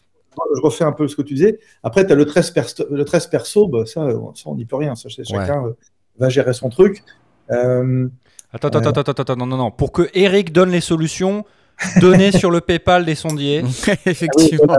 [0.56, 1.58] Je refais un peu ce que tu disais.
[1.82, 4.76] Après, tu as le 13, perso, le 13 perso, bah, ça, ça, on n'y peut
[4.76, 4.94] rien.
[4.94, 5.64] Ça, chacun
[6.18, 7.04] va gérer son truc.
[7.50, 8.08] Euh,
[8.52, 9.70] attends, attends, attends, attends, attends, non, non, non.
[9.70, 11.44] Pour que Eric donne les solutions,
[12.00, 13.62] donnez sur le PayPal des sondiers.
[14.06, 14.78] Effectivement.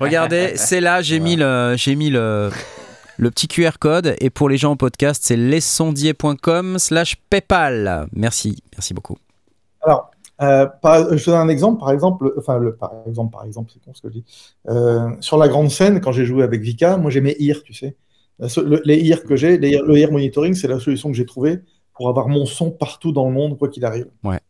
[0.00, 2.50] Regardez, c'est là, j'ai mis le, j'ai mis le,
[3.16, 4.16] le petit QR code.
[4.20, 8.06] Et pour les gens en podcast, c'est lesondiers.com slash PayPal.
[8.12, 9.16] Merci, merci beaucoup.
[9.82, 13.70] Alors, euh, je te donne un exemple, par exemple, enfin, le, par exemple, par exemple,
[13.72, 14.24] c'est con ce que je dis.
[14.68, 17.96] Euh, sur la grande scène, quand j'ai joué avec Vika, moi j'aimais IR, tu sais.
[18.84, 21.60] les IR que j'ai, le IR monitoring, c'est la solution que j'ai trouvée
[21.94, 24.08] pour avoir mon son partout dans le monde, quoi qu'il arrive.
[24.24, 24.40] Ouais.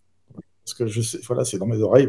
[0.72, 2.08] Parce que je sais, voilà, c'est dans mes oreilles.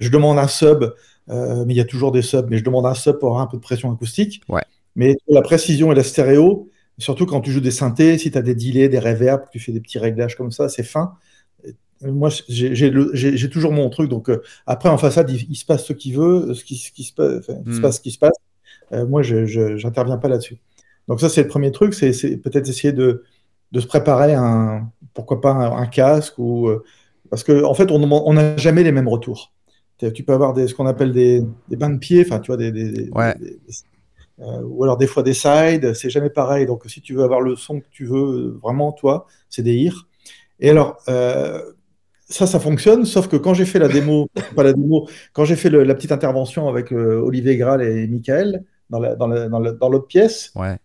[0.00, 0.84] Je demande un sub,
[1.28, 3.42] euh, mais il y a toujours des subs, mais je demande un sub pour avoir
[3.42, 4.42] un peu de pression acoustique.
[4.48, 4.62] Ouais.
[4.96, 8.42] Mais la précision et la stéréo, surtout quand tu joues des synthés, si tu as
[8.42, 11.14] des delays, des reverbs, tu fais des petits réglages comme ça, c'est fin.
[12.02, 14.10] Moi, j'ai toujours mon truc.
[14.10, 17.04] Donc, euh, après, en façade, il, se passe ce qu'il veut, ce qui, ce qui
[17.04, 17.82] se, passe, il se hmm.
[17.82, 18.36] passe ce qui se passe.
[18.92, 20.58] Euh, moi, je n'interviens pas là-dessus.
[21.06, 23.22] Donc, ça, c'est le premier truc, c'est peut-être essayer de,
[23.70, 26.68] de se préparer un, pourquoi pas un, casque ou
[27.32, 29.54] parce qu'en en fait on n'a jamais les mêmes retours.
[29.96, 32.58] Tu peux avoir des, ce qu'on appelle des, des, bains de pied, enfin tu vois
[32.58, 33.08] des, des,
[34.38, 36.66] ou alors des fois des sides, c'est jamais pareil.
[36.66, 40.08] Donc si tu veux avoir le son que tu veux vraiment, toi, c'est des IR.
[40.60, 45.08] Et alors, ça, ça fonctionne, sauf que quand j'ai fait la démo, pas la démo,
[45.32, 50.00] quand j'ai fait la petite intervention avec Olivier Graal et Michael dans l'autre dans dans
[50.00, 50.76] pièce, ouais.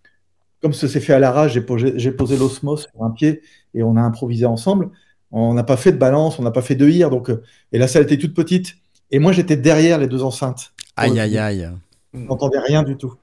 [0.61, 3.41] comme ce s'est fait à la rage, j'ai posé, posé l'osmos sur un pied
[3.73, 4.91] et on a improvisé ensemble.
[5.31, 7.29] On n'a pas fait de balance, on n'a pas fait de hir, donc
[7.71, 8.75] et la salle était toute petite.
[9.11, 10.73] Et moi, j'étais derrière les deux enceintes.
[10.95, 11.69] Aïe, aïe, aïe.
[12.13, 13.13] On n'entendait rien du tout.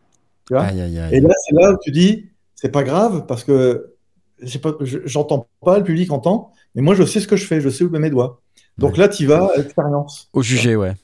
[0.46, 0.64] Tu vois?
[0.64, 1.14] Aïe, aïe, aïe.
[1.14, 3.94] Et là, c'est là où tu dis, c'est pas grave parce que
[5.04, 7.68] j'entends pas, pas, le public entend, mais moi, je sais ce que je fais, je
[7.68, 8.40] sais où mettre mes doigts.
[8.78, 10.28] Donc là, tu vas à l'expérience.
[10.32, 10.94] Au jugé, ouais.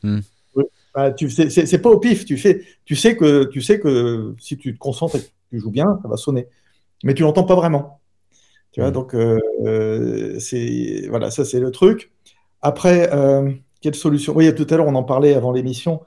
[0.95, 2.25] Bah, tu c'est pas au pif.
[2.25, 5.61] Tu, fais, tu, sais que, tu sais que si tu te concentres et que tu
[5.61, 6.49] joues bien, ça va sonner.
[7.05, 8.00] Mais tu l'entends pas vraiment.
[8.73, 12.13] Tu vois, donc euh, euh, c'est voilà, ça c'est le truc.
[12.63, 13.51] Après, euh,
[13.81, 14.35] quelle solution?
[14.37, 16.03] Oui, tout à l'heure on en parlait avant l'émission.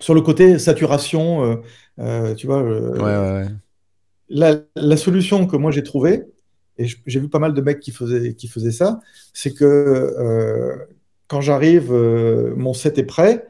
[0.00, 1.62] sur le côté saturation,
[1.96, 2.62] tu vois.
[2.62, 3.46] ouais, ouais,
[4.28, 6.24] La, la, solution que moi j'ai trouvée,
[6.76, 9.00] et j'ai vu pas mal de mecs qui faisaient, qui faisaient ça,
[9.32, 10.86] c'est que
[11.28, 13.46] quand j'arrive, mon set est prêt,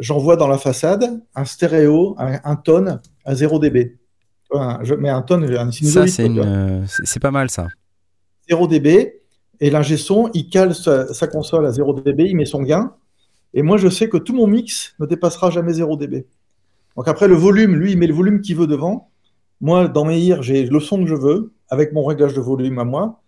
[0.00, 3.98] j'envoie dans la façade un stéréo, un, un tonne à 0 dB.
[4.52, 7.68] Je mets un tonne, un Ça, c'est pas mal ça.
[8.48, 9.20] 0 dB,
[9.60, 12.94] et l'ingé son, il cale sa, sa, console à 0 dB, il met son gain,
[13.52, 16.26] et moi je sais que tout mon mix ne dépassera jamais 0 dB.
[16.98, 19.12] Donc après, le volume, lui, il met le volume qu'il veut devant.
[19.60, 22.80] Moi, dans mes ears, j'ai le son que je veux, avec mon réglage de volume
[22.80, 23.22] à moi.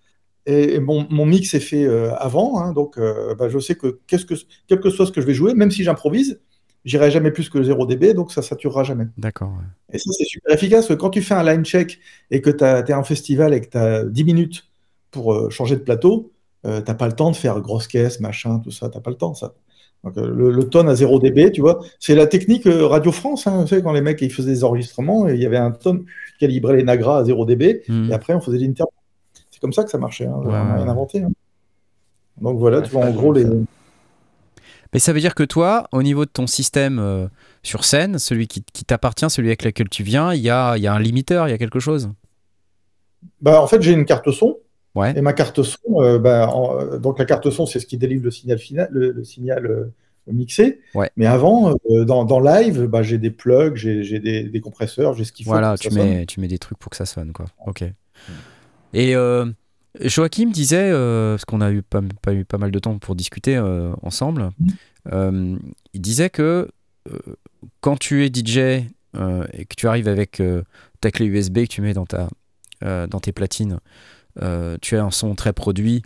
[0.45, 4.25] Et, mon, mix est fait euh, avant, hein, donc euh, bah, je sais que, qu'est-ce
[4.25, 4.35] que
[4.67, 6.41] quel que soit ce que je vais jouer, même si j'improvise,
[6.85, 9.07] j'irai jamais plus que 0 dB, donc ça saturera jamais.
[9.19, 9.53] D'accord.
[9.93, 11.99] Et ça, c'est super efficace, que quand tu fais un line check
[12.31, 14.65] et que tu es un festival et que tu as 10 minutes
[15.11, 16.33] pour euh, changer de plateau,
[16.65, 19.11] tu n'as pas le temps de faire grosse caisse, machin, tout ça, tu n'as pas
[19.11, 19.55] le temps, ça.
[20.05, 23.65] Donc, le, le tonne à 0 dB, tu vois, c'est la technique Radio France, hein,
[23.65, 26.05] tu sais, quand les mecs ils faisaient des enregistrements, il y avait un tonne
[26.39, 28.11] calibrer les nagras à 0 dB, hmm.
[28.11, 28.93] et après on faisait l'interview.
[29.51, 30.41] C'est comme ça que ça marchait, hein.
[30.43, 31.23] on n'a rien inventé.
[31.23, 31.31] Hein.
[32.41, 33.45] Donc voilà, tu vois, en gros, les.
[34.93, 37.27] Mais ça veut dire que toi, au niveau de ton système euh,
[37.63, 40.93] sur scène, celui qui, t'appartient, celui avec lequel tu viens, il y a, y a,
[40.93, 42.11] un limiteur, il y a quelque chose?
[43.41, 44.59] Bah, En fait, j'ai une carte son.
[44.97, 45.17] Ouais.
[45.17, 48.25] Et ma carte son, euh, bah, euh, donc la carte son, c'est ce qui délivre
[48.25, 49.93] le signal final, le, signal
[50.27, 50.81] mixé.
[51.17, 55.53] Mais avant, dans, live, bah, j'ai des plugs, j'ai des, compresseurs, j'ai ce qu'il faut.
[55.53, 57.33] Voilà, tu mets, tu mets des trucs pour que ça sonne.
[57.33, 57.47] Quoi.
[57.67, 57.85] Ok.
[58.93, 59.47] Et euh,
[59.99, 63.15] Joachim disait, euh, parce qu'on a eu pas, pas, eu pas mal de temps pour
[63.15, 63.59] discuter
[64.03, 65.57] ensemble, mm.
[65.95, 66.69] il disait que
[67.81, 68.87] quand tu es DJ
[69.53, 70.43] et que tu arrives avec
[71.01, 72.29] ta clé USB que tu mets dans, ta,
[72.83, 73.81] dans tes platines,
[74.81, 76.03] tu as un son très produit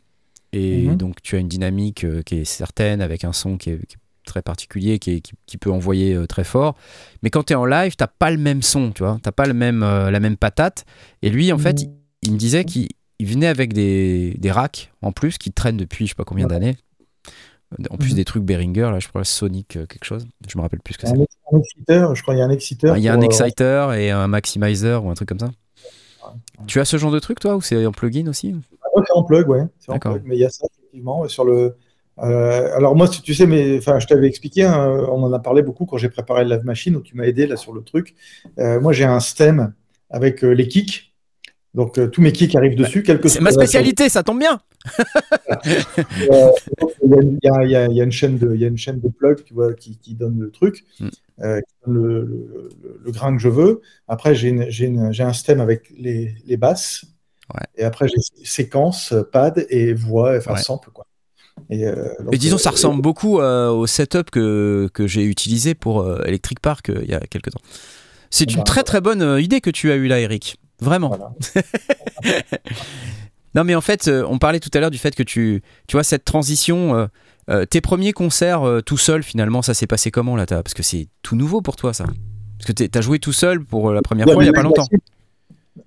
[0.52, 0.96] et mm-hmm.
[0.96, 3.98] donc tu as une dynamique qui est certaine avec un son qui est, qui est
[4.24, 6.74] très particulier qui, qui, peut envoyer euh, très fort.
[7.22, 9.46] Mais quand tu es en live, t'as pas le même son, tu vois, t'as pas
[9.46, 10.84] le même, euh, la même patate.
[11.22, 11.82] Et lui, en fait,
[12.22, 12.88] il, me disait qu'il
[13.20, 16.76] venait avec des, des, racks en plus qui traînent depuis je sais pas combien d'années.
[17.90, 18.16] En plus mhm.
[18.16, 20.26] des trucs Behringer, là, je crois Sonic euh, quelque chose.
[20.48, 21.12] Je me rappelle plus que c'est.
[21.12, 22.96] Un exciteur, je crois qu'il y a un exciteur.
[22.96, 25.50] Il y a un exciter et un maximizer ou un truc comme ça.
[26.66, 29.22] Tu as ce genre de truc, toi, ou c'est en plugin aussi ah, C'est en
[29.24, 29.64] plug, ouais.
[30.24, 31.26] Mais il y a ça, effectivement.
[31.28, 31.76] Sur le,
[32.20, 35.62] euh, alors moi, tu sais, mais enfin, je t'avais expliqué, hein, on en a parlé
[35.62, 38.14] beaucoup quand j'ai préparé le Lave Machine, où tu m'as aidé là sur le truc.
[38.58, 39.74] Euh, moi, j'ai un stem
[40.10, 41.13] avec euh, les kicks.
[41.74, 43.04] Donc tous mes kicks arrivent dessus.
[43.26, 44.60] C'est ma spécialité, ça tombe bien.
[47.02, 49.72] Il y, a une chaîne de, il y a une chaîne de plug, tu vois,
[49.74, 51.08] qui, donne le truc, mm.
[51.08, 53.80] qui donne le, grain que je veux.
[54.06, 57.06] Après, j'ai un stem avec les, les basses.
[57.76, 61.06] Et après, j'ai séquence, pad et voix, enfin sample, quoi.
[61.70, 66.06] Et, euh, disons, ça euh, ressemble beaucoup euh, au setup que, que j'ai utilisé pour
[66.24, 67.60] Electric Park il y a quelques temps.
[68.30, 70.56] C'est une bah, très très bonne idée que tu as eue là, Eric.
[70.80, 71.34] Vraiment.
[73.54, 76.04] non, mais en fait, on parlait tout à l'heure du fait que tu, tu vois,
[76.04, 77.08] cette transition,
[77.70, 81.36] tes premiers concerts tout seul, finalement, ça s'est passé comment là Parce que c'est tout
[81.36, 82.04] nouveau pour toi, ça.
[82.58, 84.62] Parce que tu as joué tout seul pour la première fois il n'y a pas
[84.62, 84.86] longtemps.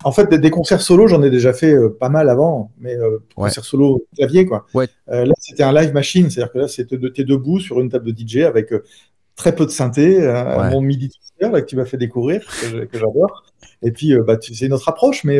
[0.04, 3.20] En fait, des, concerts solo, j'en ai déjà fait euh, pas mal avant, mais euh,
[3.36, 4.66] concerts solo clavier, quoi.
[4.76, 7.90] Euh, là, c'était un live machine, c'est-à-dire que là, c'était de, t'es debout sur une
[7.90, 8.84] table de DJ avec euh,
[9.38, 10.20] très peu de synthé,
[10.72, 12.42] mon MIDI là, que tu m'as fait découvrir,
[12.92, 13.46] que j'adore.
[13.82, 15.38] Et puis, bah, c'est notre approche, mais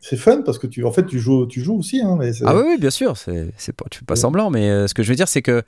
[0.00, 2.00] c'est fun parce que tu, en fait, tu joues, tu joues aussi.
[2.00, 4.94] Hein, mais ah oui, oui, bien sûr, c'est, pas, tu fais pas semblant, mais ce
[4.94, 5.62] que je veux dire, c'est que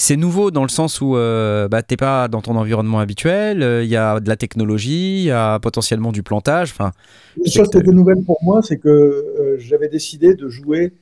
[0.00, 3.62] c'est nouveau dans le sens où euh, bah, tu n'es pas dans ton environnement habituel,
[3.62, 6.70] euh, il y a de la technologie, il y a potentiellement du plantage.
[6.70, 6.92] Enfin,
[7.36, 10.94] Une chose qui était nouvelle pour moi, c'est que euh, j'avais décidé de jouer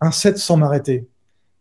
[0.00, 1.06] un set sans m'arrêter.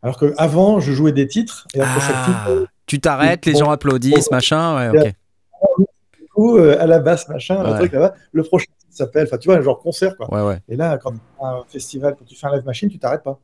[0.02, 2.68] Alors qu'avant, je jouais des titres et après chaque ah, titre.
[2.90, 4.92] Tu t'arrêtes, les gens applaudissent, machin.
[4.92, 5.86] Ouais, ok.
[6.34, 8.14] coup, à la basse, machin, le truc là-bas.
[8.32, 10.34] Le prochain s'appelle, enfin, tu vois, un genre concert, quoi.
[10.34, 10.60] Ouais, ouais.
[10.68, 13.24] Et là, quand tu fais un festival, quand tu fais un live machine, tu t'arrêtes
[13.24, 13.40] pas.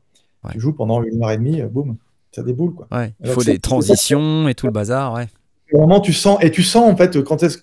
[0.52, 1.96] Tu joues pendant une heure et demie, boum,
[2.30, 2.86] ça déboule, quoi.
[2.92, 3.14] Ouais.
[3.24, 5.26] Il faut des transitions et tout le bazar, ouais.
[5.72, 7.58] Vraiment, tu sens, et tu sens, en fait, quand est-ce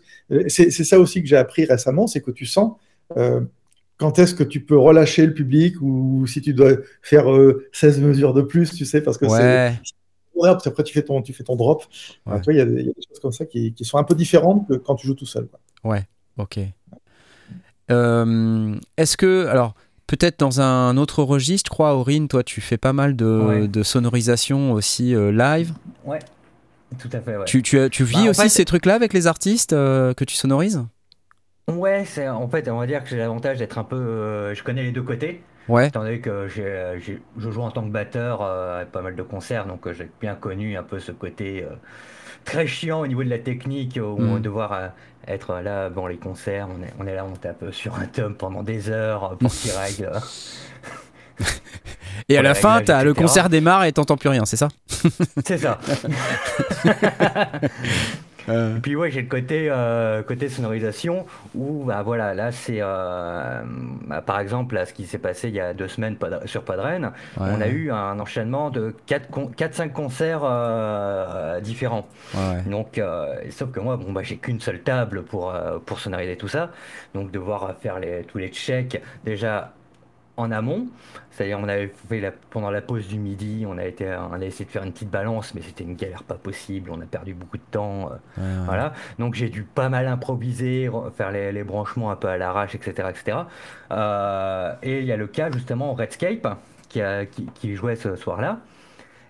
[0.48, 2.74] c'est ça aussi que j'ai appris récemment, c'est que tu sens
[3.18, 3.42] euh,
[3.98, 6.72] quand est-ce que tu peux relâcher le public ou si tu dois
[7.02, 7.26] faire
[7.72, 9.74] 16 euh, mesures de plus, tu sais, parce que ouais.
[9.84, 9.94] c'est.
[10.44, 11.84] Après, tu fais ton, tu fais ton drop.
[11.90, 14.68] tu vois, il y, a des choses comme ça qui, qui, sont un peu différentes
[14.68, 15.48] que quand tu joues tout seul.
[15.48, 15.60] Quoi.
[15.92, 16.04] Ouais,
[16.38, 16.60] ok.
[17.92, 19.48] Euh, est-ce que.
[19.48, 19.74] Alors.
[20.06, 23.84] Peut-être dans un autre registre, je crois, Aurine, toi tu fais pas mal de, de
[23.84, 25.74] sonorisation aussi live.
[26.04, 26.20] Ouais,
[27.00, 27.38] tout à fait.
[27.38, 27.46] Ouais.
[27.46, 30.84] Tu, tu, tu vis bah, aussi ces trucs-là avec les artistes que tu sonorises?
[31.70, 33.96] Ouais, c'est en fait, on va dire que j'ai l'avantage d'être un peu.
[33.96, 35.42] Euh, je connais les deux côtés.
[35.68, 35.88] Ouais.
[35.88, 37.00] Étant donné que j'ai,
[37.38, 40.10] je joue en tant que batteur euh, à pas mal de concerts, donc euh, j'ai
[40.20, 41.66] bien connu un peu ce côté
[42.44, 44.92] très chiant au niveau de la technique, où on va devoir
[45.28, 48.36] être là, bon, les concerts, on est, on est là, on tape sur un tome
[48.36, 50.12] pendant des heures pour qu'il règle.
[52.30, 54.70] Et à la fin, le concert démarre et t'entends plus rien, c'est ça?
[55.44, 55.80] C'est ça.
[58.50, 58.78] Euh.
[58.78, 61.26] Et puis ouais, j'ai le côté euh, côté sonorisation
[61.56, 63.62] où bah voilà, là c'est euh,
[64.08, 67.12] bah, par exemple là ce qui s'est passé il y a deux semaines sur Padren,
[67.38, 69.30] on a eu un enchaînement de 4
[69.72, 72.08] 5 concerts différents.
[72.66, 73.02] Donc
[73.50, 75.54] sauf que moi bon bah j'ai qu'une seule table pour
[75.86, 76.72] pour sonoriser tout ça,
[77.14, 79.74] donc devoir faire les tous les checks déjà
[80.38, 80.88] en amont.
[81.32, 84.46] C'est-à-dire, on avait fait la, pendant la pause du midi, on a, été, on a
[84.46, 86.92] essayé de faire une petite balance, mais c'était une galère pas possible.
[86.92, 88.12] On a perdu beaucoup de temps.
[88.40, 88.94] Euh, voilà.
[89.20, 93.10] Donc, j'ai dû pas mal improviser, faire les, branchements un peu à l'arrache, etc.
[93.10, 93.38] etc.
[93.92, 96.48] Euh, et il y a le cas, justement, Redscape,
[96.90, 98.60] qui, a, qui, qui jouait ce soir-là.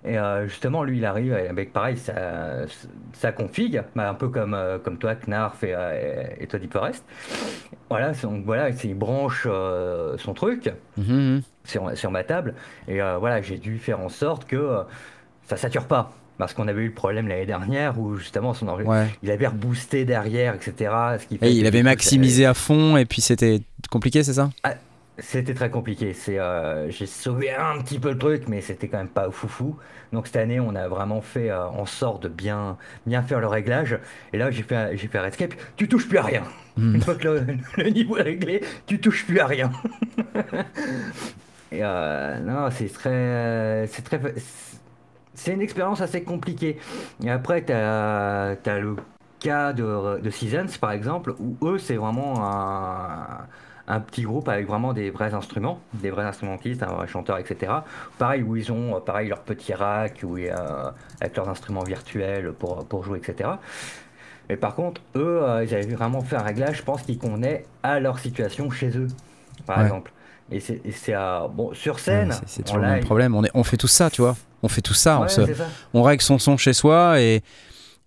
[0.06, 2.66] Et euh, justement, lui, il arrive avec pareil, sa,
[3.14, 6.74] sa config, bah, un peu comme, euh, comme toi, Knarf et, euh, et, toi, Deep
[6.74, 7.06] Forest.
[7.90, 9.48] Voilà, donc voilà, il branche
[10.18, 11.42] son truc mhm.
[11.64, 12.56] sur, sur, ma table.
[12.88, 14.80] Et voilà, j'ai dû faire en sorte que
[15.44, 16.12] ça sature pas.
[16.40, 18.66] Parce qu'on avait eu le problème l'année dernière où justement son
[19.22, 20.92] il avait reboosté derrière, etc.
[21.20, 24.50] Ce qui fait et il avait maximisé à fond et puis c'était compliqué, c'est ça?
[24.64, 24.74] Ah,
[25.20, 26.14] c'était très compliqué.
[26.14, 29.78] C'est, euh, j'ai sauvé un petit peu le truc, mais c'était quand même pas foufou.
[30.12, 33.48] Donc cette année, on a vraiment fait euh, en sorte de bien, bien faire le
[33.48, 34.00] réglage.
[34.32, 35.54] Et là, j'ai fait, j'ai fait Redscape.
[35.76, 36.44] Tu touches plus à rien.
[36.78, 36.96] Hmm.
[36.96, 37.28] Une fois que
[37.78, 39.72] le, niveau est réglé, tu touches plus à rien.
[41.72, 44.20] Et euh, non, c'est très, c'est très,
[45.34, 46.78] c'est une expérience assez compliquée.
[47.24, 48.96] Et après, tu as, as, le
[49.40, 53.48] cas de, de Seasons, par exemple, où eux, c'est vraiment un
[53.88, 57.72] un petit groupe avec vraiment des vrais instruments, des vrais instrumentistes, un vrai chanteur, etc.
[58.18, 62.86] Pareil, où ils ont euh, pareil leur petit rack, où avec leurs instruments virtuels pour,
[62.86, 63.50] pour jouer, etc.
[64.50, 67.66] Mais par contre, eux, euh, ils avaient vraiment fait un réglage, je pense, qui convenait
[67.82, 69.08] à leur situation chez eux,
[69.66, 70.12] par exemple.
[70.52, 71.16] Et c'est
[71.52, 72.34] bon sur scène.
[72.46, 73.34] c'est toujours le même problème.
[73.34, 74.36] On, est, on fait tout ça, tu vois.
[74.62, 75.20] On fait tout ça.
[75.20, 75.42] on, se,
[75.94, 77.42] on règle son son chez soi et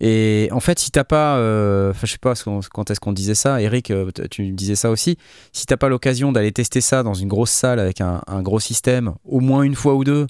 [0.00, 2.34] et en fait, si t'as pas, euh, je sais pas
[2.72, 5.16] quand est-ce qu'on disait ça, Eric, euh, tu disais ça aussi.
[5.52, 9.14] Si t'as pas l'occasion d'aller tester ça dans une grosse salle avec un, gros système,
[9.24, 10.26] au moins une fois ou deux,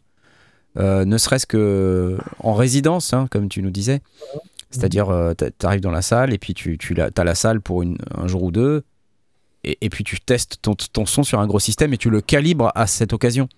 [0.79, 4.03] euh, ne serait-ce que en résidence, hein, comme tu nous disais.
[4.71, 7.97] C'est-à-dire, tu arrives dans la salle et puis tu, tu as la salle pour une,
[8.15, 8.85] un jour ou deux,
[9.65, 12.71] et, puis tu testes ton, ton, son sur un gros système et tu le calibres
[12.75, 13.49] à cette occasion.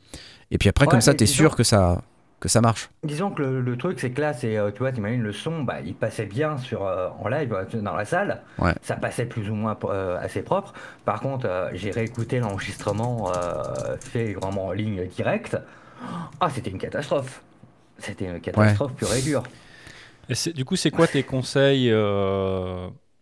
[0.50, 2.02] Et puis après, comme ça, tu es sûr que ça,
[2.40, 2.90] que ça marche.
[3.02, 5.80] Disons que le, truc, c'est que là, c'est, euh, tu vois, t'imagines le son, bah,
[5.84, 8.42] il passait bien sur, euh, en live euh, dans la salle.
[8.82, 9.76] Ça passait plus ou moins
[10.20, 10.72] assez propre.
[11.04, 13.32] Par contre, j'ai réécouté l'enregistrement
[14.00, 15.56] fait vraiment en ligne directe.
[16.40, 17.42] Ah, c'était une catastrophe.
[17.98, 19.42] C'était une catastrophe pure et dure.
[20.28, 21.92] Et du coup, c'est quoi tes conseils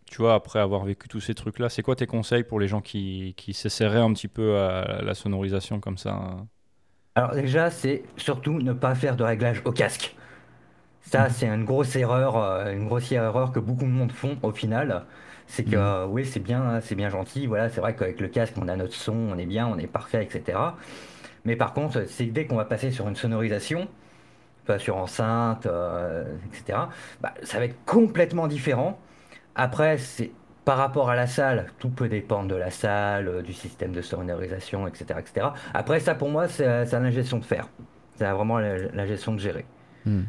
[0.09, 2.79] tu vois, après avoir vécu tous ces trucs-là, c'est quoi tes conseils pour les gens
[2.79, 6.47] qui, qui s'essaieraient un petit peu à la sonorisation comme ça hein?
[7.17, 10.15] Alors déjà, c'est surtout ne pas faire de réglage au casque.
[11.01, 14.51] Ça, c'est une grosse erreur, euh, une grossière erreur que beaucoup de monde font au
[14.51, 15.03] final.
[15.47, 16.11] C'est que mm.
[16.11, 17.47] oui, c'est bien, c'est bien gentil.
[17.47, 19.87] Voilà, c'est vrai qu'avec le casque, on a notre son, on est bien, on est
[19.87, 20.59] parfait, etc.
[21.43, 23.87] Mais par contre, c'est dès qu'on va passer sur une sonorisation,
[24.77, 26.77] sur enceinte, euh, etc.
[27.21, 28.99] Bah, ça va être complètement différent.
[29.55, 30.29] Après, c'est
[30.67, 34.01] par rapport à la salle, tout peut dépendre de la salle, euh, du système de
[34.01, 35.05] sonorisation, etc.
[35.17, 35.47] etc.
[35.73, 37.69] Après, ça pour moi, c'est la gestion de faire.
[38.17, 39.65] C'est vraiment la, gestion de gérer.
[40.05, 40.23] Hmm.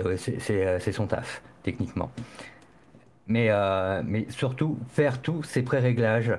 [0.00, 2.10] Euh, c'est son taf, techniquement.
[3.28, 6.32] Mais, euh, mais surtout, faire tous ces pré-réglages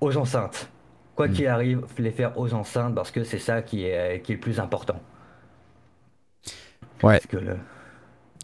[0.00, 0.68] aux enceintes.
[1.14, 1.32] Quoi hmm.
[1.32, 4.40] qu'il arrive, les faire aux enceintes parce que c'est ça qui est, qui est le
[4.40, 5.00] plus important.
[7.04, 7.20] Ouais.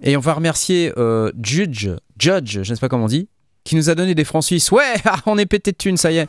[0.00, 0.92] Et on va remercier
[1.42, 3.28] Judge, Judge, je ne sais pas comment on dit,
[3.64, 4.70] qui nous a donné des francs suisses.
[4.70, 6.28] Ouais, ah, on est pété de thunes, ça y est.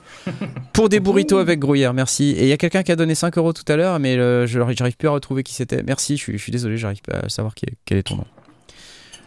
[0.74, 2.32] Pour des burritos avec gruyère, merci.
[2.32, 4.48] Et il y a quelqu'un qui a donné 5 euros tout à l'heure, mais je
[4.48, 5.84] j'arrive plus à retrouver qui c'était.
[5.84, 7.54] Merci, je suis, je suis désolé, j'arrive pas à savoir
[7.86, 8.26] quel est ton nom.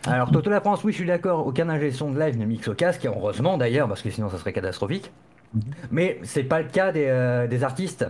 [0.06, 1.46] Alors, Toto La France, oui, je suis d'accord.
[1.46, 4.30] Aucun ingé son de live ne mixe au casque, et heureusement d'ailleurs, parce que sinon
[4.30, 5.11] ça serait catastrophique.
[5.54, 5.62] Mhm.
[5.90, 8.06] Mais c'est pas le cas des, euh, des, artistes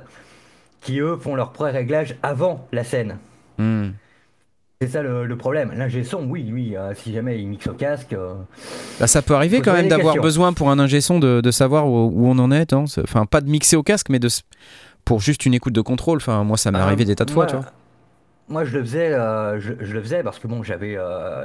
[0.81, 3.19] qui, eux, font leur pré-réglage avant la scène.
[3.59, 3.91] Hmm.
[4.81, 5.73] C'est ça le, problème.
[5.75, 8.13] L'ingé son, oui, lui, euh, si jamais il mixe au casque.
[8.13, 8.35] Euh,
[9.01, 11.89] bah, ça peut arriver quand même d'avoir besoin pour un ingé son de, de savoir
[11.89, 12.73] où, on en est.
[12.73, 12.85] Hein.
[13.03, 14.29] Enfin, pas de mixer au casque, mais de,
[15.05, 16.19] pour juste une écoute de contrôle.
[16.19, 17.65] Enfin, moi, ça m'est ah, arrivé des tas de fois, tu vois.
[18.49, 20.97] Moi, je le faisais, euh, je, le faisais parce que bon, j'avais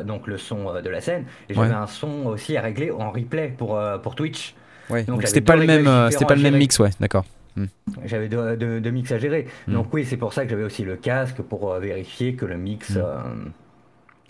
[0.05, 3.55] donc le son de la scène et j'avais un son aussi à régler en replay
[3.57, 4.53] pour, pour Twitch.
[4.91, 5.05] Ouais.
[5.05, 7.25] Donc, c'était pas le même, c'était pas le même mix, ouais, d'accord.
[7.55, 7.65] Hmm.
[8.05, 9.47] J'avais deux, mix à gérer.
[9.67, 9.73] Hmm.
[9.73, 12.57] Donc oui, c'est pour ça que j'avais aussi le casque pour euh, vérifier que le
[12.57, 12.97] mix, hmm.
[12.97, 13.21] euh,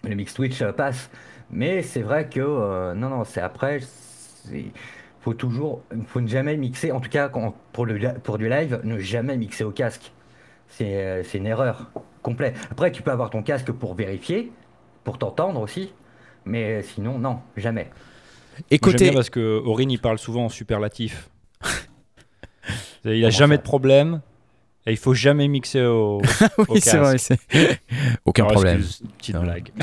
[0.04, 1.10] le mix Twitch euh, passe.
[1.52, 3.80] Mais c'est vrai que non, non, c'est après.
[4.52, 4.72] Il
[5.22, 6.92] faut toujours, faut ne jamais mixer.
[6.92, 7.30] En tout cas,
[7.72, 10.12] pour, le, pour du live, ne jamais mixer au casque.
[10.70, 11.92] C'est une erreur
[12.24, 12.56] complète.
[12.72, 14.52] Après, tu peux avoir ton casque pour vérifier,
[15.04, 15.94] pour t'entendre aussi.
[16.46, 17.92] Mais sinon, non, jamais.
[18.72, 21.30] Écoutez, parce que Aurine il parle souvent en superlatif.
[23.06, 24.22] Il a jamais de problème.
[24.86, 26.22] Et il faut jamais mixer au.
[26.70, 27.16] oui, c'est vrai.
[28.26, 28.84] Aucun problème.
[29.18, 29.70] petite blague.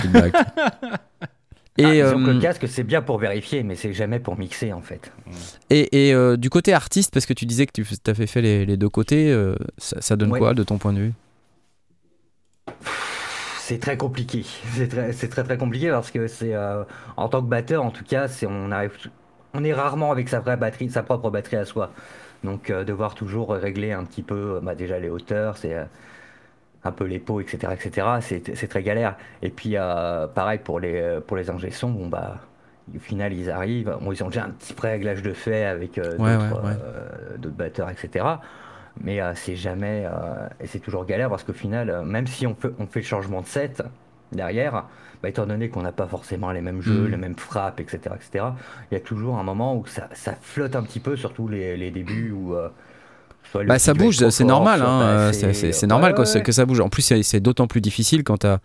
[1.79, 4.83] Et ah, le euh, casque, c'est bien pour vérifier, mais c'est jamais pour mixer en
[4.83, 5.13] fait.
[5.71, 8.89] Et, euh, du côté artiste, parce que tu disais que tu avais fait les, deux
[8.89, 11.13] côtés, euh, ça, donne quoi de ton point de vue?
[13.61, 14.45] C'est très compliqué.
[14.75, 16.55] C'est très, très, très compliqué parce que c'est
[17.17, 18.93] en tant que batteur, en tout cas, c'est on arrive,
[19.55, 21.93] on est rarement avec sa vraie batterie, sa propre batterie à soi.
[22.45, 25.85] Donc euh, devoir toujours régler un petit peu euh, bah, déjà les hauteurs, c'est euh,
[26.85, 27.73] un peu les pots, etc.
[27.73, 28.07] etc.
[28.53, 29.17] C'est très galère.
[29.43, 29.75] Et puis
[30.35, 32.39] pareil pour les, pour les ingé bon bah
[32.97, 37.91] au final ils arrivent, ils ont déjà un petit pré-réglage de fait avec d'autres batteurs,
[37.91, 38.25] etc.
[39.03, 40.07] Mais c'est jamais,
[40.59, 43.43] et c'est toujours galère parce qu'au final, même si on fait, on fait le changement
[43.43, 43.83] de set
[44.33, 44.85] derrière,
[45.23, 47.11] bah, étant donné qu'on n'a pas forcément les mêmes jeux, mm.
[47.11, 48.45] les mêmes frappes, etc., etc.,
[48.91, 51.77] il y a toujours un moment où ça, ça flotte un petit peu, surtout les,
[51.77, 52.55] les débuts où.
[52.55, 52.69] Euh,
[53.67, 56.81] bah, ça bouge, c'est normal, hein, c'est normal que ça bouge.
[56.81, 58.61] En plus, c'est d'autant plus difficile quand tu as,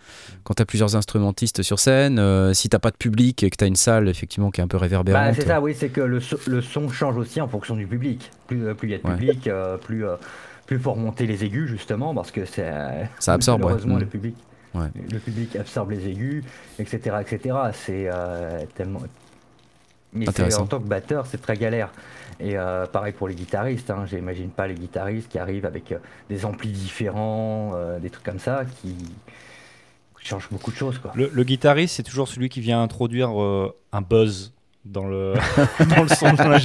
[0.57, 3.67] as, plusieurs instrumentistes sur scène, euh, si t'as pas de public et que tu as
[3.67, 5.23] une salle effectivement qui est un peu réverbérante.
[5.23, 8.29] Bah, c'est ça, oui, c'est que le, le, son change aussi en fonction du public.
[8.47, 9.49] Plus euh, il y a de public,
[9.81, 10.05] plus,
[10.67, 12.71] plus faut remonter les aigus justement, parce que c'est
[13.19, 14.01] ça absorbe malheureusement ouais.
[14.01, 14.33] le mm.
[15.11, 16.43] Le public absorbe les aigus,
[16.79, 17.17] etc.
[17.21, 17.57] etc.
[17.73, 19.01] C'est euh, tellement.
[20.13, 21.91] Mais en tant que batteur, c'est très galère.
[22.39, 25.99] Et euh, pareil pour les guitaristes, hein, j'imagine pas les guitaristes qui arrivent avec euh,
[26.29, 28.95] des amplis différents, des trucs comme ça, qui
[30.19, 30.97] changent beaucoup de choses.
[30.99, 31.11] Quoi.
[31.15, 34.54] Le, guitariste, c'est toujours celui qui vient introduire un buzz
[34.85, 35.33] dans le,
[35.95, 36.59] dans le son, dans la.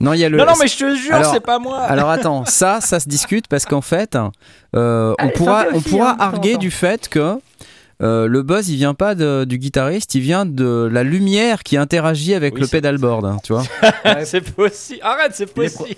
[0.00, 0.38] Non, il y a le...
[0.38, 1.80] non, non, mais je te jure, c'est pas moi.
[1.80, 4.16] Alors attends, ça, ça se discute parce qu'en fait,
[4.72, 7.38] on pourra, on pourra hein, arguer du fait que
[8.02, 12.34] euh, le buzz il vient pas du guitariste, il vient de la lumière qui interagit
[12.34, 13.64] avec le pedalboard, hein, tu vois.
[14.24, 15.00] c'est possible.
[15.02, 15.94] Arrête, c'est possible.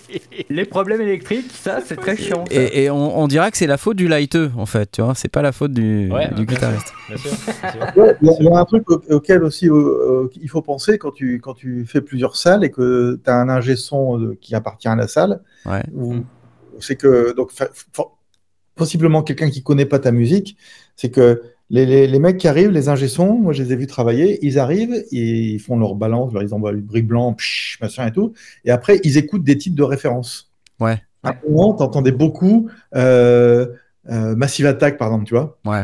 [0.49, 2.45] Les, problèmes électriques, ça c'est très chiant.
[2.51, 5.15] Et, on, dirait que c'est la faute du lighteux en fait, tu vois.
[5.17, 6.93] C'est pas la faute du, guitariste.
[7.11, 12.01] il, y a, un truc auquel aussi il faut penser quand tu, quand tu fais
[12.01, 15.41] plusieurs salles et que tu as un ingé son euh, qui appartient à la salle.
[16.81, 17.51] C'est que donc
[18.77, 20.57] possiblement quelqu'un qui connaît pas ta musique,
[20.95, 24.59] c'est que les, mecs qui arrivent, les ingé moi je les ai vus travailler, ils
[24.59, 27.37] arrivent, ils font leur balance, ils envoient le bruit blanc,
[27.81, 28.33] machin et tout,
[28.65, 30.51] et après ils écoutent des titres de référence.
[30.81, 31.03] Ouais.
[31.23, 33.67] À un moment, t'entendais beaucoup euh,
[34.09, 35.59] euh, Massive Attack, par exemple, tu vois.
[35.65, 35.83] Ouais.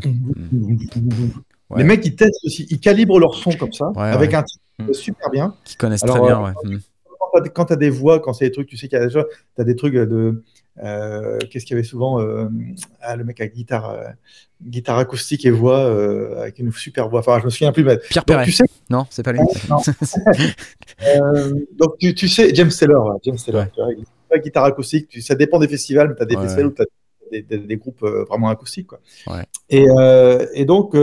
[1.76, 4.92] Les mecs, ils testent aussi, ils calibrent leur son comme ça, avec un titre mm.
[4.92, 5.54] super bien.
[5.64, 6.52] Qui connaissent très bien, ouais.
[6.66, 9.06] Euh, quand tu as des voix, quand c'est des trucs, tu sais qu'il y a
[9.06, 10.42] déjà, tu as des trucs de.
[10.82, 12.48] Euh, qu'est-ce qu'il y avait souvent euh,
[13.00, 14.08] ah, Le mec avec guitare, euh,
[14.62, 15.86] guitare acoustique et voix,
[16.38, 17.20] avec une super voix.
[17.20, 17.84] Enfin, je me souviens plus.
[17.84, 17.98] Mais...
[18.10, 18.44] Pierre Perret.
[18.44, 18.64] Tu sais...
[18.90, 19.40] Non, c'est pas lui.
[21.72, 23.18] donc, tu, tu, sais, James Taylor.
[23.24, 24.40] James Taylor ouais.
[24.40, 26.86] guitare acoustique, tu, ça dépend des festivals, mais tu as des festivals où tu as
[27.32, 28.88] des, des, groupes vraiment acoustiques.
[28.88, 29.00] Quoi.
[29.70, 29.86] Et,
[30.52, 30.94] et, donc,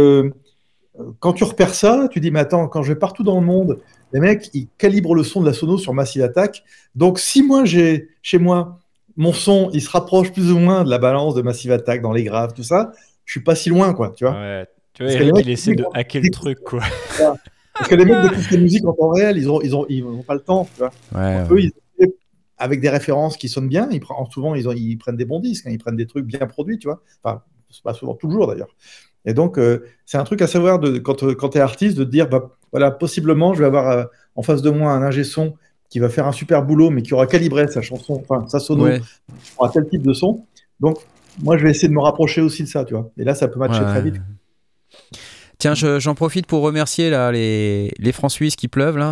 [1.19, 3.79] quand tu repères ça, tu dis, mais attends, quand je vais partout dans le monde,
[4.13, 6.63] les mecs, ils calibrent le son de la sono sur Massive Attack.
[6.93, 8.80] Donc, si moi, j'ai chez moi,
[9.17, 12.13] mon son, il se rapproche plus ou moins de la balance de Massive Attack dans
[12.13, 12.91] les graves, tout ça,
[13.25, 14.33] je suis pas si loin, quoi, tu vois.
[14.33, 16.81] Ouais, tu vois, Eric, il essaie de hacker le truc, quoi.
[17.73, 20.03] Parce que les mecs de la musique en temps réel, ils ont, ils ont, ils
[20.03, 20.91] ont pas le temps, tu vois.
[21.15, 21.71] Ouais, ils,
[22.61, 25.39] avec des références qui sonnent bien, ils prennent, souvent, ils, ont, ils prennent des bons
[25.39, 27.01] disques, hein, ils prennent des trucs bien produits, tu vois.
[27.23, 27.41] Enfin,
[27.83, 28.75] pas souvent toujours, d'ailleurs.
[29.25, 32.03] Et donc, euh, c'est un truc à savoir de, quand, quand tu es artiste, de
[32.03, 34.03] te dire, bah, voilà, possiblement, je vais avoir euh,
[34.35, 35.55] en face de moi un ingé son
[35.91, 38.85] qui va faire un super boulot, mais qui aura calibré sa chanson, enfin sa sono,
[38.85, 39.01] Ouais.
[39.61, 40.43] à tel type de son.
[40.79, 40.97] Donc,
[41.43, 43.11] moi, je vais essayer de me rapprocher aussi de ça, tu vois.
[43.17, 43.91] Et là, ça peut matcher Ouais.
[43.91, 44.15] très vite.
[45.57, 48.97] Tiens, je- j'en profite pour remercier là, les, les francs suisses qui pleuvent.
[48.97, 49.11] Là.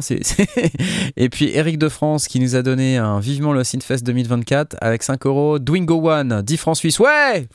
[1.16, 5.04] Et puis Eric de France qui nous a donné un vivement le Synfest 2024 avec
[5.04, 5.60] 5 euros.
[5.60, 7.00] Dwingo One, 10 francs suisses.
[7.00, 7.48] Ouais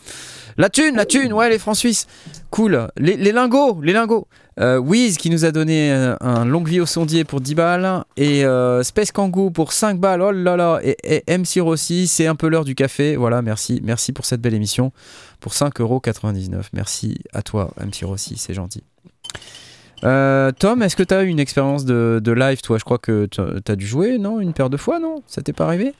[0.58, 2.06] La thune, la thune, ouais, les francs suisses.
[2.50, 2.86] Cool.
[2.96, 4.28] Les, les lingots, les lingots.
[4.60, 8.04] Euh, Wiz qui nous a donné euh, un longue vie au sondier pour 10 balles.
[8.16, 10.22] Et euh, Space Kangoo pour 5 balles.
[10.22, 10.80] Oh là là.
[10.82, 13.16] Et, et MC Rossi, c'est un peu l'heure du café.
[13.16, 13.80] Voilà, merci.
[13.82, 14.92] Merci pour cette belle émission
[15.40, 16.68] pour 5,99€.
[16.72, 18.82] Merci à toi, MC Rossi, c'est gentil.
[20.04, 22.78] Euh, Tom, est-ce que tu as eu une expérience de, live, toi?
[22.78, 24.40] Je crois que tu as dû jouer, non?
[24.40, 25.22] Une paire de fois, non?
[25.26, 25.94] Ça t'est pas arrivé?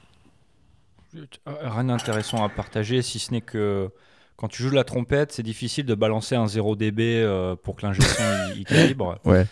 [1.46, 3.88] Rien d'intéressant à partager, si ce n'est que
[4.37, 7.76] quand tu joues de la trompette, c'est difficile de balancer un 0 dB euh, pour
[7.76, 9.18] que l'ingé son il, il calibre.
[9.24, 9.47] Ouais,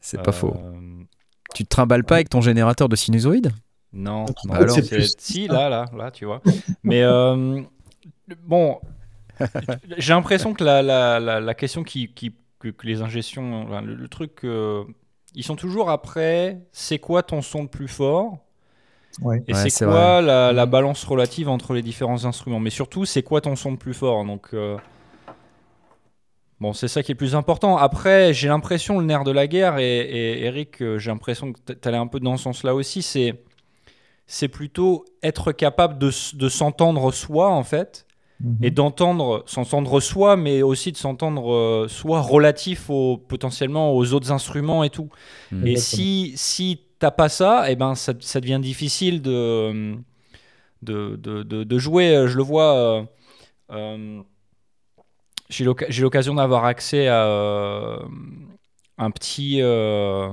[0.00, 0.56] c'est pas Euh, faux.
[1.54, 3.52] Tu te trimbales pas avec ton générateur de sinusoïdes?
[3.92, 6.42] Non, non, Alors, c'est- c'est plus- si là, là, là, tu vois.
[6.82, 7.62] Mais euh,
[8.44, 8.80] bon,
[9.98, 13.80] j'ai l'impression que la, la, la, la question qui, qui- que, que les ingestions, enfin,
[13.82, 14.84] le, le truc, euh,
[15.34, 16.60] ils sont toujours après.
[16.72, 18.38] C'est quoi ton son le plus fort?
[19.20, 19.42] Ouais.
[19.48, 22.60] Et Ouais, c'est quoi la, la balance relative entre les différents instruments?
[22.60, 24.24] Mais surtout, c'est quoi ton son le plus fort?
[24.24, 24.76] Donc, euh,
[26.60, 27.76] bon, c'est ça qui est le plus important.
[27.76, 31.72] Après, j'ai l'impression, le nerf de la guerre, et, et Eric, euh, j'ai l'impression que
[31.72, 33.42] tu allais un peu dans ce sens-là aussi, c'est,
[34.26, 38.06] c'est plutôt être capable de, de s'entendre soi, en fait,
[38.40, 38.58] Mhm.
[38.62, 44.30] et d'entendre, s'entendre soi, mais aussi de s'entendre euh, soi relatif au, potentiellement aux autres
[44.30, 45.10] instruments et tout.
[45.50, 45.66] Mm.
[45.66, 49.96] Et si, si t'as pas ça, et ben ça, devient difficile de,
[50.82, 52.24] de, de, jouer.
[52.28, 52.74] Je le vois.
[52.76, 53.02] euh,
[53.72, 54.22] euh,
[55.48, 57.98] j'ai l'oc- j'ai l'occasion d'avoir accès à euh,
[58.98, 60.28] un petit, euh,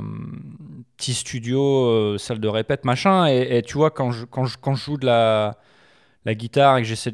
[0.98, 3.28] petit studio, euh, salle de répète, machin.
[3.28, 5.58] Et, tu vois, quand je, quand, je, quand je joue de la,
[6.26, 7.12] la guitare et que j'essaie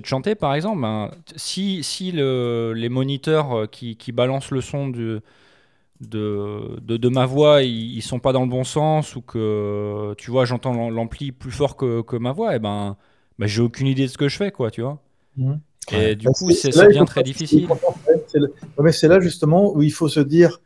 [0.00, 4.60] de- chanter, par exemple, ben, si, si le- les moniteurs euh, qui, qui balancent le
[4.62, 5.18] son du,
[6.00, 10.14] de, de, de ma voix, ils, ils sont pas dans le bon sens ou que
[10.18, 12.96] tu vois, j'entends l'am- l'ampli plus fort que, que ma voix, et ben,
[13.38, 15.00] ben j'ai aucune idée de ce que je fais, quoi, tu vois.
[15.36, 15.60] Mhm.
[15.92, 17.68] Et du Bah, coup, c'est- c'est- c'est ça devient très difficile.
[18.26, 20.60] C'est le- ouais, mais c'est là justement où il faut se dire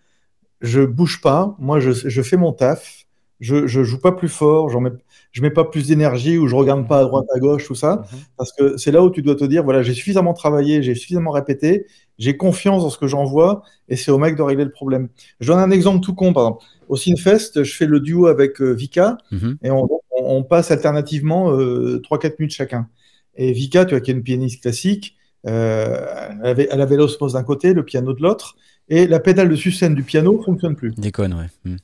[0.60, 3.06] je bouge pas, moi je, je fais mon taf,
[3.40, 4.90] je, je joue pas plus fort, j'en mets,
[5.32, 8.02] je mets pas plus d'énergie ou je regarde pas à droite à gauche tout ça,
[8.12, 8.18] Mhm.
[8.36, 11.30] parce que c'est là où tu dois te dire voilà j'ai suffisamment travaillé, j'ai suffisamment
[11.30, 11.86] répété,
[12.18, 15.08] j'ai confiance dans ce que j'envoie et c'est au mec de régler le problème.
[15.40, 16.64] Je donne un exemple tout con par exemple.
[16.88, 19.58] Au Synfest, je fais le duo avec euh, Vika Mhm.
[19.62, 22.88] et on, on- on passe alternativement euh, 3-4 minutes chacun.
[23.36, 25.16] Et Vika, tu vois, qui est une pianiste classique,
[25.46, 28.56] euh, elle avait, elle avait l'osmose d'un côté, le piano de l'autre,
[28.88, 30.90] et la pédale de sustain du piano fonctionne plus.
[30.96, 31.46] Déconne, ouais.
[31.64, 31.76] Mm.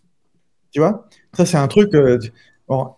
[0.73, 1.09] Tu vois?
[1.35, 1.95] Ça, c'est un truc.
[1.95, 2.19] euh,
[2.69, 2.91] bon,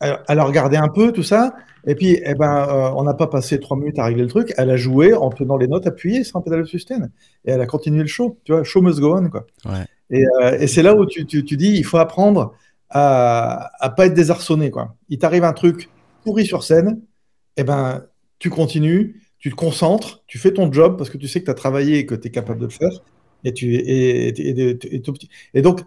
[0.00, 1.54] elle, a regardé un peu tout ça,
[1.86, 4.54] et puis, eh ben, euh, on n'a pas passé trois minutes à régler le truc.
[4.56, 7.08] Elle a joué en tenant les notes appuyées sans pédale de sustain,
[7.44, 8.38] et elle a continué le show.
[8.44, 9.46] Tu vois, show must go on, quoi.
[9.66, 9.84] Ouais.
[10.10, 12.54] Et, euh, et c'est là où tu, tu, tu dis, il faut apprendre
[12.90, 14.94] à, à pas être désarçonné, quoi.
[15.08, 15.88] Il t'arrive un truc
[16.22, 17.00] pourri sur scène,
[17.56, 18.04] eh ben,
[18.38, 21.50] tu continues, tu te concentres, tu fais ton job parce que tu sais que tu
[21.50, 23.02] as travaillé et que tu es capable de le faire.
[23.44, 25.02] Et, tu, et, et, et, et,
[25.52, 25.80] et donc,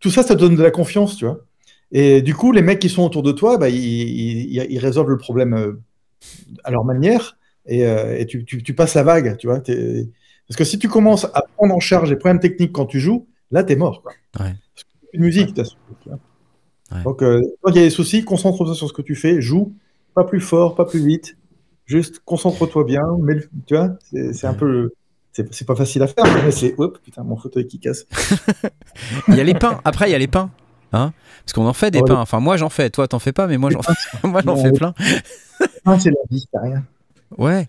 [0.00, 1.40] tout ça, ça te donne de la confiance, tu vois.
[1.96, 5.10] Et du coup, les mecs qui sont autour de toi, bah, ils, ils, ils résolvent
[5.10, 5.80] le problème euh,
[6.64, 9.60] à leur manière et, euh, et tu, tu, tu, passes la vague, tu vois.
[9.60, 13.28] Parce que si tu commences à prendre en charge les problèmes techniques quand tu joues,
[13.52, 14.02] là, tu es mort.
[14.02, 14.12] Quoi.
[14.40, 14.54] Ouais.
[14.74, 15.62] Parce que une musique, tu
[16.92, 17.02] Ouais.
[17.02, 19.72] Donc, euh, quand il y a des soucis, concentre-toi sur ce que tu fais, joue,
[20.14, 21.38] pas plus fort, pas plus vite,
[21.86, 23.36] juste concentre-toi bien, mais
[23.66, 23.96] tu vois,
[24.32, 24.92] c'est un peu.
[25.32, 26.74] C'est pas facile à faire, mais c'est.
[26.76, 28.06] Hop, putain, mon fauteuil qui casse.
[29.28, 30.50] Il y a les pains, après il y a les pains.
[30.94, 31.12] Hein
[31.44, 32.04] Parce qu'on en fait des Ouais.
[32.06, 32.20] pains.
[32.20, 33.80] Enfin, moi j'en fais, toi t'en fais pas, mais moi j'en
[34.28, 34.94] moi, j'en Non, fais plein.
[35.98, 36.84] C'est la vie, c'est rien.
[37.38, 37.68] Ouais.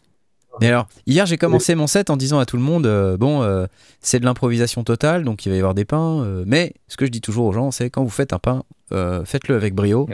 [0.62, 3.42] Et alors, hier j'ai commencé mon set en disant à tout le monde euh, bon,
[3.44, 3.66] euh,
[4.00, 6.22] c'est de l'improvisation totale, donc il va y avoir des pains.
[6.24, 8.64] euh, mais ce que je dis toujours aux gens, c'est quand vous faites un pain,
[8.94, 10.08] euh, faites-le avec brio.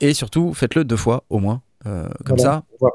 [0.00, 1.62] Et surtout, faites-le deux fois au moins.
[1.86, 2.52] Euh, comme Voilà.
[2.52, 2.94] ça, Voilà.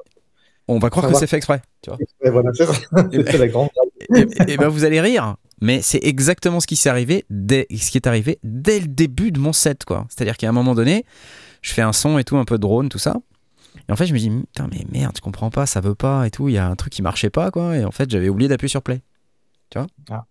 [0.69, 1.61] on va croire Ça que c'est fait exprès.
[1.81, 2.73] Tu vois Ouais, voilà, c'est ça.
[3.11, 3.17] Et-
[4.47, 7.91] et- et ben vous allez rire, mais c'est exactement ce qui s'est arrivé dès, ce
[7.91, 10.05] qui est arrivé dès le début de mon set, quoi.
[10.09, 11.05] C'est-à-dire qu'à un moment donné,
[11.61, 13.15] je fais un son et tout, un peu de drone, tout ça.
[13.89, 16.27] Et en fait, je me dis, putain, mais merde, je comprends pas, ça veut pas
[16.27, 16.49] et tout.
[16.49, 17.75] Il y a un truc qui marchait pas, quoi.
[17.75, 19.01] Et en fait, j'avais oublié d'appuyer sur play.
[19.69, 20.25] Tu vois Ah.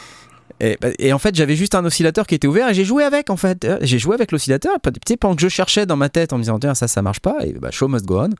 [0.60, 3.04] et, bah, et en fait, j'avais juste un oscillateur qui était ouvert et j'ai joué
[3.04, 3.64] avec, en fait.
[3.64, 4.76] Euh, J'ai joué avec l'oscillateur.
[5.20, 7.36] Pendant que je cherchais dans ma tête en me disant, tiens, ça, ça marche pas.
[7.44, 8.30] Et bah, show must go on.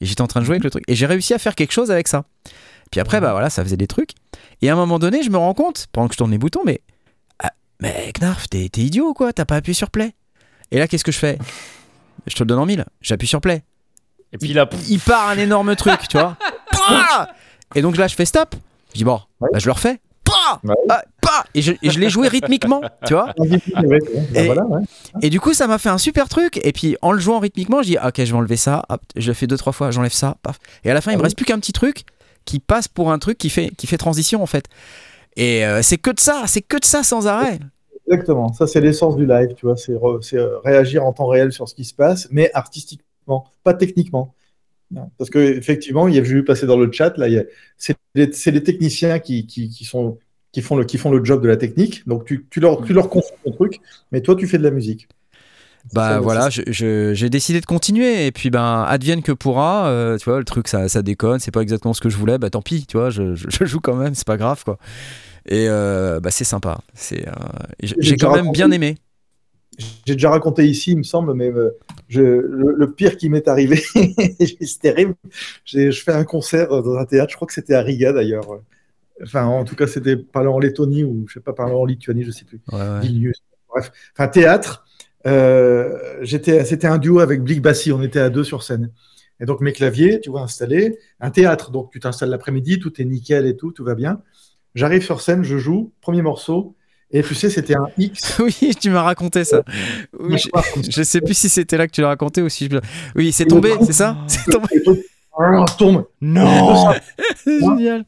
[0.00, 0.84] Et j'étais en train de jouer avec le truc.
[0.88, 2.24] Et j'ai réussi à faire quelque chose avec ça.
[2.92, 4.10] Puis après, bah voilà, ça faisait des trucs.
[4.60, 6.60] Et à un moment donné, je me rends compte, pendant que je tourne les boutons,
[6.64, 6.82] mais,
[7.42, 9.32] ah, Mais Knarf, t'es idiot quoi?
[9.32, 10.14] T'as pas appuyé sur play
[10.70, 11.38] Et là, qu'est-ce que je fais?
[12.26, 12.84] Je te le donne en mille.
[13.00, 13.64] J'appuie sur play.
[14.32, 16.36] Et puis là, il part un énorme truc, tu vois.
[17.74, 18.54] et donc là, je fais stop.
[18.92, 19.98] Je dis bon, bah, je le refais.
[20.88, 21.02] Ah,
[21.54, 23.32] et je, l'ai joué rythmiquement, tu vois.
[25.22, 26.60] Et, du coup, ça m'a fait un super truc.
[26.62, 28.84] Et puis, en le jouant rythmiquement, je dis, ok, je vais enlever ça.
[29.16, 30.36] je le fais deux, trois fois, j'enlève ça.
[30.42, 30.58] Paf.
[30.84, 32.04] Et à la fin, il me ah reste plus qu'un petit truc
[32.44, 34.66] qui passe pour un truc qui fait, qui fait transition, en fait.
[35.36, 37.58] Et euh, c'est que de ça, c'est que de ça sans arrêt.
[38.06, 41.68] Exactement, ça c'est l'essence du live, tu vois, c'est euh, réagir en temps réel sur
[41.68, 44.34] ce qui se passe, mais artistiquement, pas techniquement.
[45.16, 47.26] Parce qu'effectivement, il y a vu passer dans le chat, là,
[47.78, 50.18] c'est les, les, techniciens qui, qui, qui, font
[50.76, 52.06] le, qui font le job de la technique.
[52.06, 53.80] Donc, tu, tu leur, tu leur confies ton truc,
[54.10, 55.08] mais toi, tu fais de la musique.
[55.92, 59.88] Bah voilà, j'ai décidé de continuer et puis ben advienne que pourra.
[59.88, 62.38] Euh, tu vois, le truc ça, ça déconne, c'est pas exactement ce que je voulais.
[62.38, 64.78] Bah tant pis, tu vois, je, je joue quand même, c'est pas grave quoi.
[65.46, 66.80] Et euh, bah c'est sympa.
[66.94, 67.32] C'est euh,
[67.82, 68.96] j'ai quand même bien aimé.
[70.06, 71.50] J'ai déjà raconté ici, il me semble, mais
[72.08, 73.76] je, le, pire qui m'est arrivé,
[74.60, 75.14] c'est terrible.
[75.64, 78.44] Je fais un concert dans un théâtre, je crois que c'était à Riga d'ailleurs.
[79.22, 82.22] Enfin, en tout cas, c'était parlant en Lettonie ou je sais pas, parlant en Lituanie,
[82.22, 82.60] je sais plus.
[82.66, 84.84] Bref, enfin théâtre.
[85.26, 88.90] Euh, j'étais, c'était un duo avec Blick Bassi, on était à deux sur scène.
[89.40, 93.04] Et donc mes claviers, tu vois, installés, un théâtre, donc tu t'installes l'après-midi, tout est
[93.04, 94.20] nickel et tout, tout va bien.
[94.74, 96.76] J'arrive sur scène, je joue, premier morceau,
[97.14, 98.38] et tu sais, c'était un X.
[98.40, 99.62] oui, tu m'as raconté ça.
[100.18, 102.78] Oui, je, ne sais plus si c'était là que tu l'as raconté ou si je...
[103.14, 104.68] Oui, c'est tombé, c'est ça C'est tombé.
[105.76, 106.06] tombe.
[106.22, 106.92] Non
[107.46, 108.06] Génial.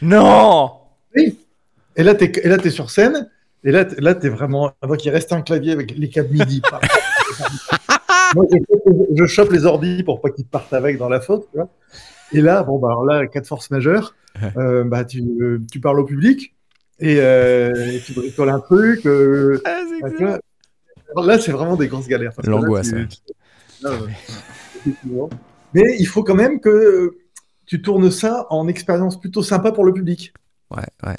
[0.00, 0.72] Non
[1.14, 1.38] Oui.
[1.96, 3.28] Et là, tu es, es sur scène,
[3.64, 4.72] et là, là tu es vraiment.
[4.82, 6.62] Donc, il reste un clavier avec les câbles MIDI.
[8.34, 8.46] Moi,
[9.14, 11.48] je, chope les ordi pour pas qu'ils partent avec dans la faute.
[11.50, 11.68] Tu vois
[12.34, 14.14] et là, bon, bah, alors là, cas de force majeure,
[14.56, 15.22] euh, bah, tu,
[15.70, 16.54] tu, parles au public
[16.98, 19.04] et, euh, tu bricoles un truc.
[19.06, 19.82] Euh, ah,
[21.14, 22.32] bah, là, c'est vraiment des grosses galères.
[22.44, 22.92] L'angoisse.
[25.74, 27.18] Mais il faut quand même que
[27.66, 30.32] tu tournes ça en expérience plutôt sympa pour le public.
[30.70, 31.16] Ouais, ouais.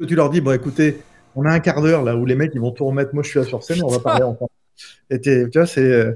[0.00, 1.02] Que tu leur dis, bon, écoutez,
[1.34, 3.14] on a un quart d'heure là où les mecs ils vont tout remettre.
[3.14, 4.50] Moi, je suis là sur scène, on va parler ensemble.
[5.10, 5.80] Et tu vois, c'est.
[5.80, 6.12] Euh,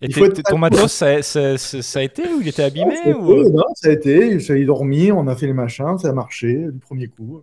[0.00, 3.50] et ton matos, ça, ça, ça, a été ou il était abîmé ou...
[3.50, 6.78] non, ça a été, j'ai dormi, on a fait les machins, ça a marché du
[6.78, 7.42] premier coup.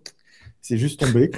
[0.62, 1.32] C'est juste tombé.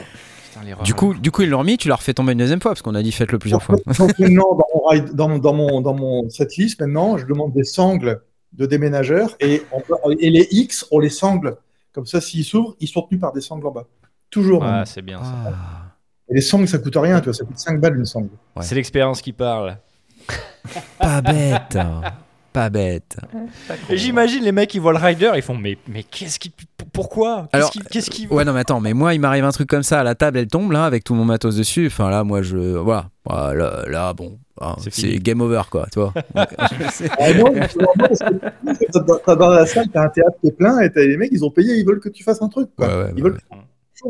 [0.83, 2.83] du coup, du coup, ils l'ont remis, tu l'as refait tomber une deuxième fois parce
[2.83, 3.77] qu'on a dit faites-le plusieurs fois.
[3.87, 4.55] Maintenant,
[5.13, 8.21] dans mon, dans, mon, dans mon cette liste, maintenant, je demande des sangles
[8.53, 9.63] de déménageurs et,
[10.19, 11.57] et les X, on les sangle.
[11.93, 13.87] Comme ça, s'ils s'ouvrent, ils sont tenus par des sangles en bas.
[14.29, 14.63] Toujours.
[14.63, 15.53] Ah, c'est bien ça.
[16.29, 18.29] Et les sangles, ça coûte rien, tu vois, ça coûte 5 balles une sangle.
[18.61, 19.77] C'est l'expérience qui parle.
[20.99, 21.77] Pas bête.
[22.51, 23.17] Pas bête.
[23.89, 26.51] Et j'imagine les mecs qui voient le rider, ils font mais mais qu'est-ce qui
[26.91, 27.47] pourquoi?
[27.53, 30.03] Alors qu'est-ce qui ouais non mais attends mais moi il m'arrive un truc comme ça
[30.03, 33.09] la table elle tombe là avec tout mon matos dessus enfin là moi je voilà
[33.27, 37.53] là, là bon hein, c'est game over quoi tu vois ah non,
[39.23, 41.45] t'as dans la salle t'as un théâtre qui est plein et t'as les mecs ils
[41.45, 43.09] ont payé ils veulent que tu fasses un truc quoi.
[43.15, 43.37] ils veulent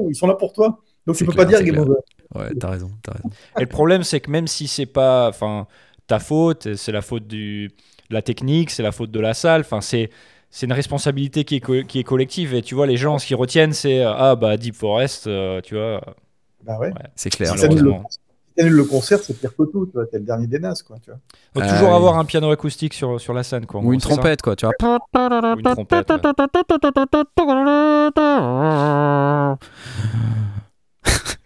[0.09, 1.99] ils sont là pour toi donc tu peux pas dire game over
[2.35, 3.29] ouais t'as raison, as raison.
[3.57, 5.67] et le problème c'est que même si c'est pas enfin
[6.07, 7.67] ta faute, c'est la faute du,
[8.09, 9.61] de la technique, c'est la faute de la salle.
[9.61, 10.09] Enfin, c'est
[10.49, 12.53] c'est une responsabilité qui est, qui est collective.
[12.55, 15.75] Et tu vois, les gens, ce qu'ils retiennent, c'est ah bah Deep Forest, euh, tu
[15.75, 16.01] vois.
[16.63, 16.91] Bah ouais.
[17.15, 17.55] c'est clair.
[17.57, 17.67] Si
[18.57, 19.85] t'annules le, concert, c'est pire que tout.
[19.85, 20.97] Tu vois, t'es le dernier des nazes, quoi.
[21.03, 21.19] Tu vois.
[21.53, 23.81] Faut toujours ah avoir un piano acoustique sur, sur la scène, quoi.
[23.81, 24.55] Ou une trompette, quoi.
[24.55, 24.73] Tu vois.
[24.81, 26.11] Ou une trompette.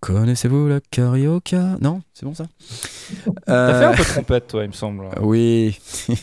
[0.00, 1.76] Connaissez-vous la carioca?
[1.80, 2.44] Non C'est bon ça?
[3.46, 5.06] T'as fait un peu de trompette, toi, il me semble.
[5.20, 5.76] Oui,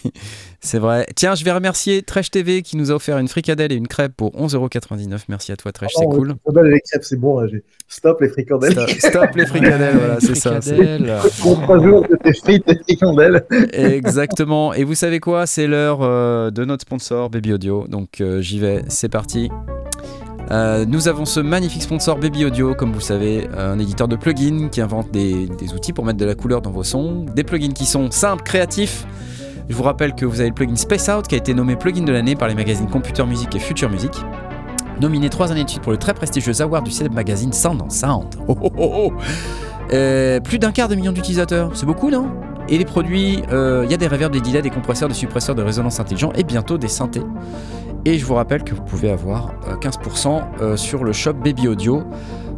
[0.61, 1.05] c'est vrai.
[1.15, 4.13] Tiens, je vais remercier Tresh TV qui nous a offert une fricadelle et une crêpe
[4.15, 5.25] pour 11,99€.
[5.27, 6.35] Merci à toi, Tresh, c'est cool.
[6.63, 7.41] Les crêpes, c'est bon.
[7.41, 7.49] Là,
[7.89, 8.89] Stop les fricadelles.
[8.97, 10.59] Stop, les fricadelles, voilà, c'est ça.
[13.73, 14.73] Exactement.
[14.73, 15.45] Et vous savez quoi?
[15.45, 17.87] C'est l'heure euh, de notre sponsor, Baby Audio.
[17.89, 19.49] Donc euh, j'y vais, c'est parti.
[20.51, 24.15] Euh, nous avons ce magnifique sponsor Baby Audio, comme vous le savez, un éditeur de
[24.15, 27.73] plugins qui invente des, outils pour mettre de la couleur dans vos sons, des plugins
[27.73, 29.05] qui sont simples, créatifs.
[29.67, 32.03] Je vous rappelle que vous avez le plugin Space Out qui a été nommé plugin
[32.03, 34.11] de l'année par les magazines Computer Music et Future Music.
[35.01, 37.89] Nominé trois années de suite pour le très prestigieux award du célèbre magazine Sound on
[37.89, 38.35] Sound.
[38.47, 39.13] Oh, oh, oh,
[39.91, 42.29] euh, plus d'un quart de million d'utilisateurs, c'est beaucoup non?
[42.67, 45.53] Et les produits, euh, il y a des reverbs, des delays, des compresseurs, des suppresseurs
[45.53, 47.21] de résonance intelligents et bientôt des synthés.
[48.07, 51.67] Et je vous rappelle que vous pouvez avoir 15% euh, euh, sur le shop Baby
[51.67, 52.03] Audio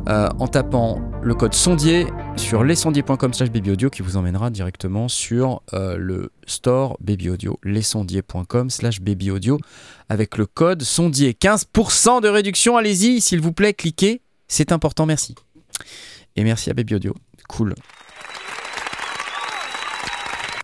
[0.10, 5.62] euh, en tapant le code sondier sur lesondiers.com slash babyaudio qui vous emmènera directement sur
[5.74, 9.58] le store Baby Audio, lesondiers.com slash babyaudio
[10.10, 11.32] avec le code sondier.
[11.32, 15.34] 15% de réduction, allez-y, s'il vous plaît, cliquez, C'est important, merci.
[16.36, 17.16] Et merci à Baby Audio.
[17.48, 17.74] Cool.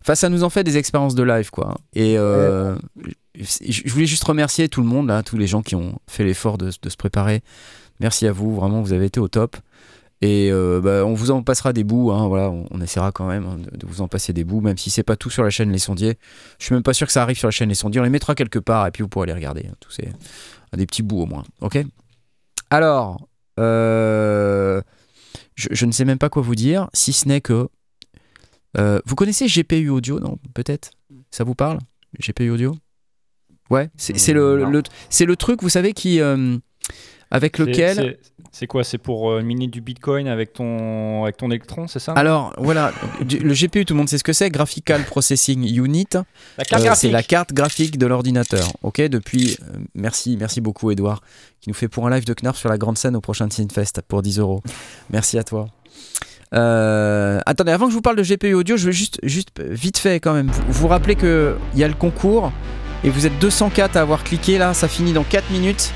[0.01, 1.75] Enfin, ça nous en fait des expériences de live, quoi.
[1.93, 2.75] Et euh,
[3.35, 6.57] je voulais juste remercier tout le monde, là, tous les gens qui ont fait l'effort
[6.57, 7.41] de, se préparer.
[7.99, 9.57] Merci à vous, vraiment, vous avez été au top.
[10.21, 13.45] Et euh, bah, on vous en passera des bouts, hein, voilà, on, essaiera quand même
[13.45, 15.71] hein, de, vous en passer des bouts, même si c'est pas tout sur la chaîne
[15.71, 16.17] Les Sondiers.
[16.59, 18.09] Je suis même pas sûr que ça arrive sur la chaîne Les Sondiers, on les
[18.09, 19.65] mettra quelque part et puis vous pourrez les regarder.
[19.69, 19.97] Hein, tous
[20.77, 21.83] des petits bouts au moins, ok?
[22.69, 23.27] Alors,
[23.59, 24.81] euh,
[25.55, 27.67] je, je, ne sais même pas quoi vous dire, si ce n'est que
[28.77, 30.39] euh, vous connaissez GPU Audio, non?
[30.53, 30.91] Peut-être?
[31.31, 31.79] Ça vous parle?
[32.19, 32.75] GPU Audio?
[33.69, 36.19] Ouais, c'est le, le c'est le truc, vous savez, qui.
[36.19, 36.57] Euh,
[37.31, 38.17] avec lequel.
[38.51, 38.83] C'est quoi?
[38.83, 42.11] C'est pour euh, miner du Bitcoin avec ton, avec ton électron, c'est ça?
[42.11, 44.51] Alors voilà, le GPU, tout le monde sait ce que c'est.
[44.51, 46.05] Graphical Processing Unit.
[46.93, 48.67] c'est la carte graphique de l'ordinateur.
[48.83, 49.57] Ok, depuis.
[49.95, 51.23] merci, merci beaucoup, Edouard,
[51.61, 54.01] qui nous fait pour un live de Knarf sur la grande scène au prochain Fest
[54.07, 54.61] pour 10 euros.
[55.09, 55.67] Merci à toi.
[56.53, 59.97] Euh, attendez, avant que je vous parle de GPU audio, je veux juste, juste vite
[59.97, 62.51] fait quand même vous, vous rappeler qu'il y a le concours
[63.03, 65.91] et vous êtes 204 à avoir cliqué là, ça finit dans 4 minutes.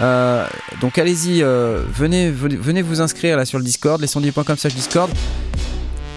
[0.00, 0.46] Euh,
[0.80, 5.10] donc allez-y, euh, venez, venez, vous inscrire là sur le Discord, les comme ça Discord.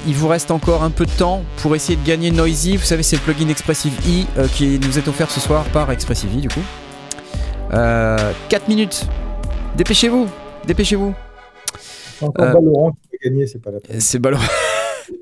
[0.05, 2.78] Il vous reste encore un peu de temps pour essayer de gagner Noisy.
[2.78, 3.93] Vous savez, c'est le plugin Expressive
[4.38, 6.64] E qui nous est offert ce soir par Expressive E du coup.
[7.72, 9.07] 4 minutes.
[9.76, 10.28] Dépêchez-vous,
[10.68, 11.14] dépêchez-vous.
[12.20, 13.99] C'est encore Valorant qui peut gagner, c'est pas la peine.
[13.99, 14.43] C'est Valorant.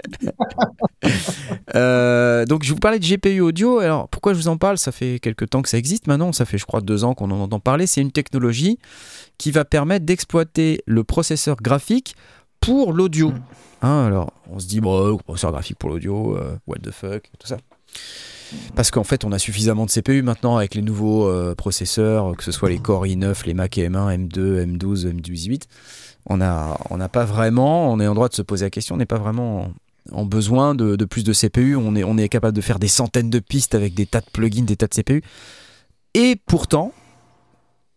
[1.75, 3.79] Euh, donc je vous parlais de GPU audio.
[3.79, 4.77] Alors pourquoi je vous en parle?
[4.77, 6.33] Ça fait quelques temps que ça existe maintenant.
[6.33, 7.87] Ça fait je crois deux ans qu'on en entend parler.
[7.87, 8.77] C'est une technologie
[9.37, 12.15] qui va permettre d'exploiter le processeur graphique
[12.59, 13.29] pour l'audio.
[13.29, 13.41] Hmm.
[13.83, 17.47] Hein, alors on se dit bon, processeur graphique pour l'audio, euh, what the fuck, tout
[17.47, 17.57] ça.
[18.75, 22.43] Parce qu'en fait, on a suffisamment de CPU maintenant avec les nouveaux euh, processeurs, que
[22.43, 25.63] ce soit les Core i9, les Mac M1, M2, M12, M18
[26.25, 28.97] on n'a on pas vraiment, on est en droit de se poser la question, on
[28.97, 29.71] n'est pas vraiment
[30.11, 33.29] en, besoin de, plus de CPU, on est, on est capable de faire des centaines
[33.29, 35.23] de pistes avec des tas de plugins, des tas de CPU.
[36.13, 36.93] Et pourtant,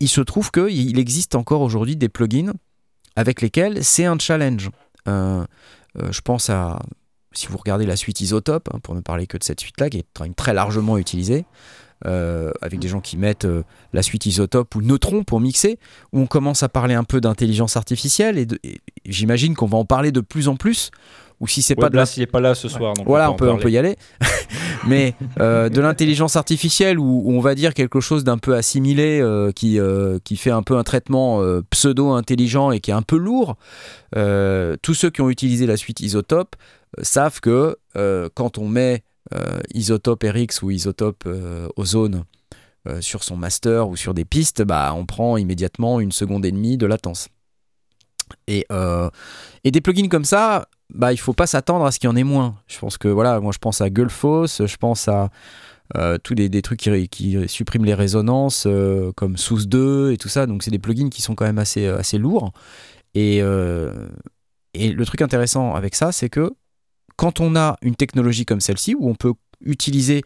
[0.00, 2.52] il se trouve qu'il existe encore aujourd'hui des plugins
[3.16, 4.70] avec lesquels c'est un challenge.
[5.08, 5.44] Euh,
[5.98, 6.80] euh, je pense à,
[7.32, 9.98] si vous regardez la suite Isotope, hein, pour ne parler que de cette suite-là, qui
[9.98, 11.44] est très largement utilisée,
[12.06, 13.62] euh, avec des gens qui mettent euh,
[13.94, 15.78] la suite isotope ou neutron pour mixer,
[16.12, 18.46] où on commence à parler un peu d'intelligence artificielle et,
[19.06, 20.90] j'imagine qu'on va en parler de plus en plus.
[21.40, 23.36] Ou si c'est pas de là, s'il n'est pas là ce soir, donc voilà, on
[23.36, 23.96] peut, on peut, y aller.
[24.86, 29.20] Mais euh, de l'intelligence artificielle, où, on va dire quelque chose d'un peu assimilé,
[29.56, 29.78] qui,
[30.24, 33.56] qui fait un peu un traitement pseudo-intelligent et qui est un peu lourd,
[34.12, 36.54] tous ceux qui ont utilisé la suite isotope
[37.02, 37.78] savent que
[38.34, 39.02] quand on met
[39.72, 42.24] isotope RX ou isotope euh, ozone
[42.86, 46.52] euh, sur son master ou sur des pistes, bah, on prend immédiatement une seconde et
[46.52, 47.28] demie de latence.
[48.46, 48.66] Et,
[49.64, 52.24] des plugins comme ça, bah, il faut pas s'attendre à ce qu'il y en ait
[52.24, 52.56] moins.
[52.66, 55.30] Je pense que voilà, moi je pense à Gullfoss, je pense à
[56.22, 58.66] tous des, trucs qui, suppriment les résonances
[59.16, 60.46] comme SUS 2 et tout ça.
[60.46, 62.52] Donc c'est des plugins qui sont quand même assez, lourds.
[63.14, 66.52] Et le truc intéressant avec ça, c'est que
[67.16, 69.34] quand on a une technologie comme celle-ci, où on peut
[69.64, 70.22] utiliser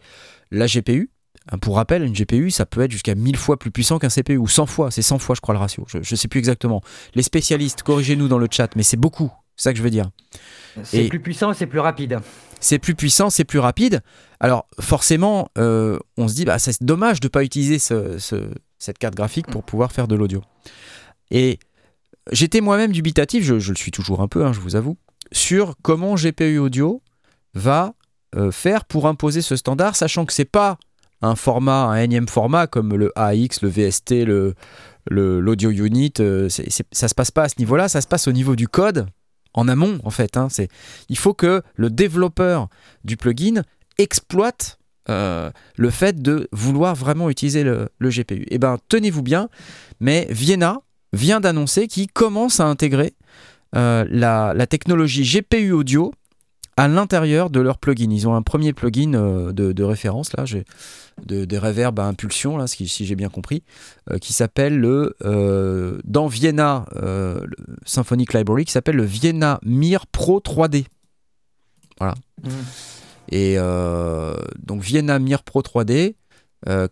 [0.51, 1.11] la GPU,
[1.51, 4.37] hein, pour rappel, une GPU, ça peut être jusqu'à 1000 fois plus puissant qu'un CPU,
[4.37, 6.81] ou 100 fois, c'est 100 fois je crois le ratio, je ne sais plus exactement.
[7.15, 10.09] Les spécialistes, corrigez-nous dans le chat, mais c'est beaucoup, c'est ça que je veux dire.
[10.83, 12.19] C'est plus puissant, c'est plus rapide.
[12.59, 14.01] C'est plus puissant, c'est plus rapide.
[14.39, 19.15] Alors forcément, euh, on se dit, bah, c'est dommage de ne pas utiliser cette carte
[19.15, 20.41] graphique pour pouvoir faire de l'audio.
[21.31, 21.59] Et
[22.31, 24.97] j'étais moi-même dubitatif, je, je, le suis toujours un peu, hein, je vous avoue,
[25.31, 27.01] sur comment GPU Audio
[27.53, 27.93] va
[28.35, 30.77] euh, faire pour imposer ce standard, sachant que c'est pas
[31.21, 34.55] un format, un énième format comme le AX, le VST, le
[35.09, 36.49] l'audio unit, euh,
[36.91, 39.07] ça se passe pas à ce niveau-là, ça se passe au niveau du code,
[39.53, 40.37] en amont en fait.
[40.37, 40.49] Hein,
[41.09, 42.67] il faut que le développeur
[43.03, 43.63] du plugin
[43.97, 44.77] exploite
[45.09, 48.45] euh, le fait de vouloir vraiment utiliser le, GPU.
[48.49, 49.49] Eh bien, tenez-vous bien,
[49.99, 50.81] mais Vienna
[51.13, 53.15] vient d'annoncer qu'il commence à intégrer
[53.75, 56.11] euh, la, technologie GPU audio
[56.75, 58.09] à l'intérieur de leur plugin.
[58.09, 60.45] Ils ont un premier plugin euh, de, référence, là,
[61.25, 63.63] de, des reverb à impulsion, là, si, j'ai bien compris,
[64.09, 65.15] euh, qui s'appelle le,
[66.03, 66.85] dans Vienna
[67.85, 70.85] Symphonic Library, qui s'appelle le Vienna Mir Pro 3D.
[71.99, 72.15] Voilà.
[72.43, 72.49] Mmh.
[73.31, 73.57] Et
[74.65, 76.15] donc Vienna Mir Pro 3D,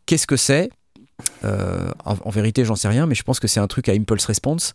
[0.06, 0.70] qu'est-ce que c'est?
[1.44, 4.26] En, en, vérité, j'en sais rien, mais je pense que c'est un truc à impulse
[4.26, 4.74] response.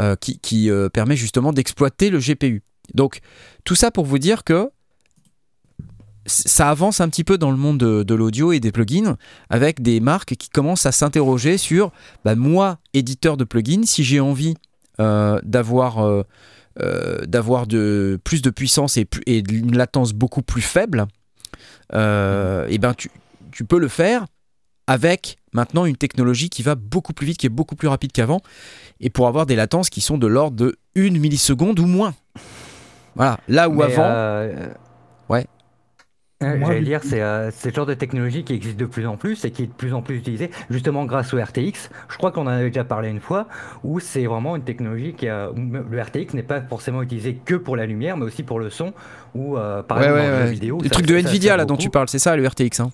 [0.00, 2.62] Euh, qui, euh, permet justement d'exploiter le GPU.
[2.94, 3.18] Donc
[3.64, 4.70] tout ça pour vous dire que
[6.24, 9.16] ça avance un petit peu dans le monde de, l'audio et des plugins
[9.50, 11.90] avec des marques qui commencent à s'interroger sur
[12.24, 14.54] bah, moi, éditeur de plugins, si j'ai envie
[14.98, 16.24] d'avoir
[17.26, 21.06] d'avoir de plus de puissance et, une latence beaucoup plus faible,
[21.92, 23.10] et ben tu,
[23.50, 24.26] tu peux le faire
[24.88, 28.40] avec maintenant une technologie qui va beaucoup plus vite, qui est beaucoup plus rapide qu'avant,
[29.00, 32.14] et pour avoir des latences qui sont de l'ordre de 1 milliseconde ou moins.
[33.14, 34.02] Voilà, là où avant...
[34.04, 34.68] Euh,
[35.28, 35.46] ouais.
[36.42, 39.44] Euh, j'allais dire, euh, c'est le genre de technologie qui existe de plus en plus
[39.44, 41.90] et qui est de plus en plus utilisée, justement grâce au RTX.
[42.08, 43.48] Je crois qu'on en avait déjà parlé une fois,
[43.82, 47.76] où c'est vraiment une technologie qui a, le RTX n'est pas forcément utilisé que pour
[47.76, 48.94] la lumière, mais aussi pour le son,
[49.34, 50.50] ou par exemple dans ouais.
[50.50, 50.78] vidéo.
[50.80, 52.90] Le truc de Nvidia là dont tu parles, c'est ça le RTX hein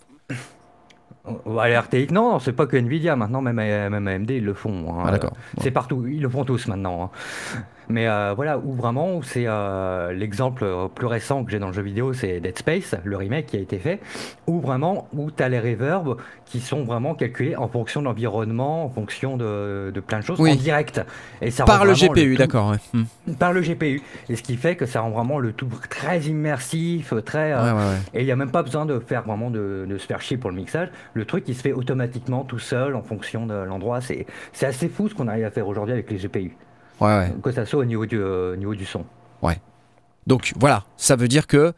[1.27, 3.17] les RTX, non, c'est pas que Nvidia.
[3.17, 5.01] Maintenant, même, même AMD, ils le font.
[5.01, 5.19] Hein.
[5.23, 6.07] Ah, c'est partout.
[6.07, 7.11] Ils le font tous maintenant.
[7.57, 7.61] Hein.
[7.89, 11.83] Mais euh, voilà, où vraiment, c'est euh, l'exemple plus récent que j'ai dans le jeu
[11.83, 14.01] vidéo, c'est Dead Space, le remake qui a été fait,
[14.47, 16.17] où vraiment, où tu as les reverbs
[16.47, 20.41] qui sont vraiment calculés en fonction de l'environnement, en fonction de, de, plein de choses,
[20.41, 21.01] en direct.
[21.43, 22.75] Et ça par le GPU, d'accord.
[22.93, 23.05] Hmm.
[23.39, 24.03] Par le GPU.
[24.29, 27.53] Et ce qui fait que ça rend vraiment le tout très immersif, très.
[27.53, 30.21] Euh, et il n'y a même pas besoin de faire vraiment de, de, se faire
[30.21, 30.89] chier pour le mixage.
[31.15, 34.01] Le truc, il se fait automatiquement tout seul en fonction de l'endroit.
[34.01, 34.27] C'est
[34.67, 36.57] assez fou ce qu'on arrive à faire aujourd'hui avec les GPU.
[37.05, 39.05] Ouais, Que ça soit au niveau du, euh, niveau du son.
[39.43, 39.61] Ouais.
[40.27, 41.73] Donc voilà, ça veut dire que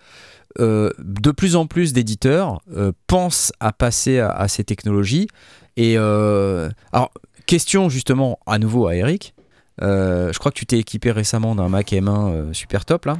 [0.61, 5.29] euh, de plus en plus d'éditeurs euh, pensent à passer à, ces technologies.
[5.77, 7.11] Et alors,
[7.47, 9.35] question justement à nouveau à Eric.
[9.81, 13.18] je crois que tu t'es équipé récemment d'un Mac M1 super top là.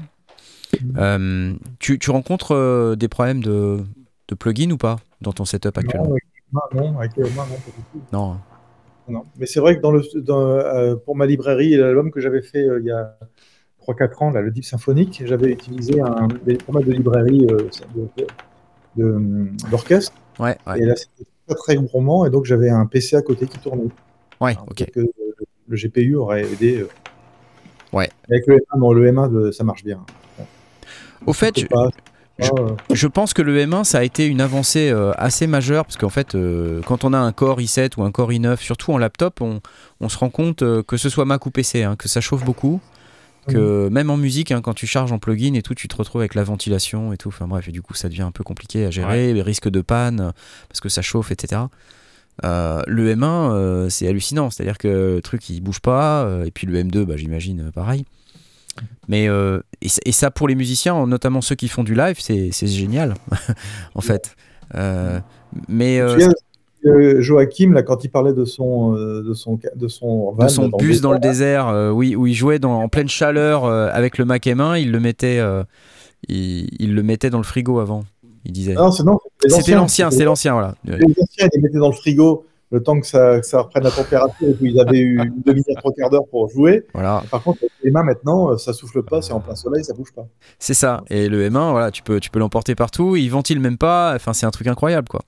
[0.75, 1.59] Mm-hmm.
[1.79, 3.85] Tu, tu, rencontres des problèmes de,
[4.29, 6.15] de plugin ou pas dans ton setup actuellement?
[6.53, 8.03] Non, non, avec non, pas du tout.
[8.13, 8.39] Non.
[9.39, 12.81] Mais c'est vrai que dans le, euh, pour ma librairie, l'album que j'avais fait euh,
[12.81, 13.17] il y a
[13.87, 17.47] 3-4 ans, là, le Deep Symphonique, j'avais utilisé un, des formats de librairie
[18.99, 20.13] euh, d'orchestre.
[20.41, 23.59] ouais, Et là, c'était très, très gourmand, et donc j'avais un PC à côté qui
[23.59, 23.89] tournait.
[24.41, 24.91] Ouais, ok.
[25.69, 26.85] le GPU aurait aidé.
[27.93, 28.11] ouais.
[28.29, 30.05] Avec le M1, le M1 ça marche bien.
[31.27, 31.67] Au fait, je,
[33.07, 36.35] pense que le M1, ça a été une avancée euh, assez majeure parce qu'en fait,
[36.35, 40.09] euh, quand on a un Core i7 ou un Core i9, surtout en laptop, on,
[40.09, 42.81] se rend compte euh, que ce soit Mac ou PC, hein, que ça chauffe beaucoup.
[43.49, 46.21] Que même en musique, hein, quand tu charges en plugin et tout, tu te retrouves
[46.21, 47.29] avec la ventilation et tout.
[47.29, 49.83] Enfin bref, et du coup, ça devient un peu compliqué à gérer, les risques de
[49.83, 50.33] panne
[50.69, 51.61] parce que ça chauffe, etc.
[52.43, 57.05] le M1, c'est hallucinant, c'est-à-dire que le truc il bouge pas, et puis le M2,
[57.05, 58.05] bah, j'imagine pareil.
[59.09, 63.15] Mais euh, et, ça pour les musiciens, notamment ceux qui font du live, c'est génial
[63.95, 64.37] en fait.
[64.75, 65.21] Euh,
[65.69, 70.69] mais euh, Joachim là quand il parlait de son de son de son, de son
[70.69, 74.45] bus dans le désert, oui où il jouait dans, en pleine chaleur avec le Mac
[74.45, 75.41] M1, il le mettait
[76.29, 78.05] il, le mettait dans le frigo avant.
[78.45, 78.77] Il disait.
[79.49, 80.75] C'était l'ancien, c'est l'ancien voilà.
[80.85, 84.49] Les anciens ils mettaient dans le frigo le temps que ça, ça reprenne la température
[84.49, 86.85] et qu'ils avaient eu une demi-heure, trois quarts d'heure pour jouer.
[86.95, 87.23] Voilà.
[87.31, 90.13] Par contre, les mains maintenant, euh, ça souffle pas, c'est en plein soleil, ça bouge
[90.13, 90.27] pas.
[90.59, 91.05] C'est ça.
[91.09, 93.15] Et le M1, voilà, tu peux, tu peux l'emporter partout.
[93.15, 94.15] Il ventile même pas.
[94.17, 95.23] Enfin, c'est un truc incroyable, quoi.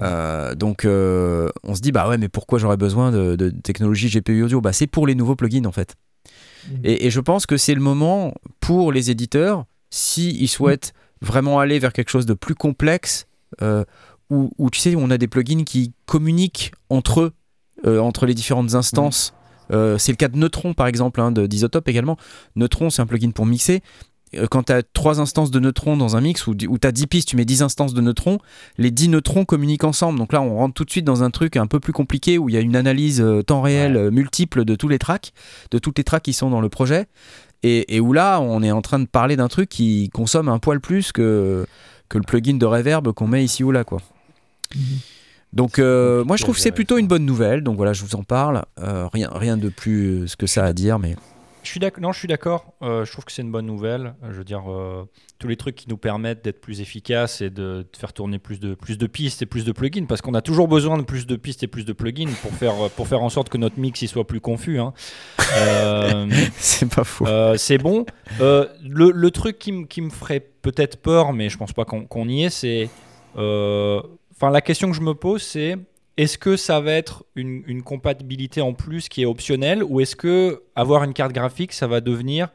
[0.00, 4.42] Euh, donc, euh, on se dit, bah ouais, mais pourquoi j'aurais besoin de, technologie GPU
[4.42, 4.60] audio?
[4.60, 5.96] Bah, c'est pour les nouveaux plugins, en fait.
[6.68, 6.74] Mmh.
[6.84, 10.92] Et, je pense que c'est le moment pour les éditeurs, s'ils ils souhaitent
[11.22, 13.26] vraiment aller vers quelque chose de plus complexe,
[14.30, 17.32] où, tu sais, on a des plugins qui communiquent entre eux,
[17.86, 19.34] euh, entre les différentes instances.
[19.70, 22.16] Euh, c'est le cas de Neutron par exemple, hein, d'Isotope également.
[22.56, 23.82] Neutron, c'est un plugin pour mixer.
[24.34, 27.06] Euh, quand tu as trois instances de neutrons dans un mix, ou, tu as 10
[27.06, 28.38] pistes, tu mets 10 instances de neutrons,
[28.76, 30.18] les 10 neutrons communiquent ensemble.
[30.18, 32.50] Donc là, on rentre tout de suite dans un truc un peu plus compliqué où
[32.50, 35.32] il y a une analyse temps réel multiple de tous les tracks,
[35.70, 37.06] de toutes les tracks qui sont dans le projet.
[37.62, 40.58] Et, et où là, on est en train de parler d'un truc qui consomme un
[40.58, 41.66] poil plus que,
[42.08, 43.84] que le plugin de reverb qu'on met ici ou là.
[43.84, 44.00] quoi.
[45.52, 47.62] Donc euh, moi je trouve que c'est plutôt une bonne nouvelle.
[47.62, 48.64] Donc voilà, je vous en parle.
[48.80, 51.16] Euh, rien, rien de plus que ça à dire, mais
[51.62, 51.80] je suis.
[52.00, 52.74] Non, je suis d'accord.
[52.82, 54.14] Euh, je trouve que c'est une bonne nouvelle.
[54.30, 54.64] Je veux dire,
[55.38, 58.74] tous les trucs qui nous permettent d'être plus efficaces et de, faire tourner plus de,
[58.74, 61.36] plus de pistes et plus de plugins, parce qu'on a toujours besoin de plus de
[61.36, 64.08] pistes et plus de plugins pour faire, pour faire en sorte que notre mix il
[64.08, 64.78] soit plus confus.
[64.78, 64.92] Hein.
[66.58, 67.26] c'est pas faux.
[67.56, 68.04] c'est bon.
[68.38, 72.44] Le, le, truc qui, qui me ferait peut-être peur, mais je pense pas qu'on y
[72.44, 72.90] est, c'est
[74.40, 75.76] Enfin, la question que je me pose, c'est
[76.16, 80.62] est-ce que ça va être une, compatibilité en plus qui est optionnelle ou est-ce que
[80.76, 82.50] avoir une carte graphique, ça va devenir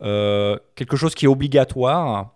[0.00, 2.32] euh, quelque chose qui est obligatoire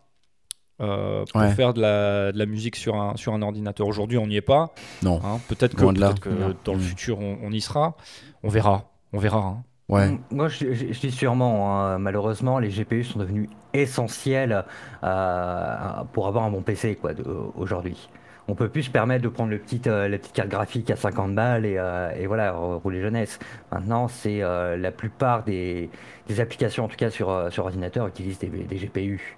[0.83, 3.87] euh, pour faire de la, musique sur un, sur un ordinateur?
[3.87, 4.75] Aujourd'hui, on n'y est pas.
[5.03, 5.23] Non.
[5.25, 5.41] Hein.
[5.49, 7.97] peut-être que, dans le futur, on, y sera.
[8.43, 8.91] On verra.
[9.15, 9.39] On verra.
[9.39, 9.63] Hein.
[9.89, 10.11] Ouais.
[10.11, 11.81] Mm, Moi, je, je- je dis sûrement.
[11.81, 11.99] hein.
[11.99, 14.67] Malheureusement, les GPU sont devenus essentiels
[15.03, 15.77] euh,
[16.13, 17.13] pour avoir un bon PC quoi,
[17.57, 18.11] aujourd'hui.
[18.49, 20.97] On peut plus se permettre de prendre le petit, euh, la petite carte graphique à
[20.97, 23.39] 50 balles et, euh, et voilà, rouler jeunesse.
[23.73, 25.91] Maintenant, c'est euh, la plupart des,
[26.29, 29.37] des applications, en tout cas sur, sur ordinateur, utilisent des, des GPU.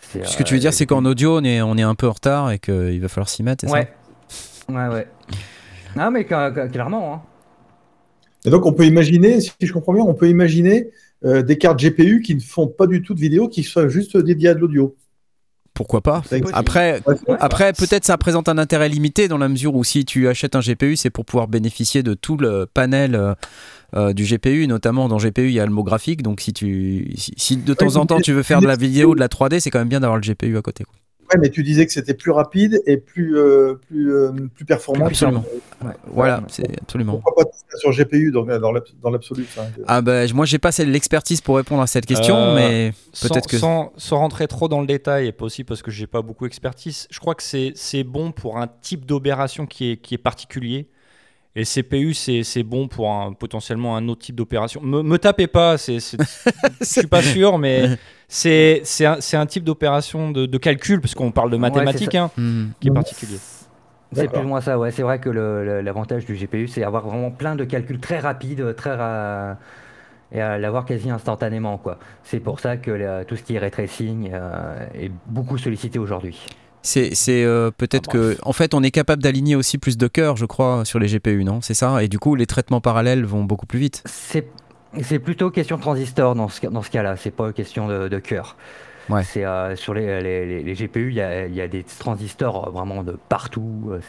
[0.00, 2.08] C'est, Ce que tu veux dire, c'est qu'en audio, on est, on est un peu
[2.08, 3.88] en retard et qu'il va falloir s'y mettre, c'est Ouais.
[4.68, 5.06] Ouais, ouais.
[5.96, 7.14] Ah, mais clairement.
[7.14, 7.22] Hein.
[8.44, 10.90] Et donc, on peut imaginer, si je comprends bien, on peut imaginer
[11.24, 14.16] euh, des cartes GPU qui ne font pas du tout de vidéo, qui soient juste
[14.16, 14.96] dédiées à de l'audio.
[15.78, 16.22] Pourquoi pas.
[17.38, 20.60] Après, peut-être ça présente un intérêt limité dans la mesure où si tu achètes un
[20.60, 23.34] GPU, c'est pour pouvoir bénéficier de tout le panel euh,
[23.94, 26.24] euh, du GPU, notamment dans GPU, il y a le mot graphique.
[26.24, 29.14] Donc si tu si, si de temps en temps tu veux faire de la vidéo,
[29.14, 30.82] de la 3D, c'est quand même bien d'avoir le GPU à côté.
[30.82, 30.94] quoi.
[31.32, 35.06] Ouais, mais tu disais que c'était plus rapide et plus, euh, plus, euh, plus performant.
[35.06, 35.44] Absolument.
[35.84, 35.92] Ouais.
[36.06, 37.18] Voilà, c'est absolument.
[37.18, 39.44] Pourquoi pas sur GPU dans, dans l'ab- dans l'absolu.
[39.86, 43.46] Ah bah moi j'ai pas cette- l'expertise pour répondre à cette question, Euh, mais Peut-être
[43.46, 46.22] que- sans, sans rentrer trop dans le détail, et pas aussi parce que j'ai pas
[46.22, 50.14] beaucoup d'expertise, je crois que c'est c'est bon pour un type d'opération qui est, qui
[50.14, 50.88] est particulier.
[51.56, 54.80] Et CPU, c'est c'est bon pour un, potentiellement un autre type d'opération.
[54.80, 55.98] Me, me tapez pas, je
[56.82, 57.98] suis pas sûr, mais
[58.28, 62.14] c'est c'est un, c'est un type d'opération de, de calcul, parce qu'on parle de mathématiques,
[62.14, 62.66] hein, hmm.
[62.80, 63.38] qui est particulier.
[64.12, 64.90] C'est plus ou moins ça, ouais.
[64.90, 68.18] C'est vrai que le- le- l'avantage du GPU, c'est avoir vraiment plein de calculs très
[68.20, 69.58] rapides, très ra-
[70.32, 71.98] et à l'avoir quasi instantanément, quoi.
[72.22, 75.98] C'est pour ça que la- tout ce qui est ray tracing euh, est beaucoup sollicité
[75.98, 76.38] aujourd'hui.
[76.82, 80.06] c'est c'est, euh, peut-être Ah, que en fait on est capable d'aligner aussi plus de
[80.06, 81.60] cœurs, je crois, sur les GPU, non?
[81.60, 82.02] C'est ça?
[82.02, 84.02] Et du coup les traitements parallèles vont beaucoup plus vite.
[84.06, 84.46] C'est
[85.02, 88.18] c'est plutôt question de transistor dans ce, dans ce cas-là, c'est pas question de, de
[88.18, 88.56] cœur.
[89.08, 89.24] Ouais.
[89.24, 91.82] C'est euh, sur les, les- les- les GPU, il y a, il y a des
[91.82, 93.88] transistors vraiment de partout.
[93.90, 94.00] euh,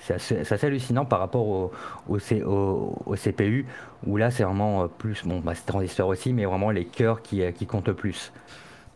[0.00, 1.72] C'est assez, assez hallucinant par rapport au,
[2.08, 3.64] au, C- au- au CPU,
[4.06, 7.22] où là c'est vraiment euh, plus, bon, bah, c'est transistor aussi, mais vraiment les cœurs
[7.22, 8.32] qui, euh, qui comptent le plus.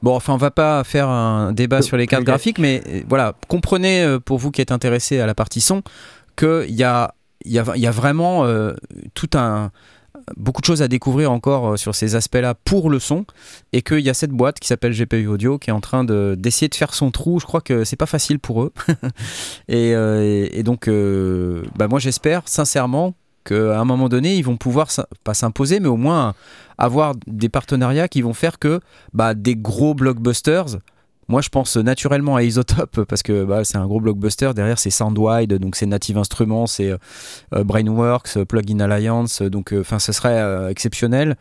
[0.02, 3.32] Bon, enfin, on va pas faire un débat sur les cartes graphiques, mais euh, voilà,
[3.48, 5.82] comprenez, euh, pour vous qui êtes intéressés à la partie son,
[6.36, 7.14] qu'il y a,
[7.46, 8.74] y, a, y a vraiment euh,
[9.14, 9.70] tout un
[10.36, 13.24] beaucoup de choses à découvrir encore euh, sur ces aspects-là pour le son
[13.72, 16.36] et qu'il y a cette boîte qui s'appelle GPU Audio qui est en train de-
[16.38, 17.40] d'essayer de, faire son trou.
[17.40, 18.72] Je crois que c'est pas facile pour eux.
[19.68, 23.14] et, euh, et- donc, euh, bah, moi j'espère sincèrement
[23.44, 24.88] qu'à un moment donné, ils vont pouvoir,
[25.24, 26.34] pas s'imposer, mais au moins
[26.76, 28.80] avoir des partenariats qui vont faire que
[29.12, 30.78] bah, des gros blockbusters.
[31.28, 34.52] Moi, je pense naturellement à Isotope parce que bah, c'est un gros blockbuster.
[34.54, 39.42] Derrière, c'est Soundwide, donc c'est Native Instruments, c'est euh, Brainworks, euh, Plugin Alliance.
[39.42, 41.36] Donc, enfin, ce serait euh, exceptionnel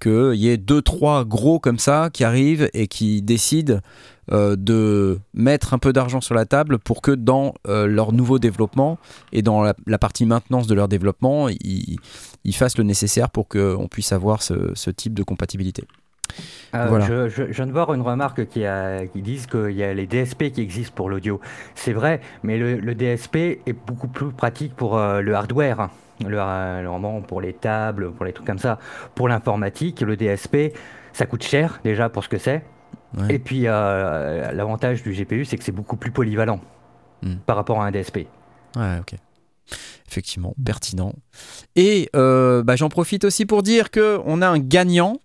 [0.00, 3.80] qu'il y ait deux, trois gros comme ça qui arrivent et qui décident
[4.32, 8.38] euh, de mettre un peu d'argent sur la table pour que dans euh, leur nouveau
[8.38, 8.98] développement
[9.32, 11.98] et dans la, partie maintenance de leur développement, ils,
[12.52, 15.84] fassent le nécessaire pour qu'on puisse avoir ce type de compatibilité.
[16.74, 17.06] Euh, Voilà.
[17.06, 19.94] je, je- je viens de voir une remarque qui, a, qui disent qu'il y a
[19.94, 21.40] les DSP qui existent pour l'audio.
[21.74, 23.36] C'est vrai, mais le, le DSP
[23.66, 25.80] est beaucoup plus pratique pour euh, le hardware.
[25.80, 25.90] hein.
[26.26, 28.78] Le, euh, le- vraiment pour les tables, pour les trucs comme ça.
[29.14, 30.74] Pour l'informatique, le DSP,
[31.12, 32.62] ça coûte cher déjà pour ce que c'est.
[33.16, 33.36] Ouais.
[33.36, 36.60] Et puis euh, l'avantage du GPU, c'est que c'est beaucoup plus polyvalent
[37.22, 37.34] Hmm.
[37.46, 38.26] par rapport à un DSP.
[38.76, 39.14] Ouais, ok.
[40.08, 41.12] Effectivement, pertinent.
[41.76, 45.16] Et euh, bah, j'en profite aussi pour dire que on a un gagnant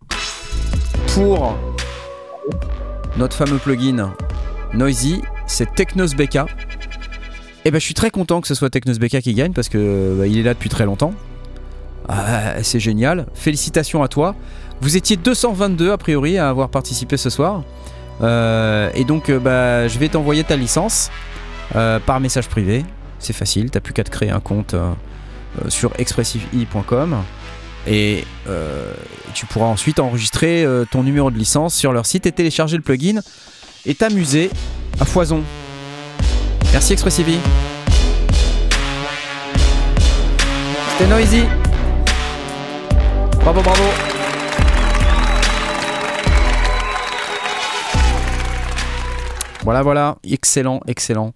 [1.13, 1.55] pour
[3.17, 4.13] notre fameux plugin
[4.73, 6.39] Noisy, c'est Technos BK.
[7.65, 10.15] Et ben je suis très content que ce soit Technos BK qui gagne parce que
[10.17, 11.13] bah, il est là depuis très longtemps.
[12.09, 13.27] Ah, c'est génial.
[13.35, 14.35] Félicitations à toi.
[14.81, 17.63] Vous étiez 222 a priori à avoir participé ce soir.
[18.21, 21.11] Euh, et donc bah, je vais t'envoyer ta licence
[21.75, 22.85] euh, par message privé.
[23.19, 24.91] C'est facile, t'as plus qu'à te créer un compte euh,
[25.69, 27.17] sur expressive.com
[27.87, 28.93] et euh,
[29.33, 32.83] tu pourras ensuite enregistrer euh, ton numéro de licence sur leur site et télécharger le
[32.83, 33.21] plugin
[33.85, 34.49] et t'amuser
[34.99, 35.43] à foison.
[36.71, 37.27] Merci Expressive.
[40.91, 41.43] C'était Noisy.
[43.41, 43.83] Bravo, bravo.
[49.63, 51.33] Voilà, voilà, excellent, excellent.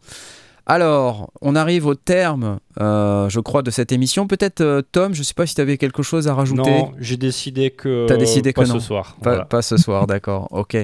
[0.69, 4.27] Alors, on arrive au terme, euh, je crois, de cette émission.
[4.27, 6.69] Peut-être, euh, Tom, je sais pas si tu avais quelque chose à rajouter.
[6.69, 8.05] Non, j'ai décidé que.
[8.05, 8.73] T'as décidé pas que non.
[8.73, 9.15] ce soir.
[9.21, 9.45] Pas, Voilà.
[9.45, 10.77] pas ce soir, d'accord, ok.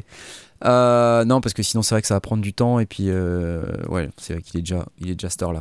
[0.63, 2.79] Euh, non, parce que sinon, c'est vrai que ça va prendre du temps.
[2.79, 5.59] Et puis, ouais, c'est vrai qu'il est déjà, il est déjà cette heure-là.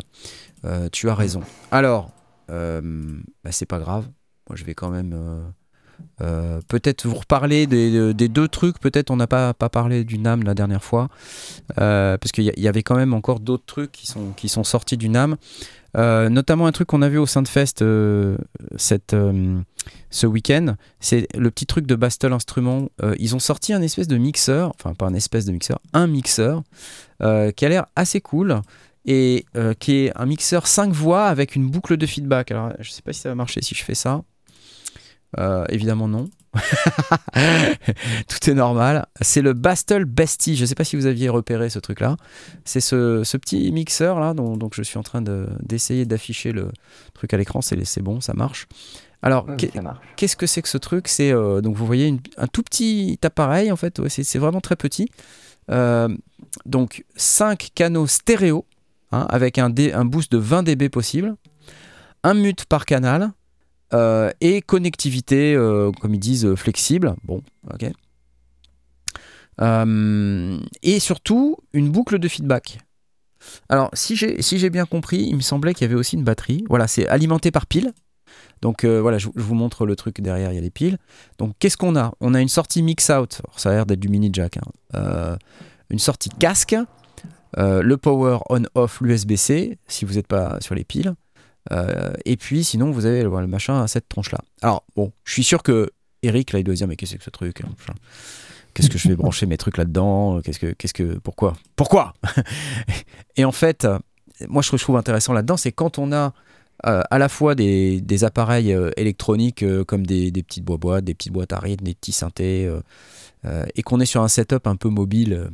[0.92, 1.40] Tu as raison.
[1.72, 2.10] Alors,
[2.48, 4.06] bah, c'est pas grave.
[4.48, 5.52] Moi, je vais quand même
[6.20, 8.78] euh, peut-être vous reparler des, deux trucs.
[8.78, 11.08] Peut-être on n'a pas, parlé du NAM la dernière fois,
[11.76, 14.06] parce qu'il y, avait quand même encore d'autres trucs qui
[14.48, 15.36] sont, sortis du NAM.
[15.96, 18.36] Euh, notamment un truc qu'on a vu au euh,
[18.76, 19.60] cette, euh,
[20.10, 22.88] ce week-end, c'est le petit truc de Bastel Instruments.
[23.18, 26.62] ils ont sorti un espèce de mixeur, enfin pas un espèce de mixeur, un mixeur
[27.20, 28.62] qui a l'air assez cool
[29.04, 29.44] et
[29.80, 32.50] qui est un mixeur 5 voix avec une boucle de feedback.
[32.50, 34.22] Alors je sais pas si ça va marcher si je fais ça.
[35.68, 36.28] Évidemment non.
[38.28, 39.06] Tout est normal.
[39.20, 40.56] C'est le Bastel Bestie.
[40.56, 42.16] Je ne sais pas si vous aviez repéré ce truc-là.
[42.64, 46.70] C'est ce, petit mixeur là, dont, donc je suis en train d'essayer d'afficher le
[47.14, 47.60] truc à l'écran.
[47.62, 48.66] C'est bon, ça marche.
[49.22, 49.46] Alors,
[50.16, 51.06] qu'est-ce que c'est que ce truc?
[51.08, 54.00] C'est euh, donc vous voyez un tout petit appareil en fait.
[54.08, 55.08] c'est vraiment très petit.
[55.70, 56.08] Euh,
[56.66, 58.66] donc 5 canaux stéréo
[59.12, 61.36] hein, avec un, un boost de 20 dB possible,
[62.24, 63.30] un mute par canal
[63.94, 67.14] euh, et connectivité, euh, comme ils disent, euh, flexible.
[67.24, 67.42] Bon,
[67.72, 67.90] ok.
[70.82, 72.78] et surtout, une boucle de feedback.
[73.68, 76.64] Alors, si j'ai bien compris, il me semblait qu'il y avait aussi une batterie.
[76.68, 77.92] Voilà, c'est alimenté par pile.
[78.60, 80.98] Donc voilà, je, vous montre le truc derrière, il y a les piles.
[81.38, 82.12] Donc qu'est-ce qu'on a?
[82.20, 84.58] On a une sortie mix out, ça a l'air d'être du mini jack.
[84.94, 85.36] Hein.
[85.90, 86.76] une sortie casque,
[87.56, 91.14] le power on-off, l'USB-C, si vous n'êtes pas sur les piles.
[91.70, 94.40] Euh, et puis sinon, vous avez le machin à cette tronche-là.
[94.62, 95.90] Alors, bon, je suis sûr que
[96.22, 97.68] Eric, là, il doit dire, mais qu'est-ce que ce truc hein,
[98.74, 101.54] Qu'est-ce que je vais brancher mes trucs là-dedans Qu'est-ce que, qu'est-ce que, pourquoi?
[101.76, 102.14] Pourquoi?
[103.36, 103.86] Et en fait,
[104.48, 106.32] moi, ce que je trouve intéressant là-dedans, c'est quand on a
[106.86, 111.32] euh, à la fois des, appareils euh, électroniques comme des, des, petites boîtes, des petites
[111.32, 112.70] boîtes à rythme, des petits synthés,
[113.74, 115.50] et qu'on est sur un setup un peu mobile,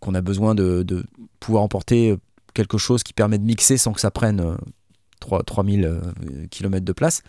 [0.00, 1.04] qu'on a besoin de,
[1.38, 2.16] pouvoir emporter
[2.54, 4.56] quelque chose qui permet de mixer sans que ça prenne
[5.24, 6.00] 3000 euh,
[6.50, 7.22] km de place.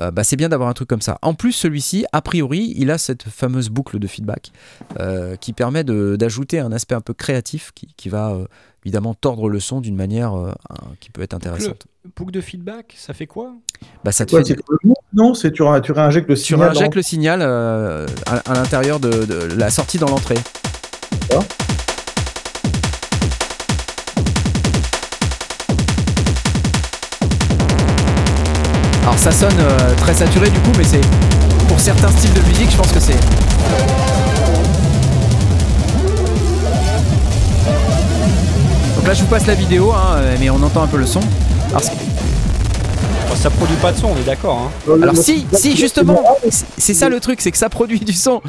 [0.00, 1.18] Euh, bah, c'est bien d'avoir un truc comme ça.
[1.22, 4.52] En plus, celui-ci, a priori, il a cette fameuse boucle de feedback
[5.00, 8.38] euh, qui permet d'ajouter un aspect un peu créatif qui, va
[8.84, 10.34] évidemment tordre le son d'une manière
[11.00, 11.86] qui peut être intéressante.
[12.16, 13.54] boucle de feedback, ça fait quoi?
[14.04, 14.56] Bah, ça te fait
[15.14, 16.70] Non, c'est tu, tu réinjectes le signal.
[16.70, 20.38] Tu réinjectes le signal à, l'intérieur de, la sortie dans l'entrée.
[29.18, 31.00] Alors ça sonne euh, très saturé du coup, mais c'est
[31.66, 33.18] pour certains styles de musique, je pense que c'est.
[38.94, 41.20] Donc là, je vous passe la vidéo, hein, mais on entend un peu le son.
[41.70, 41.82] Alors,
[43.34, 44.70] ça produit pas de son, on est d'accord.
[44.88, 45.00] Hein.
[45.02, 46.22] Alors si, si justement,
[46.76, 48.40] c'est ça le truc, c'est que ça produit du son.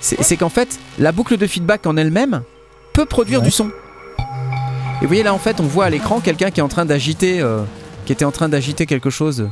[0.00, 2.42] C'est qu'en fait, la boucle de feedback en elle-même
[2.92, 3.66] peut produire du son.
[3.66, 6.84] Et vous voyez là, en fait, on voit à l'écran quelqu'un qui est en train
[6.84, 7.62] d'agiter, euh,
[8.06, 9.48] qui était en train d'agiter quelque chose.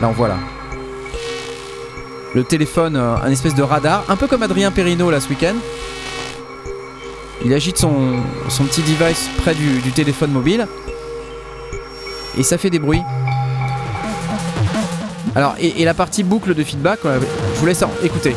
[0.00, 0.36] Là, on voit là.
[2.34, 5.56] Le téléphone, euh, un espèce de radar, un peu comme Adrien Perrino là ce week-end.
[7.44, 10.66] Il agite son, son petit device près du, téléphone mobile.
[12.38, 13.02] Et ça fait des bruits.
[15.34, 18.36] Alors, et, la partie boucle de feedback, je vous laisse écouter.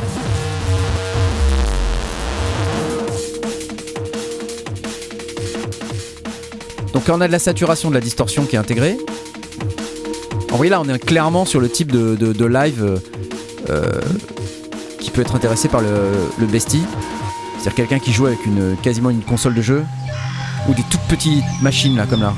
[6.93, 8.97] Donc on a de la saturation, de la distorsion qui est intégrée,
[10.59, 12.97] oui, là, on est clairement sur le type de, live euh,
[13.69, 14.01] euh,
[14.99, 16.83] qui peut être intéressé par le, bestie.
[17.57, 18.39] C'est-à-dire quelqu'un qui joue avec
[18.81, 19.83] quasiment une console de jeu
[20.67, 22.33] ou des toutes petites machines là, comme là.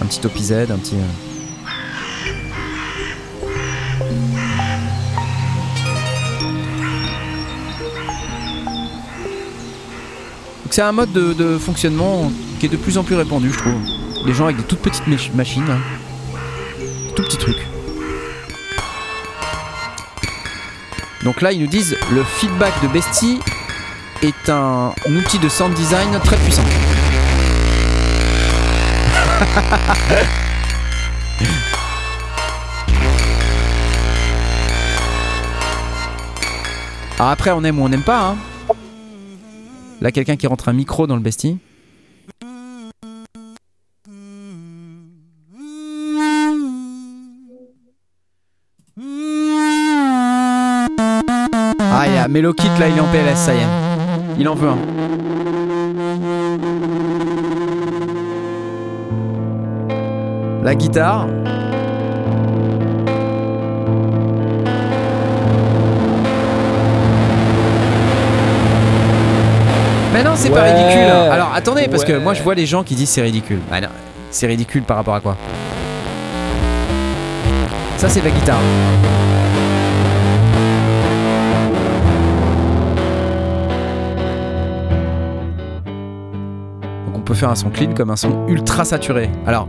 [0.00, 0.96] Un petit OPZ, un petit.
[0.96, 1.32] Euh.
[10.70, 13.80] C'est un mode de, fonctionnement qui est de plus en plus répandu, je trouve.
[14.26, 15.62] Les gens avec des toutes petites machines.
[17.14, 17.56] Tout petit truc.
[21.24, 23.38] Donc là, ils nous disent le feedback de Bestie
[24.22, 26.64] est un, outil de sound design très puissant.
[37.18, 38.28] Alors après, on aime ou on n'aime pas.
[38.30, 38.36] Hein.
[40.00, 41.58] Là, quelqu'un qui rentre un micro dans le Bestie.
[52.32, 53.60] Mais le kit là, il est en PLS, ça y est.
[54.38, 54.78] Il en veut un.
[60.64, 61.26] La guitare.
[70.14, 71.02] Mais non, c'est pas ridicule.
[71.30, 73.60] Alors attendez, parce que moi je vois les gens qui disent c'est ridicule.
[73.70, 73.76] Ah
[74.30, 75.36] c'est ridicule par rapport à quoi?
[77.98, 78.56] Ça, c'est la guitare.
[87.32, 89.30] Peut faire un son clean comme un son ultra saturé.
[89.46, 89.66] Alors,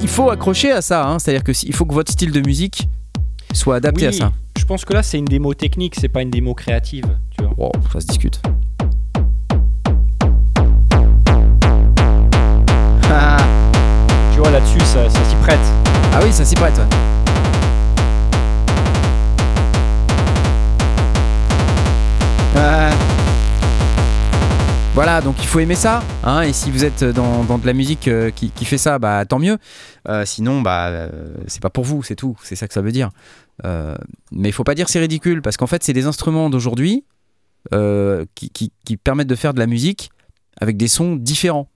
[0.00, 1.18] il faut accrocher à ça, hein.
[1.18, 2.88] c'est-à-dire qu'il faut que votre style de musique
[3.52, 4.32] soit adapté à ça.
[4.58, 7.04] Je pense que là, c'est une démo technique, c'est pas une démo créative.
[7.36, 7.72] Tu vois.
[7.92, 8.40] ça se discute.
[14.32, 15.60] tu vois, là-dessus, ça, s'y prête.
[16.14, 16.80] Ah oui, ça s'y prête.
[25.02, 26.02] Voilà, donc il faut aimer ça.
[26.24, 29.38] Hein, et si vous êtes dans, de la musique euh, qui, fait ça, bah tant
[29.38, 29.56] mieux.
[30.06, 31.08] Euh, sinon, bah euh,
[31.46, 32.36] c'est pas pour vous, c'est tout.
[32.42, 33.08] C'est ça que ça veut dire.
[33.64, 37.06] mais il faut pas dire c'est ridicule parce qu'en fait, c'est des instruments d'aujourd'hui
[37.70, 40.10] qui, permettent de faire de la musique
[40.60, 41.70] avec des sons différents.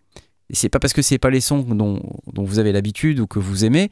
[0.50, 3.38] Et c'est pas parce que c'est pas les sons dont, vous avez l'habitude ou que
[3.38, 3.90] vous aimez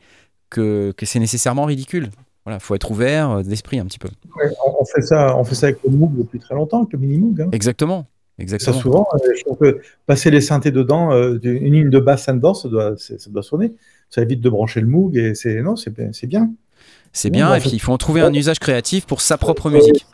[0.50, 2.10] que, c'est nécessairement ridicule.
[2.44, 4.10] Voilà, faut être ouvert d'esprit un petit peu.
[4.78, 7.16] on, fait ça, on fait ça avec le Moog depuis très longtemps, avec le mini
[7.16, 7.40] Moog.
[7.40, 7.48] Hein.
[7.52, 8.06] Exactement.
[8.38, 8.76] Exactement.
[8.76, 12.26] Ça, souvent, euh, je trouve que passer les synthés dedans, euh, une ligne de basse
[12.26, 13.74] dedans, ça doit, ça doit sonner.
[14.10, 16.52] Ça évite de brancher le Moog et c'est non, c'est bien.
[17.14, 20.06] C'est bien, et puis il faut en trouver un usage créatif pour sa propre musique.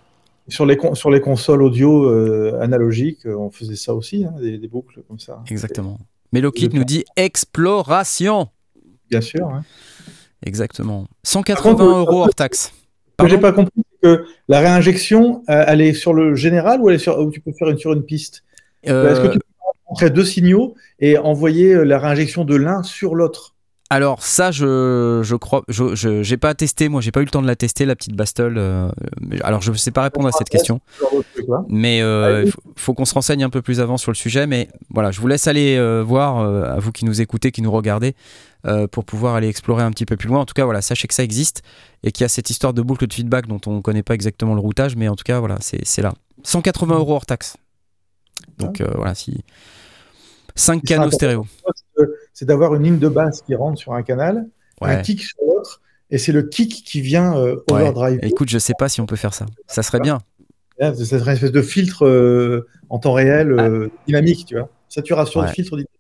[0.49, 5.03] Sur les, sur les consoles audio euh, analogiques, on faisait ça aussi, hein, des, boucles
[5.07, 5.43] comme ça.
[5.49, 5.99] Exactement.
[6.33, 8.49] Melokit nous dit exploration.
[9.11, 9.47] Bien sûr.
[9.47, 9.63] Hein.
[10.45, 11.07] Exactement.
[11.23, 12.73] 180 euros hors taxe.
[13.19, 16.89] Ce que j'ai pas compris, que la réinjection, euh, elle est sur le général ou,
[16.89, 18.45] elle est sur, ou tu peux faire une sur une piste?
[18.87, 19.45] Euh, Est-ce que tu peux
[19.87, 23.57] rentrer deux signaux et envoyer euh, la réinjection de l'un sur l'autre?
[23.91, 27.41] Alors ça, je, je crois, je j'ai pas testé, moi j'ai pas eu le temps
[27.41, 28.59] de la tester la petite Bastol.
[29.43, 30.81] alors je ne sais pas répondre à cette question,
[31.69, 34.47] mais il faut, qu'on se renseigne un peu plus avant sur le sujet.
[34.47, 38.15] Mais voilà, je vous laisse aller voir à vous qui nous écoutez, qui nous regardez,
[38.93, 40.41] pour pouvoir aller explorer un petit peu plus loin.
[40.41, 41.63] En tout cas, voilà, sachez que ça existe
[42.03, 44.15] et qu'il y a cette histoire de boucle de feedback dont on ne connaît pas
[44.15, 46.13] exactement le routage, mais en tout cas, voilà, c'est là.
[46.45, 47.57] 180 euros hors taxe.
[48.59, 49.45] Donc euh, voilà, si.
[50.55, 51.47] 5 canaux stéréo.
[52.39, 54.47] C'est d'avoir une ligne de basse qui rentre sur un canal,
[54.81, 58.21] un kick sur l'autre, et c'est le kick qui vient euh, overdrive.
[58.23, 59.45] Écoute, je sais pas si on peut faire ça.
[59.67, 60.21] Ça serait bien.
[60.79, 63.93] Ça serait une espèce de filtre euh, en temps réel ah.
[64.07, 64.69] dynamique, tu vois.
[64.89, 65.91] Saturation de filtre dynamique.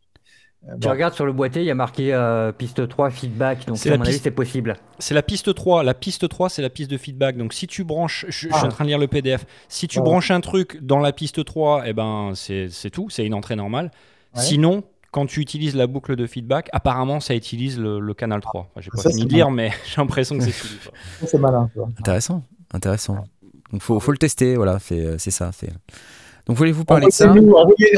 [0.81, 3.97] Tu regardes sur le boîtier, il y a marqué euh, piste 3 feedback, donc à
[3.97, 4.77] mon avis c'est possible.
[5.01, 5.83] C'est la piste 3.
[5.83, 7.37] La piste 3, c'est la piste de feedback.
[7.37, 8.69] Donc si tu branches, je, suis en ah.
[8.69, 11.93] train de lire le PDF, si tu branches un truc dans la piste 3, eh
[11.95, 13.91] ben, c'est tout, c'est une entrée normale.
[14.35, 18.73] Sinon, quand tu utilises la boucle de feedback, apparemment ça utilise le, canal 3.
[18.79, 20.55] j'ai pas fini de lire, mais j'ai l'impression que c'est
[21.27, 21.71] C'est malin.
[21.99, 23.25] Intéressant, intéressant.
[23.73, 25.51] Donc faut, faut le tester, voilà, c'est ça.
[25.53, 25.71] C'est
[26.49, 27.31] donc voulez-vous parler de ça?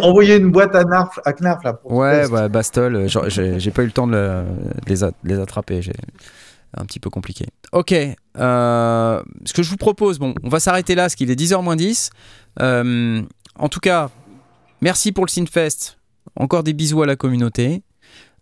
[0.03, 1.75] Envoyez, une boîte à, Knarf, à Knarf là.
[1.75, 4.45] Pour ouais, ouais, Bastol, euh, j'ai pas eu le temps de,
[4.89, 5.81] les, les, attraper.
[5.81, 5.93] J'ai
[6.77, 7.47] un petit peu compliqué.
[7.71, 11.41] Ok, euh, ce que je vous propose, bon, on va s'arrêter là, parce qu'il est
[11.41, 12.11] 10h moins 10.
[12.61, 13.23] Euh,
[13.57, 14.11] en tout cas,
[14.81, 15.97] merci pour le Synfest.
[16.41, 17.83] Encore des bisous à la communauté.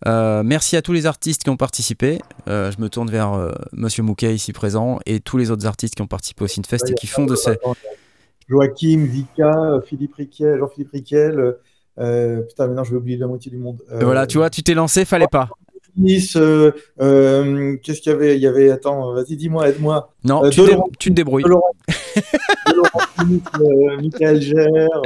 [0.07, 2.21] merci à tous les artistes qui ont participé.
[2.47, 6.07] je me tourne vers Monsieur Mouquet ici présent et tous les autres artistes qui ont
[6.07, 7.59] participé au Synfest et qui font de ces,
[8.49, 11.57] Joachim, Vika, Philippe Riquel, Jean-Philippe Riquel.
[11.99, 13.83] Euh, putain, maintenant je vais oublier la moitié du monde.
[13.93, 15.49] Euh, voilà, tu vois, tu t'es lancé, fallait pas.
[15.97, 16.71] Nice, euh,
[17.83, 18.37] qu'est-ce qu'il y avait?
[18.37, 20.13] Il y avait, attends, vas-y, dis-moi, aide-moi.
[20.25, 20.61] Non, tu,
[20.99, 21.43] tu, te débrouilles.
[21.43, 21.73] De Laurent,
[24.01, 25.03] Michael Gère.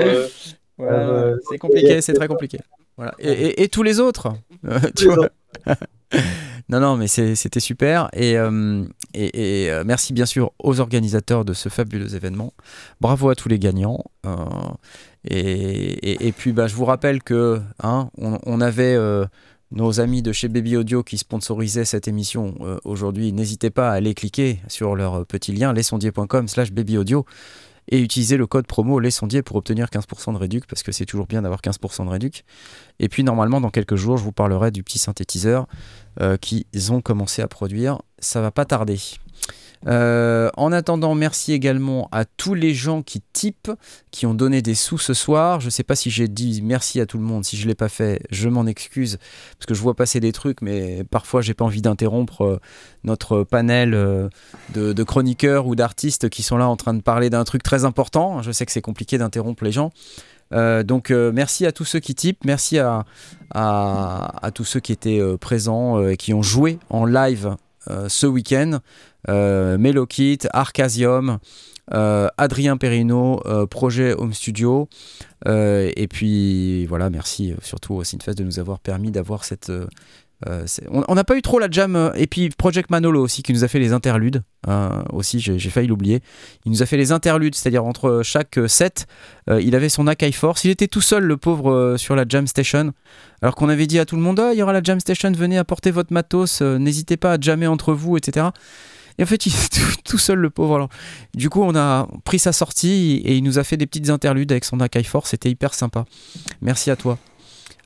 [1.49, 2.59] c'est compliqué, c'est très compliqué.
[2.97, 3.15] Voilà.
[3.19, 4.35] Et, et, tous les autres,
[4.97, 5.29] tu vois.
[6.69, 8.09] Non, non, mais c'était super.
[8.15, 12.55] Et, euh, et, euh, merci bien sûr aux organisateurs de ce fabuleux événement.
[13.01, 14.03] Bravo à tous les gagnants.
[14.27, 14.47] Euh,
[15.25, 18.97] et, puis, bah, je vous rappelle que hein, on, avait
[19.71, 22.55] nos amis de chez Baby Audio qui sponsorisaient cette émission
[22.85, 23.33] aujourd'hui.
[23.33, 27.27] N'hésitez pas à aller cliquer sur leur petit lien lesondier.com slash babyaudio
[27.89, 31.27] et utiliser le code promo Sondiers pour obtenir 15% de réduc parce que c'est toujours
[31.27, 32.45] bien d'avoir 15% de réduc.
[33.01, 35.67] Et puis normalement dans quelques jours je vous parlerai du petit synthétiseur
[36.21, 38.01] euh, qu'ils ont commencé à produire.
[38.19, 38.99] Ça va pas tarder.
[39.89, 43.71] Euh, en attendant, merci également à tous les gens qui typent,
[44.11, 45.61] qui ont donné des sous ce soir.
[45.61, 47.45] Je ne sais pas si j'ai dit merci à tout le monde.
[47.45, 49.19] Si je ne l'ai pas fait, je m'en excuse
[49.59, 52.61] parce que je vois passer des trucs, mais parfois j'ai pas envie d'interrompre euh,
[53.05, 54.29] notre panel euh,
[54.75, 58.43] de, chroniqueurs ou d'artistes qui sont là en train de parler d'un truc très important.
[58.43, 59.91] Je sais que c'est compliqué d'interrompre les gens.
[60.53, 63.05] donc merci à tous ceux qui typent, merci à,
[64.55, 67.57] tous ceux qui étaient présents et qui ont joué en live
[68.09, 68.79] ce week-end
[69.29, 71.39] Melokit, Arcasium,
[71.93, 74.89] euh, Adrien Perrino, euh, Projet Home Studio.
[75.47, 79.73] et puis voilà, merci surtout au Synfest de nous avoir permis d'avoir cette
[80.49, 81.97] euh, on n'a pas eu trop la jam.
[81.97, 84.43] Euh, et puis Project Manolo aussi, qui nous a fait les interludes.
[84.69, 86.21] Euh, aussi, j'ai failli l'oublier.
[86.65, 89.07] Il nous a fait les interludes, c'est-à-dire entre chaque set,
[89.51, 90.65] il avait son Akai Force.
[90.65, 92.93] Il était tout seul, le pauvre, sur la jam station.
[93.41, 95.33] Alors qu'on avait dit à tout le monde ah, il y aura la jam station,
[95.33, 98.47] venez apporter votre matos, n'hésitez pas à jammer entre vous, etc.
[99.19, 100.77] Et en fait, il est tout, seul, le pauvre.
[100.77, 100.89] Alors,
[101.35, 104.53] du coup, on a pris sa sortie et il nous a fait des petites interludes
[104.53, 105.31] avec son Akai Force.
[105.31, 106.05] C'était hyper sympa.
[106.61, 107.19] Merci à toi.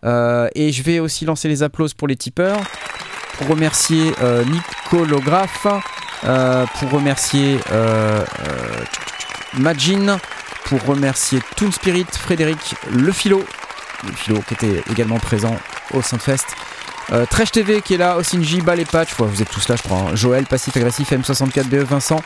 [0.04, 2.60] Euh, et je vais aussi lancer les applauses pour les tipeurs,
[3.38, 5.66] pour remercier euh, Nicolographe,
[6.24, 7.58] euh, pour remercier
[9.54, 10.18] Majin,
[10.66, 13.44] pour remercier Toon Spirit, Frédéric Le Philo,
[14.04, 15.56] le Philo qui était également présent
[15.92, 16.46] au Saint-Fest.
[17.12, 19.82] Euh, Tresh TV qui est là, Osinji, Bal et Patch, vous êtes tous là je
[19.82, 19.98] crois.
[19.98, 20.14] Hein.
[20.14, 22.20] Joël, Passif Agressif, M64BE, Vincent,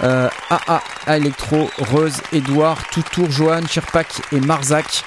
[0.00, 5.04] AA, Electro, Rose, Edouard, Toutour, Johan, Chirpak et Marzac.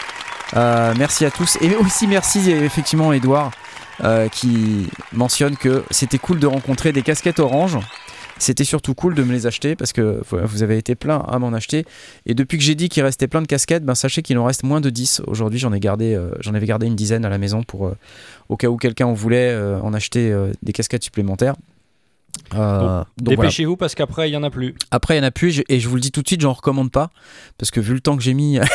[0.55, 1.57] Euh, merci à tous.
[1.61, 3.51] Et aussi merci effectivement Edouard
[4.03, 7.77] euh, qui mentionne que c'était cool de rencontrer des casquettes orange.
[8.43, 11.53] C'était surtout cool de me les acheter parce que vous avez été plein à m'en
[11.53, 11.85] acheter.
[12.25, 14.63] Et depuis que j'ai dit qu'il restait plein de casquettes, ben sachez qu'il en reste
[14.63, 15.21] moins de 10.
[15.27, 17.91] Aujourd'hui, j'en ai gardé, euh, j'en avais gardé une dizaine à la maison pour
[18.49, 21.55] au cas où quelqu'un en voulait en acheter des casquettes supplémentaires.
[22.55, 24.75] Euh, dépêchez-vous parce qu'après il y en a plus.
[24.91, 26.53] Après il y en a plus et je vous le dis tout de suite, j'en
[26.53, 27.09] recommande pas
[27.57, 28.65] parce que vu le temps que j'ai mis à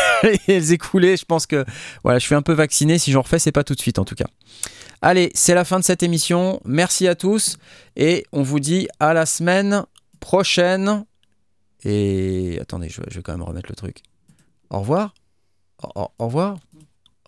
[0.49, 1.65] les écouler, je pense que
[2.03, 2.99] voilà, je suis un peu vacciné.
[2.99, 4.27] Si j'en refais, c'est pas tout de suite en tout cas.
[5.01, 6.61] Allez, c'est la fin de cette émission.
[6.65, 7.59] Merci à tous
[7.97, 9.85] et on vous dit à la semaine
[10.19, 11.05] prochaine.
[11.85, 14.03] Et attendez, je vais, quand même remettre le truc.
[14.71, 15.15] Au revoir.
[15.95, 16.59] Au, revoir.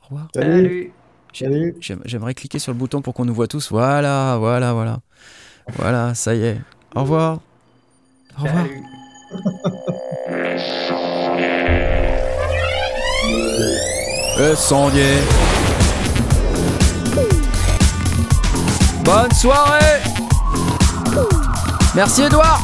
[0.03, 0.29] Au revoir.
[0.35, 0.93] Salut.
[1.33, 3.71] J'aimerais cliquer sur le bouton pour qu'on nous voit tous.
[3.71, 4.99] Voilà, voilà, voilà.
[5.77, 6.61] Voilà, ça y est.
[6.97, 7.39] Au revoir.
[8.37, 8.67] Au revoir.
[14.39, 15.60] Le sondier.
[19.13, 20.03] Bonne soirée.
[21.97, 22.61] Merci Edouard.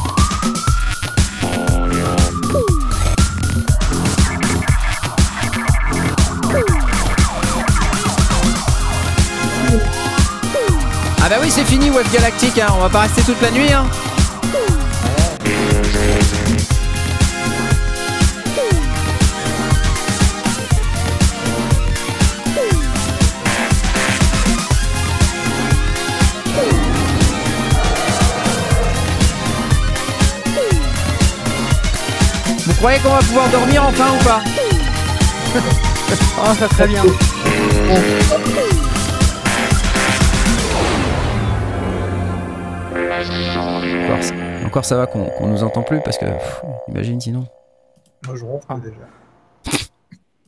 [11.21, 12.67] Ah bah oui, c'est fini Web Galactique, hein.
[12.77, 13.73] on va pas rester toute la nuit.
[13.73, 13.85] Hein.
[32.77, 34.41] Croyez qu'on va pouvoir dormir enfin ou pas
[36.39, 37.03] Oh, ça très bien.
[44.65, 46.25] Encore, ça va qu'on nous entend plus parce que,
[46.87, 47.47] imagine sinon.
[48.25, 49.01] Moi je ronfle déjà.